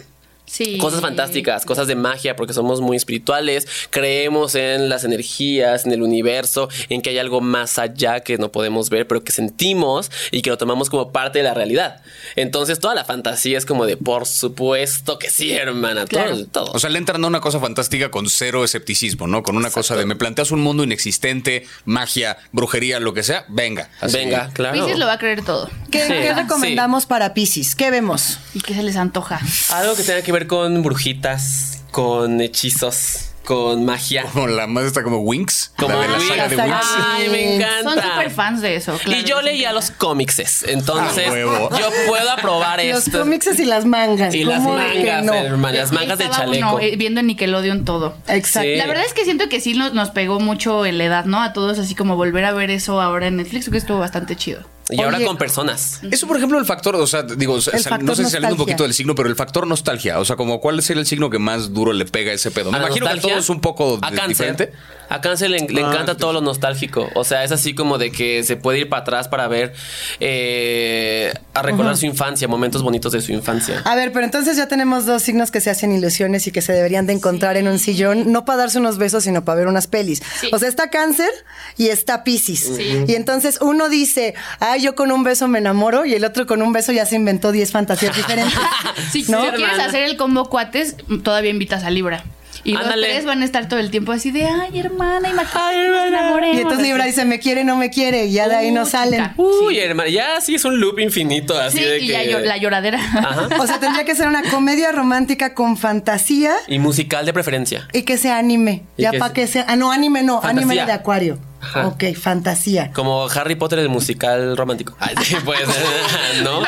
Sí. 0.51 0.79
Cosas 0.79 1.01
fantásticas, 1.01 1.65
cosas 1.65 1.87
de 1.87 1.95
magia, 1.95 2.35
porque 2.35 2.53
somos 2.53 2.81
muy 2.81 2.97
espirituales, 2.97 3.67
creemos 3.91 4.55
en 4.55 4.89
las 4.89 5.05
energías, 5.05 5.87
en 5.87 5.93
el 5.93 6.03
universo, 6.03 6.69
en 6.89 7.03
que 7.03 7.11
hay 7.11 7.19
algo 7.19 7.41
más 7.41 7.79
allá 7.79 8.21
que 8.21 8.37
no 8.39 8.51
podemos 8.51 8.91
ver, 8.91 9.07
pero 9.07 9.23
que 9.23 9.31
sentimos 9.33 10.11
y 10.33 10.43
que 10.43 10.51
lo 10.51 10.59
tomamos 10.59 10.91
como 10.91 11.13
parte 11.13 11.39
de 11.39 11.45
la 11.45 11.55
realidad. 11.55 12.03
Entonces 12.37 12.81
toda 12.81 12.95
la 12.95 13.05
fantasía 13.05 13.59
es 13.59 13.65
como 13.67 13.87
de, 13.87 13.97
por 13.97 14.27
supuesto 14.27 15.19
que 15.19 15.31
sí, 15.31 15.53
hermana, 15.53 16.05
Claro. 16.07 16.33
todo, 16.33 16.47
todo. 16.47 16.73
O 16.73 16.79
sea, 16.79 16.91
le 16.91 16.99
entran 16.99 17.23
a 17.25 17.27
una 17.29 17.41
cosa 17.41 17.61
fantástica 17.61 18.11
con 18.11 18.29
cero 18.29 18.65
escepticismo, 18.65 19.27
¿no? 19.29 19.43
Con 19.43 19.57
una 19.57 19.71
cosa 19.71 19.97
de 19.97 20.05
me 20.07 20.17
planteas 20.17 20.51
un 20.51 20.61
mundo 20.61 20.83
inexistente, 20.85 21.67
magia, 21.85 22.37
brujería, 22.53 22.99
lo 23.01 23.15
que 23.15 23.23
sea, 23.23 23.45
venga. 23.49 23.89
así. 24.01 24.17
Venga, 24.17 24.51
claro. 24.53 24.75
Pisces 24.85 24.99
lo 24.99 25.07
va 25.07 25.15
a 25.15 25.19
creer 25.19 25.45
todo. 25.45 25.71
¿Qué, 25.91 26.01
Sí, 26.07 26.09
qué 26.13 26.29
sí. 26.29 26.35
recomendamos 26.35 27.07
para 27.07 27.35
piscis? 27.35 27.75
¿Qué 27.75 27.91
vemos? 27.91 28.39
¿Y 28.55 28.61
qué 28.61 28.75
se 28.75 28.83
les 28.83 28.97
antoja? 28.97 29.41
Algo 29.71 29.95
que 29.95 30.03
tenga 30.03 30.23
que 30.23 30.33
ver 30.33 30.39
con 30.46 30.83
brujitas, 30.83 31.83
con 31.90 32.40
hechizos, 32.40 33.26
con 33.44 33.85
magia. 33.85 34.24
Como 34.33 34.46
la 34.46 34.66
más 34.68 34.85
está 34.85 35.03
como 35.03 35.18
Winx. 35.18 35.72
Como 35.76 35.94
la 35.94 36.00
de 36.03 36.09
la 36.09 36.18
Winx. 36.18 36.29
saga 36.29 36.48
de 36.48 36.57
Winx. 36.57 36.87
Ay, 36.98 37.29
me 37.31 37.57
encanta. 37.57 37.83
Son 38.03 38.03
súper 38.11 38.31
fans 38.31 38.61
de 38.62 38.76
eso. 38.76 38.96
claro. 39.03 39.20
y 39.20 39.24
yo 39.24 39.42
leía 39.42 39.72
los 39.72 39.90
cómics, 39.90 40.62
entonces 40.68 41.24
Ah, 41.29 41.68
yo 41.79 41.90
puedo 42.07 42.31
aprobar 42.31 42.85
Los 42.85 43.07
esto. 43.07 43.20
cómics 43.20 43.59
y 43.59 43.64
las 43.64 43.85
mangas. 43.87 44.35
Y 44.35 44.44
las 44.44 44.59
¿cómo 44.62 44.76
de 44.76 44.85
mangas, 44.94 45.24
no? 45.24 45.35
hermana, 45.35 45.79
las 45.79 45.90
mangas 45.92 46.20
Estaba 46.20 46.44
chaleco. 46.44 46.68
uno, 46.68 46.81
eh, 46.81 46.94
viendo 46.96 47.20
en 47.20 47.26
Nickelodeon 47.29 47.85
todo. 47.85 48.14
Exacto. 48.29 48.68
Sí. 48.68 48.76
La 48.76 48.87
verdad 48.87 49.05
es 49.07 49.14
que 49.14 49.24
siento 49.24 49.48
que 49.48 49.61
sí 49.61 49.74
nos, 49.74 49.94
nos 49.94 50.11
pegó 50.11 50.38
mucho 50.38 50.87
en 50.87 50.98
la 50.98 51.05
edad, 51.05 51.24
¿no? 51.24 51.42
A 51.42 51.53
todos, 51.53 51.79
así 51.79 51.94
como 51.96 52.14
volver 52.16 52.44
a 52.44 52.53
ver 52.53 52.70
eso 52.70 53.00
ahora 53.00 53.26
en 53.26 53.37
Netflix, 53.37 53.64
creo 53.64 53.72
que 53.72 53.79
estuvo 53.79 53.98
bastante 53.98 54.37
chido. 54.37 54.61
Y 54.90 55.00
ahora 55.03 55.20
con 55.24 55.37
personas. 55.37 56.00
Eso, 56.11 56.26
por 56.26 56.37
ejemplo, 56.37 56.59
el 56.59 56.64
factor, 56.64 56.96
o 56.96 57.07
sea, 57.07 57.22
digo, 57.22 57.61
sal- 57.61 57.74
factor 57.81 58.03
no 58.03 58.14
sé 58.14 58.24
si 58.24 58.31
saliendo 58.31 58.55
un 58.55 58.59
poquito 58.61 58.83
del 58.83 58.94
signo, 58.94 59.14
pero 59.14 59.29
el 59.29 59.37
factor 59.37 59.66
nostalgia, 59.66 60.18
o 60.18 60.24
sea, 60.24 60.37
como 60.37 60.61
cuál 60.61 60.83
sería 60.83 61.00
el 61.00 61.07
signo 61.07 61.31
que 61.31 61.38
más 61.38 61.72
duro 61.72 61.92
le 61.92 62.05
pega 62.07 62.33
a 62.33 62.35
ese 62.35 62.50
pedo. 62.50 62.70
Me 62.72 62.79
A 62.79 62.81
imagino 62.81 63.07
que 63.07 63.12
a 63.12 63.20
todos 63.20 63.50
un 63.50 63.61
poco 63.61 63.98
a 64.03 64.11
cáncer. 64.11 64.29
diferente. 64.29 64.72
A 65.09 65.20
cáncer 65.20 65.50
le, 65.50 65.59
le 65.68 65.83
Ah, 65.83 65.88
encanta 65.90 66.16
todo 66.16 66.33
lo 66.33 66.40
nostálgico. 66.40 67.09
O 67.14 67.24
sea, 67.24 67.42
es 67.42 67.50
así 67.50 67.74
como 67.74 67.98
de 67.98 68.12
que 68.12 68.44
se 68.44 68.57
puede 68.57 68.79
ir 68.79 68.88
para 68.88 69.03
atrás 69.03 69.26
para 69.29 69.48
ver, 69.48 69.74
eh, 70.20 71.33
a 71.55 71.62
recordar 71.62 71.96
su 71.96 72.07
infancia, 72.07 72.46
momentos 72.46 72.83
bonitos 72.83 73.12
de 73.12 73.20
su 73.20 73.33
infancia. 73.33 73.83
A 73.85 73.96
ver, 73.96 74.12
pero 74.12 74.24
entonces 74.24 74.57
ya 74.57 74.68
tenemos 74.68 75.07
dos 75.07 75.22
signos 75.22 75.50
que 75.50 75.61
se 75.61 75.68
hacen 75.70 75.92
ilusiones 75.92 76.46
y 76.46 76.53
que 76.53 76.62
se 76.62 76.72
deberían 76.72 77.07
de 77.07 77.12
encontrar 77.14 77.57
en 77.57 77.66
un 77.66 77.79
sillón, 77.81 78.31
no 78.31 78.44
para 78.44 78.59
darse 78.61 78.79
unos 78.79 78.98
besos, 78.98 79.24
sino 79.24 79.44
para 79.44 79.59
ver 79.59 79.66
unas 79.66 79.87
pelis. 79.88 80.22
Sí. 80.40 80.48
O 80.53 80.59
sea, 80.61 80.68
está 80.68 80.90
cáncer 80.90 81.31
y 81.76 81.88
está 81.88 82.22
piscis. 82.22 82.70
Sí. 82.76 83.05
Y 83.09 83.14
entonces 83.14 83.59
uno 83.61 83.88
dice, 83.88 84.35
ay, 84.61 84.80
yo 84.81 84.95
con 84.97 85.12
un 85.12 85.23
beso 85.23 85.47
me 85.49 85.59
enamoro, 85.61 86.05
y 86.05 86.14
el 86.14 86.25
otro 86.25 86.47
con 86.47 86.61
un 86.62 86.73
beso 86.73 86.90
ya 86.93 87.07
se 87.07 87.14
inventó 87.16 87.53
10 87.53 87.71
fantasías 87.71 88.16
diferentes. 88.16 88.59
Si, 89.12 89.23
¿No? 89.31 89.40
si 89.43 89.49
quieres 89.51 89.61
hermana. 89.62 89.85
hacer 89.87 90.03
el 90.03 90.16
combo 90.16 90.49
cuates, 90.51 90.97
todavía 91.23 91.51
invitas 91.51 91.85
a 91.85 91.90
Libra. 91.90 92.23
Y 92.62 92.77
Ándale. 92.77 92.97
los 93.07 93.11
tres 93.14 93.25
van 93.25 93.40
a 93.40 93.45
estar 93.47 93.69
todo 93.69 93.81
el 93.81 93.90
tiempo 93.90 94.12
así 94.12 94.31
de, 94.31 94.45
ay, 94.45 94.79
hermana, 94.79 95.31
imagínate, 95.31 95.88
nos 95.88 96.07
enamoremos. 96.09 96.57
Y 96.57 96.61
entonces 96.61 96.87
Libra 96.87 97.05
dice, 97.07 97.25
me 97.25 97.38
quiere, 97.38 97.64
no 97.64 97.77
me 97.77 97.88
quiere, 97.88 98.27
y 98.27 98.33
ya 98.33 98.49
de 98.49 98.57
ahí 98.57 98.71
no 98.71 98.85
salen. 98.85 99.23
chica. 99.23 99.35
Uy, 99.38 99.79
hermano, 99.79 100.11
ya 100.11 100.38
sí 100.43 100.57
es 100.57 100.64
un 100.66 100.79
loop 100.79 100.99
infinito 100.99 101.59
así 101.59 101.79
Sí, 101.79 101.85
de 101.85 101.99
y 102.01 102.09
que... 102.09 102.40
la 102.40 102.59
lloradera. 102.59 102.99
Ajá. 102.99 103.49
O 103.59 103.66
sea, 103.66 103.81
tendría 103.81 104.05
que 104.05 104.14
ser 104.14 104.27
una 104.29 104.43
comedia 104.51 104.93
romántica 104.93 105.55
con 105.55 105.79
fantasía 105.79 106.53
Y 106.69 106.79
musical 106.79 107.25
de 107.25 107.33
preferencia. 107.33 107.88
y 107.95 108.03
que 108.03 108.19
sea 108.19 108.37
anime. 108.37 108.83
Y 108.99 109.03
Ya 109.03 109.12
para 109.12 109.33
que 109.33 109.47
sea. 109.47 109.64
Ah, 109.66 109.77
no, 109.77 109.90
anime 109.90 110.23
no, 110.23 110.40
anime 110.43 110.75
de 110.75 110.93
acuario. 110.93 111.38
Ajá. 111.61 111.87
Ok, 111.88 112.05
fantasía. 112.20 112.90
Como 112.92 113.27
Harry 113.29 113.55
Potter 113.55 113.79
el 113.81 113.88
musical 113.88 114.57
romántico. 114.57 114.96
Ay, 114.99 115.14
sí, 115.23 115.37
puede 115.44 115.66
ser, 115.66 115.75
¿no? 116.42 116.62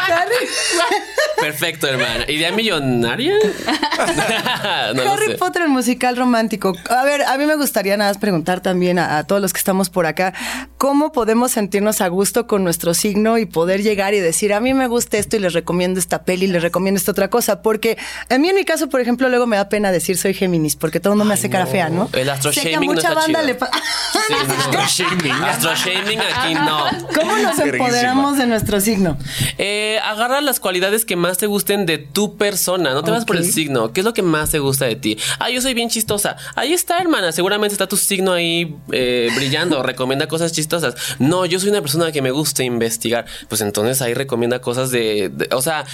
Perfecto, 1.41 1.89
hermana. 1.89 2.25
¿Idea 2.29 2.53
millonaria? 2.53 3.33
no 4.95 5.13
Harry 5.13 5.27
sé. 5.27 5.35
Potter, 5.39 5.63
el 5.63 5.69
musical 5.69 6.17
romántico. 6.17 6.73
A 6.89 7.05
ver, 7.05 7.23
a 7.23 7.37
mí 7.37 7.47
me 7.47 7.57
gustaría 7.57 7.97
nada 7.97 8.11
más 8.11 8.19
preguntar 8.19 8.61
también 8.61 8.99
a, 8.99 9.19
a 9.19 9.25
todos 9.27 9.43
los 9.43 9.53
que 9.53 9.59
estamos 9.59 9.91
por 9.91 10.07
acá, 10.07 10.35
¿cómo 10.79 11.11
podemos 11.13 11.53
sentirnos 11.53 12.01
a 12.01 12.09
gusto 12.09 12.47
con 12.47 12.63
nuestro 12.63 12.95
signo 12.95 13.39
y 13.39 13.47
poder 13.47 13.83
llegar 13.83 14.15
y 14.15 14.21
decir, 14.21 14.53
a 14.53 14.61
mí 14.61 14.73
me 14.75 14.87
gusta 14.87 15.19
esto 15.19 15.37
y 15.37 15.41
les 15.41 15.53
recomiendo 15.53 15.99
esta 15.99 16.23
peli, 16.25 16.47
les 16.47 16.63
recomiendo 16.63 16.99
esta 16.99 17.11
otra 17.11 17.29
cosa? 17.29 17.61
Porque 17.63 17.99
a 18.31 18.39
mí 18.39 18.49
en 18.49 18.55
mi 18.55 18.65
caso, 18.65 18.89
por 18.89 19.01
ejemplo, 19.01 19.29
luego 19.29 19.47
me 19.47 19.57
da 19.57 19.69
pena 19.69 19.91
decir 19.91 20.17
soy 20.19 20.35
Géminis, 20.35 20.77
porque 20.77 21.01
todo 21.01 21.15
el 21.15 21.19
mundo 21.19 21.29
me 21.29 21.35
hace 21.35 21.51
cara 21.51 21.67
fea, 21.67 21.89
¿no? 21.89 22.09
El 22.13 22.29
astro 22.31 22.53
Sé 22.53 22.63
que 22.63 22.77
a 22.77 22.81
no 22.81 22.87
mucha 22.87 23.15
banda 23.15 23.41
chido. 23.41 23.47
le 23.47 23.55
pa- 23.57 23.71
Sí, 24.13 24.33
no. 24.73 24.82
Astro-shaming. 24.85 25.33
Astro-shaming 25.45 26.21
aquí 26.21 26.55
no. 26.55 26.85
¿Cómo 27.15 27.37
nos 27.39 27.59
empoderamos 27.59 28.39
de 28.39 28.47
nuestro 28.47 28.81
signo? 28.81 29.17
Eh, 29.59 29.99
agarra 30.05 30.41
las 30.41 30.61
cualidades 30.61 31.05
que 31.05 31.17
más 31.17 31.39
te 31.39 31.47
gusten 31.47 31.87
de 31.87 31.99
tu 31.99 32.37
persona. 32.37 32.93
No 32.95 33.03
te 33.03 33.11
vas 33.11 33.25
por 33.25 33.37
el 33.37 33.45
signo. 33.51 33.93
¿Qué 33.93 34.01
es 34.01 34.05
lo 34.05 34.13
que 34.15 34.23
más 34.23 34.51
te 34.51 34.59
gusta 34.59 34.85
de 34.87 34.97
ti? 34.97 35.19
Ah, 35.39 35.51
yo 35.51 35.61
soy 35.61 35.75
bien 35.75 35.89
chistosa. 35.89 36.37
Ahí 36.55 36.73
está, 36.73 36.99
hermana. 36.99 37.33
Seguramente 37.33 37.75
está 37.75 37.87
tu 37.87 37.97
signo 37.97 38.33
ahí 38.33 38.77
eh, 38.93 39.31
brillando. 39.35 39.83
recomienda 39.93 40.27
cosas 40.29 40.53
chistosas. 40.53 40.95
No, 41.19 41.47
yo 41.47 41.59
soy 41.61 41.71
una 41.71 41.81
persona 41.81 42.13
que 42.13 42.23
me 42.23 42.31
gusta 42.31 42.63
investigar. 42.65 43.27
Pues 43.49 43.61
entonces 43.61 44.03
ahí 44.03 44.15
recomienda 44.15 44.61
cosas 44.61 44.91
de- 44.91 45.31
de 45.33 45.49
o 45.55 45.63
sea, 45.63 45.85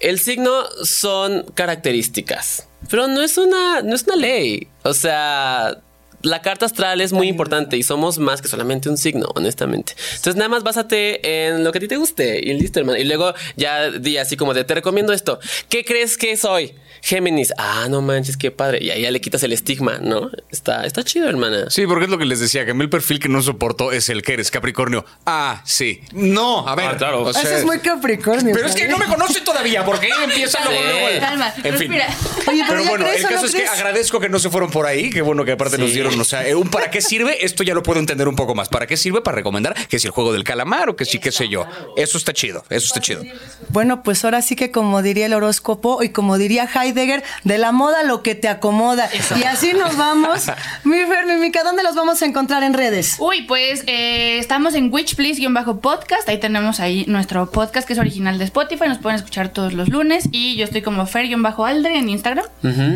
el 0.00 0.18
signo 0.18 0.50
son 0.84 1.44
características, 1.54 2.66
pero 2.90 3.08
no 3.08 3.22
es 3.22 3.38
una, 3.38 3.80
no 3.82 3.94
es 3.94 4.02
una 4.04 4.16
ley. 4.16 4.68
O 4.82 4.92
sea, 4.92 5.78
la 6.26 6.42
carta 6.42 6.66
astral 6.66 7.00
es 7.00 7.12
muy 7.12 7.28
importante 7.28 7.76
y 7.76 7.82
somos 7.82 8.18
más 8.18 8.42
que 8.42 8.48
solamente 8.48 8.88
un 8.88 8.98
signo, 8.98 9.28
honestamente. 9.34 9.94
Entonces, 10.10 10.36
nada 10.36 10.48
más 10.48 10.62
básate 10.62 11.46
en 11.46 11.64
lo 11.64 11.72
que 11.72 11.78
a 11.78 11.80
ti 11.80 11.88
te 11.88 11.96
guste 11.96 12.40
y 12.44 12.52
listo, 12.54 12.80
hermano. 12.80 12.98
Y 12.98 13.04
luego 13.04 13.32
ya 13.56 13.90
di 13.90 14.16
así 14.18 14.36
como 14.36 14.52
de 14.52 14.64
te 14.64 14.74
recomiendo 14.74 15.12
esto. 15.12 15.38
¿Qué 15.68 15.84
crees 15.84 16.16
que 16.16 16.36
soy? 16.36 16.74
Géminis. 17.06 17.52
Ah, 17.56 17.86
no 17.88 18.02
manches, 18.02 18.36
qué 18.36 18.50
padre. 18.50 18.82
Y 18.82 18.90
ahí 18.90 19.02
ya 19.02 19.12
le 19.12 19.20
quitas 19.20 19.40
el 19.44 19.52
estigma, 19.52 19.98
¿no? 20.00 20.28
Está, 20.50 20.84
está 20.86 21.04
chido, 21.04 21.28
hermana. 21.28 21.66
Sí, 21.70 21.86
porque 21.86 22.06
es 22.06 22.10
lo 22.10 22.18
que 22.18 22.24
les 22.24 22.40
decía, 22.40 22.64
que 22.64 22.72
a 22.72 22.74
mí 22.74 22.82
el 22.82 22.90
perfil 22.90 23.20
que 23.20 23.28
no 23.28 23.40
soportó 23.42 23.92
es 23.92 24.08
el 24.08 24.22
que 24.22 24.32
eres 24.32 24.50
Capricornio. 24.50 25.04
Ah, 25.24 25.62
sí. 25.64 26.00
No, 26.10 26.66
a 26.66 26.74
ver. 26.74 26.86
Ah, 26.88 26.96
claro. 26.96 27.22
o 27.22 27.32
sea, 27.32 27.42
Eso 27.42 27.54
es 27.58 27.64
muy 27.64 27.78
Capricornio. 27.78 28.52
Pero 28.52 28.66
es 28.66 28.74
que 28.74 28.88
no 28.88 28.98
me 28.98 29.06
conoce 29.06 29.40
todavía, 29.42 29.84
porque 29.84 30.06
ahí 30.06 30.24
empieza 30.24 30.58
luego, 30.64 30.82
luego 30.82 31.08
el- 31.08 31.20
Calma, 31.20 31.52
En 31.58 31.62
fin. 31.62 31.92
respira. 31.92 32.06
Oye, 32.48 32.64
pero, 32.66 32.66
Pero 32.66 32.82
ya 32.82 32.88
bueno, 32.90 33.04
crees 33.06 33.20
el 33.20 33.26
o 33.26 33.28
no 33.30 33.34
caso 33.36 33.46
es 33.46 33.52
que 33.52 33.58
crees? 33.58 33.70
agradezco 33.72 34.18
que 34.18 34.28
no 34.28 34.38
se 34.40 34.50
fueron 34.50 34.70
por 34.72 34.86
ahí. 34.86 35.08
Qué 35.10 35.22
bueno 35.22 35.44
que 35.44 35.52
aparte 35.52 35.78
nos 35.78 35.92
dieron, 35.92 36.18
o 36.20 36.24
sea, 36.24 36.44
eh, 36.48 36.56
un 36.56 36.68
para 36.70 36.90
qué 36.90 37.00
sirve, 37.00 37.44
esto 37.44 37.62
ya 37.62 37.72
lo 37.74 37.84
puedo 37.84 38.00
entender 38.00 38.26
un 38.26 38.34
poco 38.34 38.56
más. 38.56 38.68
¿Para 38.68 38.88
qué 38.88 38.96
sirve? 38.96 39.20
Para 39.20 39.36
recomendar 39.36 39.76
que 39.86 40.00
si 40.00 40.08
el 40.08 40.12
juego 40.12 40.32
del 40.32 40.42
calamar 40.42 40.88
o 40.88 40.96
que 40.96 41.04
sí, 41.04 41.20
qué 41.20 41.30
sé 41.30 41.48
yo. 41.48 41.66
Eso 41.96 42.18
está 42.18 42.32
chido, 42.32 42.64
eso 42.68 42.86
está 42.86 43.00
chido. 43.00 43.22
Bueno, 43.68 44.02
pues 44.02 44.24
ahora 44.24 44.42
sí 44.42 44.56
que 44.56 44.72
como 44.72 45.02
diría 45.02 45.26
el 45.26 45.34
horóscopo 45.34 46.02
y 46.02 46.08
como 46.08 46.36
diría 46.36 46.66
Heidi, 46.74 46.95
Heidegger, 46.96 47.22
de 47.44 47.58
la 47.58 47.72
moda 47.72 48.02
lo 48.04 48.22
que 48.22 48.34
te 48.34 48.48
acomoda. 48.48 49.08
Y 49.38 49.42
así 49.44 49.72
nos 49.74 49.96
vamos. 49.96 50.46
Mi 50.84 50.96
Fer, 51.04 51.26
mi 51.26 51.34
Mica, 51.36 51.62
¿dónde 51.62 51.82
los 51.82 51.94
vamos 51.94 52.22
a 52.22 52.26
encontrar 52.26 52.62
en 52.62 52.72
redes? 52.74 53.16
Uy, 53.18 53.42
pues 53.42 53.82
eh, 53.86 54.38
estamos 54.38 54.74
en 54.74 54.92
Witch 54.92 55.14
Please-podcast. 55.16 56.28
Ahí 56.28 56.38
tenemos 56.38 56.80
ahí 56.80 57.04
nuestro 57.08 57.50
podcast 57.50 57.86
que 57.86 57.92
es 57.92 57.98
original 57.98 58.38
de 58.38 58.44
Spotify. 58.44 58.88
Nos 58.88 58.98
pueden 58.98 59.16
escuchar 59.16 59.48
todos 59.50 59.72
los 59.74 59.88
lunes. 59.88 60.28
Y 60.32 60.56
yo 60.56 60.64
estoy 60.64 60.82
como 60.82 61.06
Fer-Aldre 61.06 61.98
en 61.98 62.08
Instagram. 62.08 62.44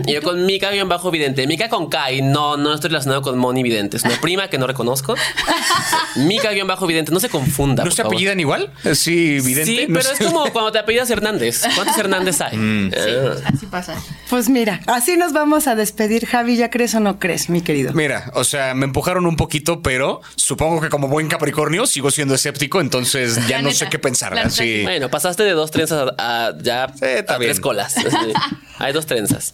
Y 0.07 0.13
yo 0.15 0.23
con 0.23 0.47
Mika-Vidente. 0.47 1.47
Mika 1.47 1.69
con 1.69 1.89
K. 1.89 2.13
Y 2.13 2.23
no, 2.23 2.57
no 2.57 2.73
estoy 2.75 2.89
relacionado 2.89 3.23
con 3.23 3.37
Moni 3.39 3.63
Vidente. 3.63 3.97
Es 3.99 4.05
una 4.05 4.17
prima 4.21 4.49
que 4.49 4.59
no 4.59 4.67
reconozco. 4.67 5.15
Mika-Vidente. 6.17 7.13
No 7.13 7.21
se 7.21 7.29
confunda. 7.29 7.83
¿No 7.85 7.89
por 7.89 7.93
se 7.97 8.03
favor. 8.03 8.15
apellidan 8.15 8.41
igual? 8.41 8.71
Sí, 8.95 9.37
evidente. 9.37 9.65
Sí, 9.67 9.87
No 9.89 9.99
pero 9.99 10.15
sé. 10.17 10.25
es 10.25 10.31
como 10.31 10.45
cuando 10.53 10.73
te 10.73 10.79
apellidas 10.79 11.11
Hernández. 11.11 11.63
¿Cuántos 11.75 11.97
Hernández 11.99 12.41
hay? 12.41 12.91
Ah. 12.97 13.51
Así 13.55 13.67
pasa. 13.67 13.90
Pues 14.29 14.49
mira, 14.49 14.81
así 14.87 15.17
nos 15.17 15.33
vamos 15.33 15.67
a 15.67 15.75
despedir. 15.75 16.27
Javi, 16.27 16.57
¿ya 16.57 16.71
crees 16.71 16.95
o 16.95 17.01
no 17.01 17.19
crees, 17.19 17.49
mi 17.51 17.61
querido? 17.63 17.93
Mira, 17.93 18.31
o 18.35 18.45
sea, 18.45 18.75
me 18.75 18.85
empujaron 18.85 19.27
un 19.27 19.37
poquito, 19.37 19.83
pero 19.83 20.21
supongo 20.37 20.81
que 20.81 20.89
como 20.89 21.09
buen 21.09 21.29
Capricornio 21.29 21.87
sigo 21.87 22.11
siendo 22.11 22.35
escéptico, 22.35 22.81
entonces 22.81 23.37
ya 23.49 23.57
La 23.57 23.63
no 23.63 23.69
neta, 23.69 23.79
sé 23.81 23.89
qué 23.91 23.99
pensar. 23.99 24.51
sí. 24.51 24.83
Bueno, 24.83 25.09
pasaste 25.11 25.43
de 25.43 25.53
dos 25.53 25.71
trenzas 25.71 26.13
a, 26.19 26.47
a 26.49 26.59
ya 26.63 26.87
Sí, 26.95 27.05
a 27.27 27.37
tres 27.39 27.61
colas. 27.61 27.95
Hay 28.79 28.93
dos 28.93 29.07
trenzas. 29.07 29.53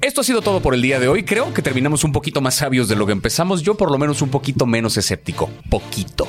Esto 0.00 0.20
ha 0.20 0.24
sido 0.24 0.42
todo 0.42 0.60
por 0.60 0.74
el 0.74 0.82
día 0.82 0.98
de 0.98 1.06
hoy. 1.06 1.24
Creo 1.24 1.54
que 1.54 1.62
terminamos 1.62 2.02
un 2.02 2.10
poquito 2.12 2.40
más 2.40 2.56
sabios 2.56 2.88
de 2.88 2.96
lo 2.96 3.06
que 3.06 3.12
empezamos. 3.12 3.62
Yo 3.62 3.76
por 3.76 3.90
lo 3.92 3.98
menos 3.98 4.20
un 4.20 4.30
poquito 4.30 4.66
menos 4.66 4.96
escéptico. 4.96 5.48
Poquito. 5.70 6.26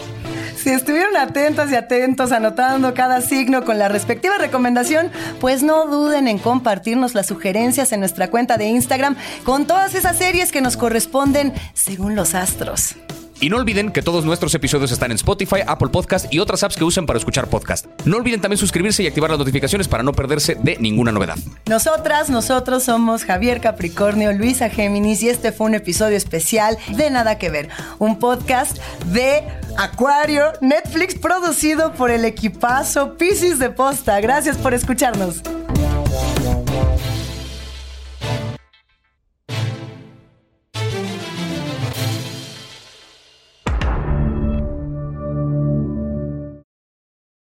Si 0.64 0.70
estuvieron 0.70 1.18
atentas 1.18 1.70
y 1.74 1.76
atentos 1.76 2.32
anotando 2.32 2.94
cada 2.94 3.20
signo 3.20 3.66
con 3.66 3.78
la 3.78 3.90
respectiva 3.90 4.36
recomendación, 4.38 5.12
pues 5.42 5.62
no 5.62 5.88
duden 5.88 6.30
en 6.30 6.40
compartirnos 6.40 7.14
las 7.16 7.28
sugerencias 7.28 7.92
en 7.92 8.00
nuestra 8.00 8.30
cuenta 8.30 8.56
de 8.56 8.68
Instagram 8.68 9.18
con 9.44 9.68
todas 9.68 9.94
esas 9.94 10.18
series 10.18 10.54
que 10.54 10.62
nos 10.62 10.78
corresponden 10.78 11.52
según 11.74 12.16
los 12.16 12.34
astros. 12.34 12.96
Y 13.42 13.50
no 13.50 13.58
olviden 13.58 13.92
que 13.92 14.02
todos 14.02 14.24
nuestros 14.24 14.56
episodios 14.56 14.94
están 14.94 15.12
en 15.12 15.16
Spotify, 15.16 15.58
Apple 15.68 15.90
Podcast 15.90 16.34
y 16.34 16.40
otras 16.40 16.64
apps 16.64 16.78
que 16.78 16.86
usen 16.86 17.06
para 17.06 17.20
escuchar 17.20 17.50
podcast. 17.50 17.88
No 18.06 18.16
olviden 18.16 18.40
también 18.40 18.58
suscribirse 18.58 19.04
y 19.04 19.08
activar 19.08 19.32
las 19.32 19.40
notificaciones 19.40 19.90
para 19.90 20.02
no 20.02 20.14
perderse 20.14 20.56
de 20.56 20.78
ninguna 20.78 21.12
novedad. 21.12 21.36
Nosotras, 21.66 22.30
nosotros 22.30 22.84
somos 22.84 23.26
Javier 23.26 23.60
Capricornio, 23.60 24.32
Luisa 24.32 24.70
Géminis 24.70 25.24
y 25.24 25.30
este 25.30 25.52
fue 25.52 25.68
un 25.68 25.76
episodio 25.76 26.16
especial 26.16 26.78
de 26.96 27.10
Nada 27.10 27.38
que 27.38 27.50
Ver, 27.50 27.68
un 28.00 28.18
podcast 28.18 28.78
de 29.08 29.44
Acuario, 29.78 30.54
Netflix 30.62 31.16
producido 31.16 31.94
por 31.94 32.12
el 32.12 32.26
equipazo 32.26 33.18
Piscis 33.18 33.60
de 33.60 33.70
Posta. 33.70 34.20
Gracias 34.22 34.58
por 34.58 34.74
escucharnos. 34.74 35.42